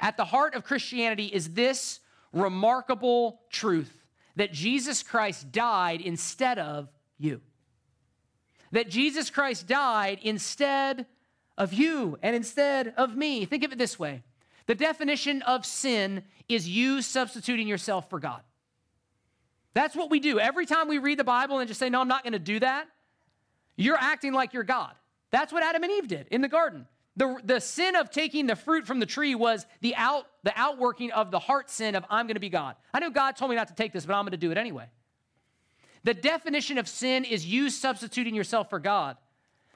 At 0.00 0.16
the 0.16 0.24
heart 0.24 0.54
of 0.54 0.64
Christianity 0.64 1.26
is 1.26 1.50
this 1.50 2.00
remarkable 2.32 3.40
truth 3.50 4.04
that 4.36 4.52
Jesus 4.52 5.02
Christ 5.02 5.52
died 5.52 6.00
instead 6.00 6.58
of 6.58 6.88
you. 7.18 7.40
That 8.72 8.88
Jesus 8.88 9.28
Christ 9.28 9.66
died 9.66 10.18
instead 10.22 11.06
of 11.58 11.74
you 11.74 12.18
and 12.22 12.34
instead 12.34 12.94
of 12.96 13.16
me. 13.16 13.44
Think 13.44 13.64
of 13.64 13.72
it 13.72 13.78
this 13.78 13.98
way 13.98 14.22
the 14.66 14.74
definition 14.74 15.42
of 15.42 15.66
sin 15.66 16.22
is 16.48 16.68
you 16.68 17.02
substituting 17.02 17.68
yourself 17.68 18.08
for 18.08 18.18
God. 18.18 18.40
That's 19.74 19.94
what 19.94 20.10
we 20.10 20.20
do. 20.20 20.38
Every 20.40 20.66
time 20.66 20.88
we 20.88 20.98
read 20.98 21.18
the 21.18 21.24
Bible 21.24 21.58
and 21.58 21.68
just 21.68 21.78
say, 21.78 21.90
No, 21.90 22.00
I'm 22.00 22.08
not 22.08 22.22
going 22.22 22.32
to 22.32 22.38
do 22.38 22.60
that, 22.60 22.88
you're 23.76 23.98
acting 23.98 24.32
like 24.32 24.52
you're 24.52 24.64
God. 24.64 24.94
That's 25.30 25.52
what 25.52 25.62
Adam 25.62 25.82
and 25.82 25.92
Eve 25.92 26.08
did 26.08 26.26
in 26.30 26.40
the 26.40 26.48
garden. 26.48 26.86
The, 27.16 27.40
the 27.44 27.60
sin 27.60 27.96
of 27.96 28.10
taking 28.10 28.46
the 28.46 28.56
fruit 28.56 28.86
from 28.86 29.00
the 29.00 29.06
tree 29.06 29.34
was 29.34 29.66
the, 29.80 29.94
out, 29.96 30.26
the 30.42 30.52
outworking 30.56 31.10
of 31.12 31.30
the 31.30 31.38
heart 31.38 31.68
sin 31.68 31.94
of, 31.94 32.04
I'm 32.08 32.26
going 32.26 32.34
to 32.34 32.40
be 32.40 32.48
God. 32.48 32.76
I 32.94 33.00
know 33.00 33.10
God 33.10 33.36
told 33.36 33.50
me 33.50 33.56
not 33.56 33.68
to 33.68 33.74
take 33.74 33.92
this, 33.92 34.06
but 34.06 34.14
I'm 34.14 34.24
going 34.24 34.30
to 34.32 34.36
do 34.36 34.50
it 34.50 34.58
anyway. 34.58 34.86
The 36.02 36.14
definition 36.14 36.78
of 36.78 36.88
sin 36.88 37.24
is 37.24 37.44
you 37.44 37.68
substituting 37.68 38.34
yourself 38.34 38.70
for 38.70 38.78
God. 38.78 39.16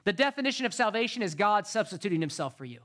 The 0.05 0.13
definition 0.13 0.65
of 0.65 0.73
salvation 0.73 1.21
is 1.21 1.35
God 1.35 1.67
substituting 1.67 2.21
himself 2.21 2.57
for 2.57 2.65
you. 2.65 2.79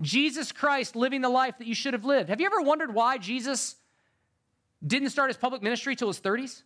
Jesus 0.00 0.52
Christ 0.52 0.96
living 0.96 1.20
the 1.20 1.28
life 1.28 1.58
that 1.58 1.66
you 1.66 1.74
should 1.74 1.92
have 1.92 2.04
lived. 2.04 2.28
Have 2.28 2.40
you 2.40 2.46
ever 2.46 2.60
wondered 2.60 2.94
why 2.94 3.18
Jesus 3.18 3.76
didn't 4.86 5.10
start 5.10 5.30
his 5.30 5.36
public 5.36 5.62
ministry 5.62 5.96
till 5.96 6.08
his 6.08 6.20
30s? 6.20 6.62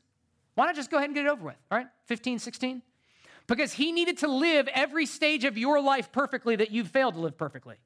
Why 0.54 0.66
not 0.66 0.74
just 0.74 0.90
go 0.90 0.96
ahead 0.96 1.08
and 1.08 1.14
get 1.14 1.26
it 1.26 1.28
over 1.28 1.44
with, 1.44 1.56
all 1.70 1.78
right? 1.78 1.86
15, 2.06 2.38
16? 2.38 2.82
Because 3.46 3.72
he 3.72 3.92
needed 3.92 4.18
to 4.18 4.28
live 4.28 4.68
every 4.74 5.06
stage 5.06 5.44
of 5.44 5.56
your 5.56 5.80
life 5.80 6.10
perfectly 6.12 6.56
that 6.56 6.70
you've 6.70 6.88
failed 6.88 7.14
to 7.14 7.20
live 7.20 7.38
perfectly. 7.38 7.76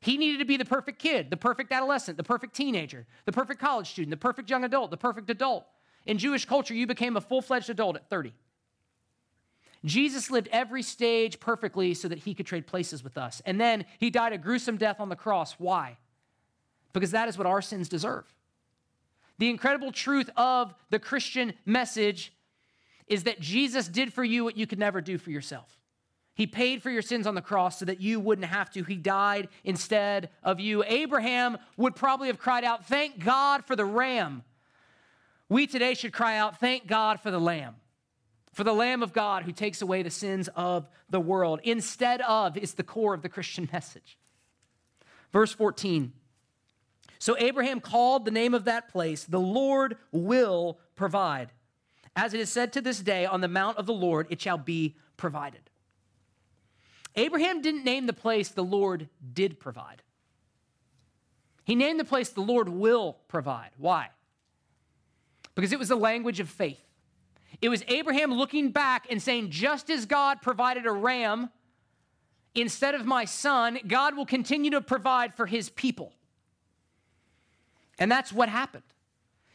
He 0.00 0.18
needed 0.18 0.38
to 0.38 0.44
be 0.44 0.58
the 0.58 0.66
perfect 0.66 0.98
kid, 0.98 1.30
the 1.30 1.36
perfect 1.36 1.72
adolescent, 1.72 2.18
the 2.18 2.22
perfect 2.22 2.54
teenager, 2.54 3.06
the 3.24 3.32
perfect 3.32 3.58
college 3.58 3.88
student, 3.88 4.10
the 4.10 4.18
perfect 4.18 4.50
young 4.50 4.64
adult, 4.64 4.90
the 4.90 4.98
perfect 4.98 5.30
adult. 5.30 5.64
In 6.04 6.18
Jewish 6.18 6.44
culture, 6.44 6.74
you 6.74 6.86
became 6.86 7.16
a 7.16 7.22
full 7.22 7.40
fledged 7.40 7.70
adult 7.70 7.96
at 7.96 8.10
30. 8.10 8.34
Jesus 9.84 10.30
lived 10.30 10.48
every 10.52 10.82
stage 10.82 11.40
perfectly 11.40 11.94
so 11.94 12.08
that 12.08 12.18
he 12.18 12.34
could 12.34 12.46
trade 12.46 12.66
places 12.66 13.02
with 13.02 13.18
us. 13.18 13.42
And 13.44 13.60
then 13.60 13.84
he 13.98 14.10
died 14.10 14.32
a 14.32 14.38
gruesome 14.38 14.76
death 14.76 15.00
on 15.00 15.08
the 15.08 15.16
cross. 15.16 15.54
Why? 15.54 15.96
Because 16.92 17.10
that 17.12 17.28
is 17.28 17.36
what 17.36 17.46
our 17.46 17.62
sins 17.62 17.88
deserve. 17.88 18.24
The 19.38 19.50
incredible 19.50 19.92
truth 19.92 20.30
of 20.36 20.74
the 20.90 20.98
Christian 20.98 21.54
message 21.66 22.32
is 23.06 23.24
that 23.24 23.40
Jesus 23.40 23.88
did 23.88 24.12
for 24.12 24.24
you 24.24 24.44
what 24.44 24.56
you 24.56 24.66
could 24.66 24.78
never 24.78 25.00
do 25.00 25.18
for 25.18 25.30
yourself. 25.30 25.78
He 26.34 26.46
paid 26.46 26.82
for 26.82 26.90
your 26.90 27.02
sins 27.02 27.26
on 27.26 27.34
the 27.34 27.42
cross 27.42 27.78
so 27.78 27.84
that 27.84 28.00
you 28.00 28.18
wouldn't 28.18 28.48
have 28.48 28.70
to. 28.70 28.82
He 28.82 28.96
died 28.96 29.48
instead 29.62 30.30
of 30.42 30.58
you. 30.58 30.82
Abraham 30.84 31.58
would 31.76 31.94
probably 31.94 32.26
have 32.26 32.38
cried 32.38 32.64
out, 32.64 32.86
Thank 32.86 33.24
God 33.24 33.64
for 33.64 33.76
the 33.76 33.84
ram. 33.84 34.42
We 35.48 35.66
today 35.66 35.94
should 35.94 36.12
cry 36.12 36.36
out, 36.36 36.58
Thank 36.58 36.88
God 36.88 37.20
for 37.20 37.30
the 37.30 37.38
lamb, 37.38 37.76
for 38.52 38.64
the 38.64 38.72
lamb 38.72 39.02
of 39.02 39.12
God 39.12 39.44
who 39.44 39.52
takes 39.52 39.80
away 39.80 40.02
the 40.02 40.10
sins 40.10 40.48
of 40.56 40.88
the 41.08 41.20
world. 41.20 41.60
Instead 41.62 42.20
of 42.22 42.56
is 42.56 42.74
the 42.74 42.82
core 42.82 43.14
of 43.14 43.22
the 43.22 43.28
Christian 43.28 43.68
message. 43.72 44.18
Verse 45.32 45.52
14 45.52 46.12
so 47.24 47.36
Abraham 47.38 47.80
called 47.80 48.24
the 48.24 48.30
name 48.30 48.52
of 48.52 48.64
that 48.64 48.88
place, 48.88 49.24
the 49.24 49.40
Lord 49.40 49.96
will 50.12 50.78
provide. 50.94 51.52
As 52.14 52.34
it 52.34 52.40
is 52.40 52.50
said 52.50 52.72
to 52.74 52.80
this 52.80 53.00
day, 53.00 53.24
on 53.26 53.40
the 53.40 53.48
mount 53.48 53.78
of 53.78 53.86
the 53.86 53.94
Lord 53.94 54.26
it 54.30 54.40
shall 54.40 54.58
be 54.58 54.96
provided. 55.16 55.70
Abraham 57.16 57.62
didn't 57.62 57.84
name 57.84 58.06
the 58.06 58.12
place 58.12 58.48
the 58.48 58.62
Lord 58.62 59.08
did 59.32 59.58
provide. 59.58 60.02
He 61.64 61.74
named 61.74 61.98
the 61.98 62.04
place 62.04 62.28
the 62.28 62.40
Lord 62.40 62.68
will 62.68 63.16
provide. 63.28 63.70
Why? 63.78 64.10
because 65.54 65.72
it 65.72 65.78
was 65.78 65.88
the 65.88 65.96
language 65.96 66.40
of 66.40 66.48
faith. 66.48 66.80
It 67.62 67.68
was 67.68 67.84
Abraham 67.88 68.32
looking 68.32 68.70
back 68.70 69.06
and 69.08 69.22
saying, 69.22 69.50
just 69.50 69.88
as 69.88 70.06
God 70.06 70.42
provided 70.42 70.86
a 70.86 70.92
ram 70.92 71.50
instead 72.54 72.94
of 72.94 73.06
my 73.06 73.24
son, 73.24 73.78
God 73.86 74.16
will 74.16 74.26
continue 74.26 74.72
to 74.72 74.80
provide 74.80 75.34
for 75.34 75.46
his 75.46 75.70
people. 75.70 76.12
And 77.98 78.10
that's 78.10 78.32
what 78.32 78.48
happened. 78.48 78.84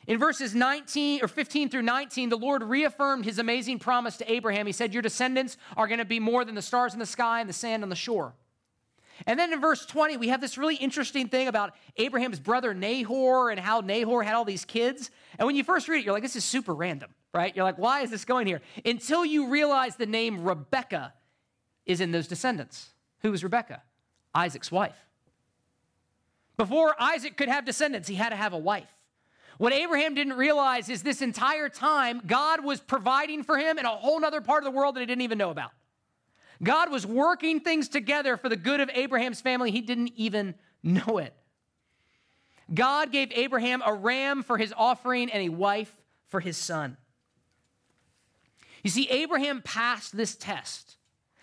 In 0.08 0.18
verses 0.18 0.56
19 0.56 1.24
or 1.24 1.28
15 1.28 1.70
through 1.70 1.84
19, 1.84 2.30
the 2.30 2.38
Lord 2.38 2.64
reaffirmed 2.64 3.26
his 3.26 3.38
amazing 3.38 3.78
promise 3.78 4.18
to 4.18 4.32
Abraham. 4.32 4.66
He 4.66 4.72
said, 4.72 4.92
Your 4.92 5.04
descendants 5.04 5.56
are 5.78 5.88
going 5.88 6.00
to 6.00 6.06
be 6.06 6.20
more 6.20 6.44
than 6.44 6.56
the 6.56 6.62
stars 6.62 6.94
in 6.94 7.00
the 7.00 7.06
sky 7.06 7.42
and 7.42 7.50
the 7.50 7.54
sand 7.54 7.84
on 7.84 7.90
the 7.90 7.96
shore. 7.96 8.34
And 9.28 9.40
then 9.40 9.52
in 9.52 9.60
verse 9.60 9.86
20, 9.86 10.18
we 10.18 10.30
have 10.30 10.42
this 10.42 10.58
really 10.58 10.76
interesting 10.76 11.28
thing 11.28 11.48
about 11.48 11.76
Abraham's 11.98 12.40
brother 12.40 12.74
Nahor 12.74 13.52
and 13.52 13.60
how 13.60 13.82
Nahor 13.82 14.24
had 14.24 14.34
all 14.34 14.46
these 14.46 14.66
kids. 14.66 15.12
And 15.38 15.46
when 15.46 15.56
you 15.56 15.64
first 15.64 15.88
read 15.88 16.00
it, 16.00 16.06
you're 16.06 16.14
like, 16.14 16.24
this 16.24 16.36
is 16.36 16.46
super 16.46 16.74
random, 16.74 17.14
right? 17.34 17.56
You're 17.56 17.66
like, 17.66 17.78
why 17.78 18.02
is 18.02 18.10
this 18.10 18.26
going 18.26 18.48
here? 18.48 18.62
Until 18.86 19.26
you 19.26 19.50
realize 19.50 19.96
the 19.96 20.06
name 20.06 20.44
Rebecca 20.44 21.14
is 21.86 22.02
in 22.02 22.12
those 22.12 22.28
descendants. 22.28 22.92
Who 23.22 23.32
was 23.32 23.44
Rebecca? 23.44 23.82
Isaac's 24.34 24.72
wife. 24.72 24.96
Before 26.60 26.94
Isaac 27.00 27.38
could 27.38 27.48
have 27.48 27.64
descendants, 27.64 28.10
he 28.10 28.16
had 28.16 28.32
to 28.32 28.36
have 28.36 28.52
a 28.52 28.58
wife. 28.58 28.94
What 29.60 29.72
Abraham 29.72 30.14
didn't 30.14 30.34
realize 30.34 30.90
is 30.90 31.04
this 31.04 31.22
entire 31.22 31.70
time, 31.70 32.22
God 32.28 32.66
was 32.66 32.82
providing 32.82 33.44
for 33.44 33.58
him 33.58 33.80
in 33.80 33.86
a 33.86 33.90
whole 33.90 34.26
other 34.26 34.42
part 34.42 34.66
of 34.66 34.66
the 34.66 34.78
world 34.78 34.98
that 34.98 35.00
he 35.00 35.06
didn't 35.06 35.22
even 35.22 35.38
know 35.38 35.52
about. 35.52 35.72
God 36.62 36.92
was 36.92 37.08
working 37.08 37.62
things 37.62 37.88
together 37.88 38.36
for 38.36 38.50
the 38.50 38.58
good 38.58 38.82
of 38.82 38.90
Abraham's 38.94 39.40
family. 39.40 39.72
He 39.72 39.80
didn't 39.80 40.12
even 40.18 40.54
know 40.84 41.18
it. 41.20 41.34
God 42.74 43.14
gave 43.14 43.32
Abraham 43.32 43.82
a 43.86 43.94
ram 43.94 44.44
for 44.44 44.58
his 44.58 44.74
offering 44.76 45.32
and 45.32 45.42
a 45.42 45.50
wife 45.50 45.96
for 46.28 46.42
his 46.42 46.58
son. 46.58 46.98
You 48.84 48.90
see, 48.90 49.08
Abraham 49.08 49.62
passed 49.62 50.16
this 50.16 50.36
test. 50.36 50.98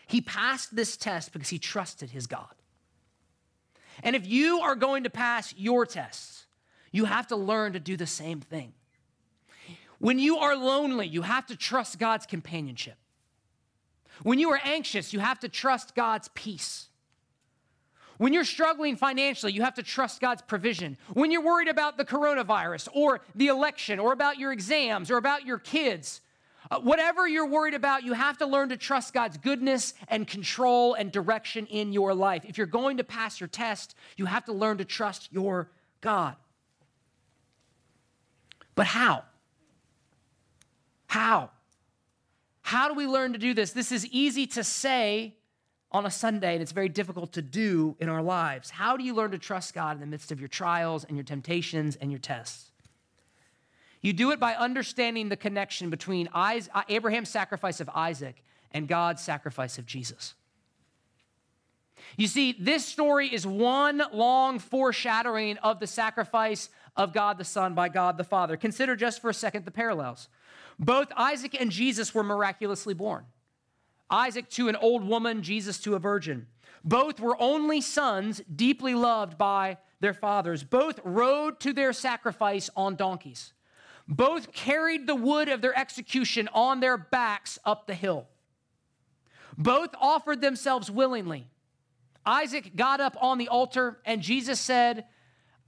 He 0.07 0.21
passed 0.21 0.77
this 0.77 0.95
test 0.95 1.33
because 1.33 1.49
he 1.49 1.59
trusted 1.59 2.11
his 2.11 2.27
God. 2.27 2.56
And 4.03 4.17
if 4.17 4.27
you 4.27 4.61
are 4.61 4.75
going 4.75 5.05
to 5.05 5.11
pass 5.11 5.55
your 5.57 5.87
tests, 5.87 6.47
you 6.93 7.05
have 7.05 7.27
to 7.29 7.37
learn 7.37 7.73
to 7.75 7.81
do 7.81 7.97
the 7.97 8.07
same 8.07 8.41
thing. 8.41 8.73
When 9.99 10.19
you 10.19 10.39
are 10.39 10.57
lonely, 10.57 11.07
you 11.07 11.23
have 11.23 11.47
to 11.47 11.57
trust 11.57 11.99
God's 11.99 12.27
companionship. 12.27 12.97
When 14.23 14.39
you 14.39 14.51
are 14.51 14.61
anxious, 14.63 15.13
you 15.13 15.21
have 15.21 15.41
to 15.41 15.49
trust 15.49 15.95
God's 15.95 16.29
peace. 16.35 16.89
When 18.19 18.33
you're 18.33 18.45
struggling 18.45 18.97
financially, 18.97 19.53
you 19.53 19.63
have 19.63 19.75
to 19.75 19.83
trust 19.83 20.21
God's 20.21 20.41
provision. 20.43 20.97
When 21.13 21.31
you're 21.31 21.45
worried 21.45 21.69
about 21.69 21.99
the 21.99 22.05
coronavirus 22.05 22.89
or 22.95 23.21
the 23.35 23.49
election 23.49 23.99
or 23.99 24.13
about 24.13 24.39
your 24.39 24.53
exams 24.53 25.11
or 25.11 25.19
about 25.19 25.45
your 25.45 25.59
kids, 25.59 26.23
uh, 26.71 26.81
whatever 26.81 27.29
you're 27.29 27.47
worried 27.47 27.75
about, 27.75 28.03
you 28.03 28.13
have 28.13 28.39
to 28.39 28.47
learn 28.47 28.71
to 28.71 28.77
trust 28.77 29.15
God's 29.15 29.37
goodness 29.37 29.95
and 30.09 30.27
control 30.27 30.95
and 30.95 31.13
direction 31.13 31.67
in 31.67 31.93
your 31.93 32.15
life. 32.15 32.45
If 32.45 32.59
you're 32.59 32.67
going 32.67 32.97
to 32.97 33.05
pass 33.05 33.41
your 33.41 33.49
test, 33.49 33.95
you 34.17 34.27
have 34.27 34.45
to 34.47 34.53
learn 34.53 34.79
to 34.79 34.85
trust 34.85 35.29
your 35.33 35.71
God. 36.01 36.37
But 38.75 38.87
how? 38.87 39.25
How? 41.07 41.51
How 42.63 42.89
do 42.89 42.95
we 42.95 43.07
learn 43.07 43.33
to 43.33 43.39
do 43.39 43.55
this? 43.55 43.73
This 43.73 43.93
is 43.93 44.07
easy 44.07 44.47
to 44.49 44.65
say 44.65 45.35
on 45.93 46.05
a 46.05 46.11
Sunday, 46.11 46.55
and 46.55 46.63
it's 46.63 46.73
very 46.73 46.89
difficult 46.89 47.33
to 47.33 47.43
do 47.43 47.97
in 48.01 48.09
our 48.09 48.23
lives. 48.23 48.71
How 48.71 48.97
do 48.97 49.05
you 49.05 49.15
learn 49.15 49.31
to 49.31 49.39
trust 49.39 49.73
God 49.73 49.97
in 49.97 50.01
the 50.01 50.07
midst 50.07 50.33
of 50.33 50.41
your 50.41 50.49
trials 50.49 51.05
and 51.05 51.17
your 51.17 51.25
temptations 51.25 51.97
and 51.97 52.11
your 52.11 52.19
tests? 52.19 52.66
You 54.07 54.12
do 54.12 54.31
it 54.31 54.38
by 54.38 54.55
understanding 54.55 55.31
the 55.31 55.37
connection 55.37 55.90
between 55.90 56.29
Abraham's 56.88 57.29
sacrifice 57.29 57.81
of 57.81 57.90
Isaac 57.92 58.45
and 58.71 58.87
God's 58.87 59.21
sacrifice 59.21 59.79
of 59.79 59.87
Jesus. 59.87 60.35
You 62.16 62.29
see, 62.29 62.53
this 62.57 62.87
story 62.87 63.27
is 63.27 63.45
one 63.45 64.01
long 64.12 64.61
foreshadowing 64.61 65.57
of 65.57 65.81
the 65.81 65.88
sacrifice 65.88 66.69
of 66.97 67.12
God 67.12 67.37
the 67.37 67.42
Son 67.42 67.75
by 67.75 67.88
God 67.88 68.16
the 68.16 68.23
Father. 68.23 68.57
Consider 68.57 68.95
just 68.95 69.21
for 69.21 69.29
a 69.29 69.35
second 69.35 69.64
the 69.64 69.73
parallels. 69.73 70.29
Both 70.79 71.09
Isaac 71.16 71.61
and 71.61 71.73
Jesus 71.73 72.14
were 72.14 72.23
miraculously 72.23 72.95
born. 72.95 73.25
Isaac 74.09 74.49
to 74.51 74.69
an 74.69 74.77
old 74.77 75.05
woman, 75.05 75.42
Jesus 75.42 75.81
to 75.81 75.97
a 75.97 75.99
virgin. 75.99 76.47
Both 76.85 77.19
were 77.19 77.37
only 77.42 77.81
sons, 77.81 78.40
deeply 78.55 78.95
loved 78.95 79.37
by 79.37 79.79
their 79.99 80.14
fathers. 80.14 80.62
Both 80.62 81.01
rode 81.03 81.59
to 81.59 81.73
their 81.73 81.92
sacrifice 81.92 82.71
on 82.77 82.95
donkeys. 82.95 83.53
Both 84.09 84.53
carried 84.53 85.07
the 85.07 85.14
wood 85.14 85.49
of 85.49 85.61
their 85.61 85.77
execution 85.77 86.49
on 86.53 86.81
their 86.81 86.97
backs 86.97 87.59
up 87.64 87.87
the 87.87 87.95
hill. 87.95 88.29
Both 89.59 89.90
offered 90.01 90.40
themselves 90.40 90.90
willingly. 90.90 91.49
Isaac 92.25 92.77
got 92.77 93.01
up 93.01 93.16
on 93.21 93.38
the 93.38 93.49
altar, 93.49 94.01
and 94.05 94.21
Jesus 94.21 94.61
said, 94.61 95.07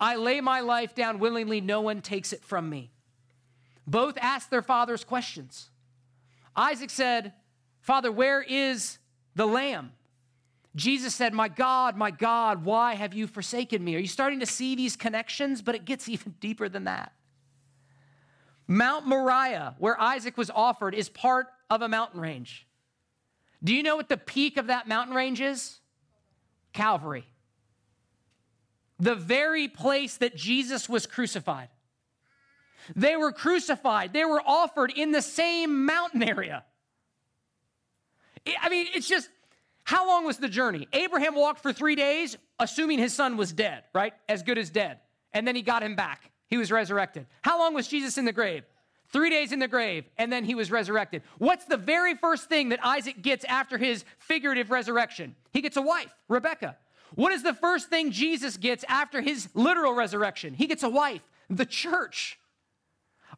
I 0.01 0.17
lay 0.17 0.41
my 0.41 0.61
life 0.61 0.95
down 0.95 1.19
willingly, 1.19 1.61
no 1.61 1.81
one 1.81 2.01
takes 2.01 2.33
it 2.33 2.45
from 2.45 2.69
me. 2.69 2.91
Both 3.87 4.19
asked 4.21 4.51
their 4.51 4.63
fathers 4.63 5.03
questions. 5.03 5.71
Isaac 6.55 6.91
said, 6.91 7.33
Father, 7.81 8.13
where 8.13 8.43
is 8.43 8.99
the 9.35 9.47
lamb? 9.47 9.93
Jesus 10.77 11.15
said, 11.15 11.33
My 11.33 11.49
God, 11.49 11.97
my 11.97 12.11
God, 12.11 12.65
why 12.65 12.95
have 12.95 13.15
you 13.15 13.27
forsaken 13.27 13.83
me? 13.83 13.97
Are 13.97 14.01
you 14.01 14.09
starting 14.09 14.41
to 14.41 14.47
see 14.47 14.77
these 14.77 14.95
connections? 14.95 15.63
But 15.63 15.75
it 15.75 15.85
gets 15.85 16.09
even 16.09 16.35
deeper 16.41 16.69
than 16.69 16.85
that. 16.85 17.13
Mount 18.69 19.07
Moriah, 19.07 19.75
where 19.79 19.99
Isaac 19.99 20.37
was 20.37 20.51
offered, 20.51 20.95
is 20.95 21.09
part 21.09 21.47
of 21.71 21.81
a 21.81 21.89
mountain 21.89 22.21
range. 22.21 22.67
Do 23.65 23.75
you 23.75 23.83
know 23.83 23.97
what 23.97 24.11
the 24.11 24.19
peak 24.19 24.59
of 24.59 24.67
that 24.67 24.87
mountain 24.87 25.17
range 25.17 25.41
is? 25.41 25.81
Calvary. 26.75 27.25
The 29.01 29.15
very 29.15 29.69
place 29.69 30.19
that 30.19 30.37
Jesus 30.37 30.89
was 30.89 31.07
crucified. 31.07 31.69
They 32.95 33.17
were 33.17 33.33
crucified, 33.33 34.13
they 34.13 34.25
were 34.25 34.43
offered 34.45 34.93
in 34.95 35.13
the 35.13 35.23
same 35.23 35.87
mountain 35.87 36.23
area. 36.23 36.65
I 38.61 38.69
mean, 38.69 38.87
it's 38.95 39.09
just, 39.09 39.29
how 39.85 40.07
long 40.07 40.25
was 40.25 40.39
the 40.39 40.49
journey? 40.49 40.89
Abraham 40.93 41.35
walked 41.35 41.61
for 41.61 41.73
three 41.73 41.97
days, 41.97 42.37
assuming 42.59 42.99
his 42.99 43.15
son 43.15 43.37
was 43.37 43.53
dead, 43.53 43.85
right? 43.95 44.13
As 44.29 44.43
good 44.43 44.59
as 44.59 44.71
dead. 44.71 45.01
And 45.33 45.47
then 45.47 45.55
he 45.55 45.63
got 45.63 45.83
him 45.83 45.97
back. 45.97 46.31
He 46.49 46.57
was 46.57 46.73
resurrected. 46.73 47.27
How 47.43 47.59
long 47.59 47.75
was 47.75 47.89
Jesus 47.89 48.19
in 48.19 48.25
the 48.25 48.33
grave? 48.33 48.65
Three 49.11 49.31
days 49.31 49.53
in 49.53 49.59
the 49.59 49.69
grave, 49.69 50.05
and 50.19 50.31
then 50.31 50.45
he 50.45 50.55
was 50.55 50.71
resurrected. 50.71 51.23
What's 51.39 51.65
the 51.65 51.79
very 51.79 52.15
first 52.15 52.49
thing 52.49 52.71
that 52.71 52.85
Isaac 52.85 53.23
gets 53.23 53.45
after 53.45 53.79
his 53.79 54.05
figurative 54.19 54.71
resurrection? 54.71 55.35
He 55.53 55.63
gets 55.63 55.79
a 55.79 55.83
wife, 55.83 56.15
Rebecca. 56.29 56.77
What 57.15 57.33
is 57.33 57.43
the 57.43 57.55
first 57.55 57.89
thing 57.89 58.11
Jesus 58.11 58.59
gets 58.59 58.85
after 58.87 59.23
his 59.23 59.49
literal 59.55 59.95
resurrection? 59.95 60.53
He 60.53 60.67
gets 60.67 60.83
a 60.83 60.91
wife, 60.91 61.23
the 61.49 61.65
church. 61.65 62.39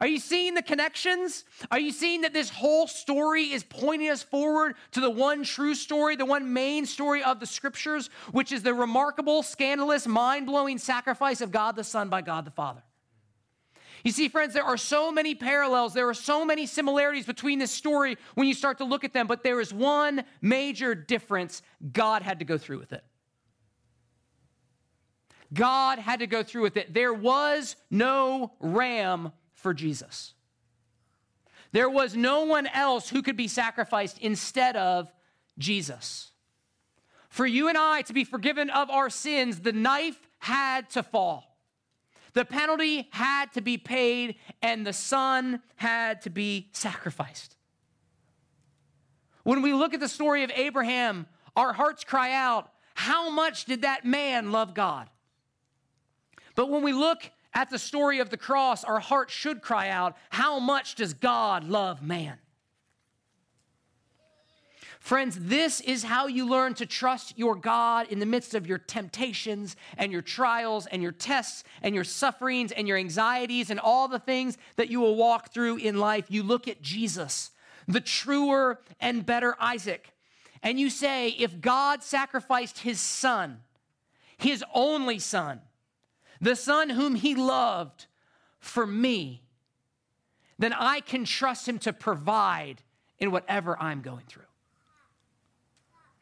Are 0.01 0.07
you 0.07 0.19
seeing 0.19 0.55
the 0.55 0.63
connections? 0.63 1.45
Are 1.71 1.79
you 1.79 1.93
seeing 1.93 2.23
that 2.23 2.33
this 2.33 2.49
whole 2.49 2.89
story 2.89 3.45
is 3.53 3.63
pointing 3.63 4.09
us 4.09 4.23
forward 4.23 4.75
to 4.93 5.01
the 5.01 5.11
one 5.11 5.45
true 5.45 5.75
story, 5.75 6.17
the 6.17 6.25
one 6.25 6.53
main 6.53 6.87
story 6.87 7.23
of 7.23 7.39
the 7.39 7.47
scriptures, 7.47 8.09
which 8.33 8.51
is 8.51 8.63
the 8.63 8.75
remarkable, 8.75 9.43
scandalous, 9.43 10.07
mind 10.07 10.47
blowing 10.47 10.79
sacrifice 10.79 11.41
of 11.41 11.53
God 11.53 11.77
the 11.77 11.85
Son 11.85 12.09
by 12.09 12.23
God 12.23 12.45
the 12.45 12.51
Father? 12.51 12.83
You 14.05 14.13
see, 14.13 14.29
friends, 14.29 14.55
there 14.55 14.65
are 14.65 14.77
so 14.77 15.13
many 15.13 15.35
parallels, 15.35 15.95
there 15.95 16.09
are 16.09 16.15
so 16.15 16.45
many 16.45 16.67
similarities 16.67 17.27
between 17.27 17.59
this 17.59 17.71
story 17.71 18.17
when 18.35 18.47
you 18.47 18.55
start 18.55 18.79
to 18.79 18.85
look 18.85 19.05
at 19.05 19.13
them, 19.13 19.27
but 19.27 19.43
there 19.43 19.61
is 19.61 19.73
one 19.73 20.25
major 20.41 20.95
difference 20.95 21.63
God 21.93 22.23
had 22.23 22.39
to 22.39 22.45
go 22.45 22.57
through 22.57 22.79
with 22.79 22.93
it. 22.93 23.05
God 25.53 25.99
had 25.99 26.21
to 26.21 26.27
go 26.27 26.43
through 26.43 26.63
with 26.63 26.77
it. 26.77 26.95
There 26.95 27.13
was 27.13 27.77
no 27.91 28.53
ram 28.61 29.33
for 29.55 29.75
Jesus. 29.75 30.35
There 31.73 31.91
was 31.91 32.17
no 32.17 32.45
one 32.45 32.67
else 32.69 33.09
who 33.09 33.23
could 33.23 33.37
be 33.37 33.49
sacrificed 33.49 34.19
instead 34.19 34.77
of 34.77 35.13
Jesus. 35.59 36.31
For 37.29 37.47
you 37.47 37.69
and 37.69 37.79
I 37.79 38.03
to 38.03 38.13
be 38.13 38.25
forgiven 38.25 38.71
of 38.71 38.91
our 38.91 39.11
sins, 39.11 39.61
the 39.61 39.73
knife 39.73 40.19
had 40.39 40.91
to 40.91 41.03
fall. 41.03 41.50
The 42.33 42.45
penalty 42.45 43.09
had 43.11 43.53
to 43.55 43.61
be 43.61 43.77
paid, 43.77 44.37
and 44.63 44.87
the 44.87 44.93
son 44.93 45.61
had 45.77 46.23
to 46.23 46.31
be 46.31 46.69
sacrificed. 46.73 47.57
When 49.43 49.63
we 49.63 49.73
look 49.73 49.95
at 49.95 50.01
the 50.01 50.09
story 50.09 50.45
of 50.45 50.51
Abraham, 50.55 51.27
our 51.57 51.73
hearts 51.73 52.05
cry 52.05 52.33
out, 52.33 52.71
How 52.95 53.31
much 53.31 53.65
did 53.65 53.83
that 53.83 54.05
man 54.05 54.53
love 54.53 54.75
God? 54.75 55.09
But 56.55 56.69
when 56.69 56.83
we 56.83 56.93
look 56.93 57.31
at 57.55 57.71
the 57.71 57.79
story 57.79 58.21
of 58.21 58.31
the 58.31 58.37
cross, 58.37 58.85
our 58.85 59.01
hearts 59.01 59.33
should 59.33 59.63
cry 59.63 59.89
out, 59.89 60.17
How 60.31 60.59
much 60.59 60.95
does 60.95 61.15
God 61.15 61.65
love 61.65 62.03
man? 62.03 62.39
Friends, 65.01 65.39
this 65.41 65.81
is 65.81 66.05
how 66.05 66.27
you 66.27 66.47
learn 66.47 66.75
to 66.75 66.85
trust 66.85 67.37
your 67.39 67.57
God 67.57 68.13
in 68.13 68.19
the 68.19 68.27
midst 68.27 68.55
of 68.55 68.67
your 68.67 68.77
temptations 68.77 69.75
and 69.97 70.13
your 70.13 70.21
trials 70.21 70.87
and 70.87 71.03
your 71.03 71.11
tests 71.11 71.65
and 71.83 71.95
your 71.95 72.05
sufferings 72.05 72.71
and 72.71 72.87
your 72.87 72.99
anxieties 72.99 73.71
and 73.71 73.81
all 73.81 74.09
the 74.09 74.19
things 74.19 74.59
that 74.77 74.91
you 74.91 75.01
will 75.01 75.17
walk 75.17 75.53
through 75.55 75.79
in 75.79 75.99
life. 75.99 76.27
You 76.29 76.43
look 76.43 76.69
at 76.69 76.83
Jesus, 76.83 77.51
the 77.89 78.03
truer 78.03 78.79
and 79.01 79.25
better 79.25 79.57
Isaac, 79.59 80.13
and 80.63 80.79
you 80.79 80.91
say, 80.91 81.31
if 81.31 81.63
God 81.63 82.03
sacrificed 82.03 82.81
his 82.81 83.01
son, 83.01 83.63
his 84.37 84.63
only 84.75 85.19
son, 85.19 85.63
the 86.43 86.55
son 86.55 86.91
whom 86.91 87.15
he 87.15 87.35
loved 87.35 88.05
for 88.59 88.87
me, 88.87 89.43
then 90.59 90.75
I 90.75 91.01
can 91.01 91.25
trust 91.25 91.67
him 91.67 91.79
to 91.81 91.95
provide 91.95 92.83
in 93.19 93.31
whatever 93.31 93.81
I'm 93.81 94.03
going 94.03 94.25
through. 94.29 94.45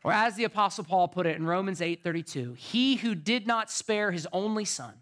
Or 0.05 0.13
as 0.13 0.37
the 0.37 0.45
apostle 0.45 0.85
Paul 0.85 1.09
put 1.09 1.27
it 1.27 1.37
in 1.37 1.45
Romans 1.45 1.81
8:32, 1.81 2.55
he 2.55 2.97
who 2.97 3.15
did 3.15 3.47
not 3.47 3.71
spare 3.71 4.13
his 4.13 4.27
only 4.33 4.65
son, 4.65 4.95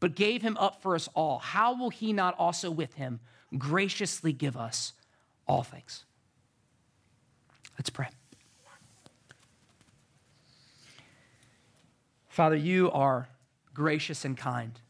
but 0.00 0.14
gave 0.14 0.42
him 0.42 0.56
up 0.56 0.80
for 0.82 0.94
us 0.94 1.08
all, 1.14 1.38
how 1.38 1.74
will 1.76 1.90
he 1.90 2.12
not 2.12 2.34
also 2.38 2.70
with 2.70 2.94
him 2.94 3.20
graciously 3.56 4.32
give 4.32 4.56
us 4.56 4.94
all 5.46 5.62
things? 5.62 6.04
Let's 7.78 7.90
pray. 7.90 8.08
Father, 12.28 12.56
you 12.56 12.90
are 12.92 13.28
gracious 13.74 14.24
and 14.24 14.36
kind. 14.36 14.80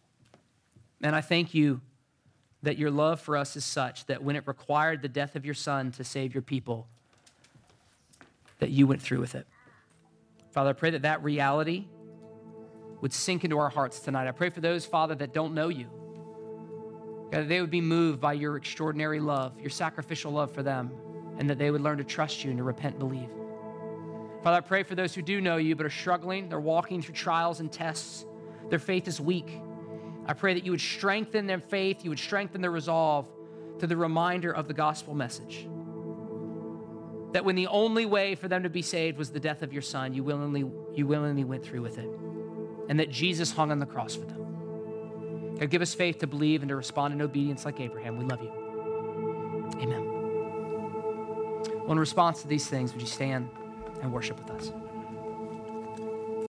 And 1.03 1.17
I 1.17 1.21
thank 1.21 1.55
you 1.55 1.81
that 2.63 2.79
your 2.79 2.91
love 2.91 3.21
for 3.21 3.37
us 3.37 3.57
is 3.57 3.65
such 3.65 4.07
that 4.07 4.23
when 4.23 4.37
it 4.37 4.47
required 4.47 5.03
the 5.03 5.09
death 5.09 5.35
of 5.35 5.45
your 5.45 5.55
son 5.55 5.91
to 5.93 6.05
save 6.05 6.35
your 6.35 6.43
people, 6.43 6.87
that 8.61 8.71
you 8.71 8.87
went 8.87 9.03
through 9.03 9.21
with 9.21 9.35
it. 9.35 9.47
Father, 10.53 10.71
I 10.71 10.73
pray 10.73 10.91
that 10.91 11.03
that 11.03 11.23
reality 11.23 11.87
would 13.01 13.13
sink 13.13 13.45
into 13.45 13.59
our 13.59 13.71
hearts 13.71 14.01
tonight. 14.01 14.29
I 14.29 14.33
pray 14.33 14.51
for 14.51 14.61
those, 14.61 14.85
Father, 14.85 15.15
that 15.17 15.33
don't 15.33 15.55
know 15.55 15.69
you. 15.69 15.87
God, 17.31 17.43
that 17.43 17.49
they 17.49 17.61
would 17.61 17.71
be 17.71 17.81
moved 17.81 18.21
by 18.21 18.33
your 18.35 18.57
extraordinary 18.57 19.21
love, 19.21 19.59
your 19.59 19.71
sacrificial 19.71 20.33
love 20.33 20.53
for 20.53 20.63
them, 20.63 20.91
and 21.39 21.49
that 21.49 21.59
they 21.59 21.71
would 21.71 21.81
learn 21.81 21.99
to 21.99 22.05
trust 22.05 22.45
you 22.45 22.51
and 22.51 22.59
to 22.59 22.65
repent 22.65 22.97
and 22.97 22.99
believe. 22.99 23.31
Father, 24.43 24.57
I 24.57 24.61
pray 24.61 24.83
for 24.83 24.95
those 24.95 25.15
who 25.15 25.23
do 25.23 25.41
know 25.41 25.57
you 25.57 25.77
but 25.77 25.87
are 25.87 25.91
struggling. 25.91 26.49
They're 26.49 26.61
walking 26.61 27.03
through 27.03 27.15
trials 27.15 27.61
and 27.61 27.71
tests. 27.71 28.25
Their 28.69 28.79
faith 28.79 29.07
is 29.07 29.21
weak. 29.21 29.51
I 30.27 30.33
pray 30.33 30.55
that 30.55 30.65
you 30.65 30.73
would 30.73 30.81
strengthen 30.81 31.47
their 31.47 31.61
faith, 31.61 32.05
you 32.05 32.11
would 32.11 32.19
strengthen 32.19 32.61
their 32.61 32.71
resolve 32.71 33.27
to 33.79 33.87
the 33.87 33.97
reminder 33.97 34.53
of 34.53 34.69
the 34.69 34.75
gospel 34.75 35.15
message. 35.15 35.67
That 37.33 37.45
when 37.45 37.55
the 37.55 37.69
only 37.69 38.07
way 38.07 38.35
for 38.35 38.49
them 38.49 38.65
to 38.65 38.71
be 38.71 38.83
saved 38.83 39.19
was 39.19 39.31
the 39.31 39.41
death 39.41 39.63
of 39.63 39.73
your 39.73 39.83
son, 39.83 40.15
you 40.15 40.25
willingly, 40.25 40.69
you 40.95 41.07
willingly 41.07 41.45
went 41.45 41.65
through 41.65 41.83
with 41.83 41.99
it. 41.99 42.09
And 42.89 42.99
that 42.99 43.11
Jesus 43.11 43.53
hung 43.53 43.71
on 43.71 43.79
the 43.79 43.87
cross 43.87 44.17
for 44.17 44.27
them. 44.27 45.57
God, 45.59 45.71
give 45.71 45.83
us 45.83 45.95
faith 45.95 46.19
to 46.19 46.27
believe 46.27 46.63
and 46.63 46.69
to 46.71 46.77
respond 46.77 47.15
in 47.15 47.23
obedience 47.23 47.65
like 47.65 47.81
Abraham. 47.81 48.17
We 48.17 48.25
love 48.25 48.43
you. 48.43 48.51
Amen. 49.81 50.07
Well, 51.83 51.93
in 51.93 51.99
response 51.99 52.43
to 52.43 52.49
these 52.49 52.67
things, 52.67 52.93
would 52.93 53.01
you 53.01 53.07
stand 53.07 53.49
and 54.03 54.13
worship 54.13 54.39
with 54.39 54.51
us? 54.51 54.73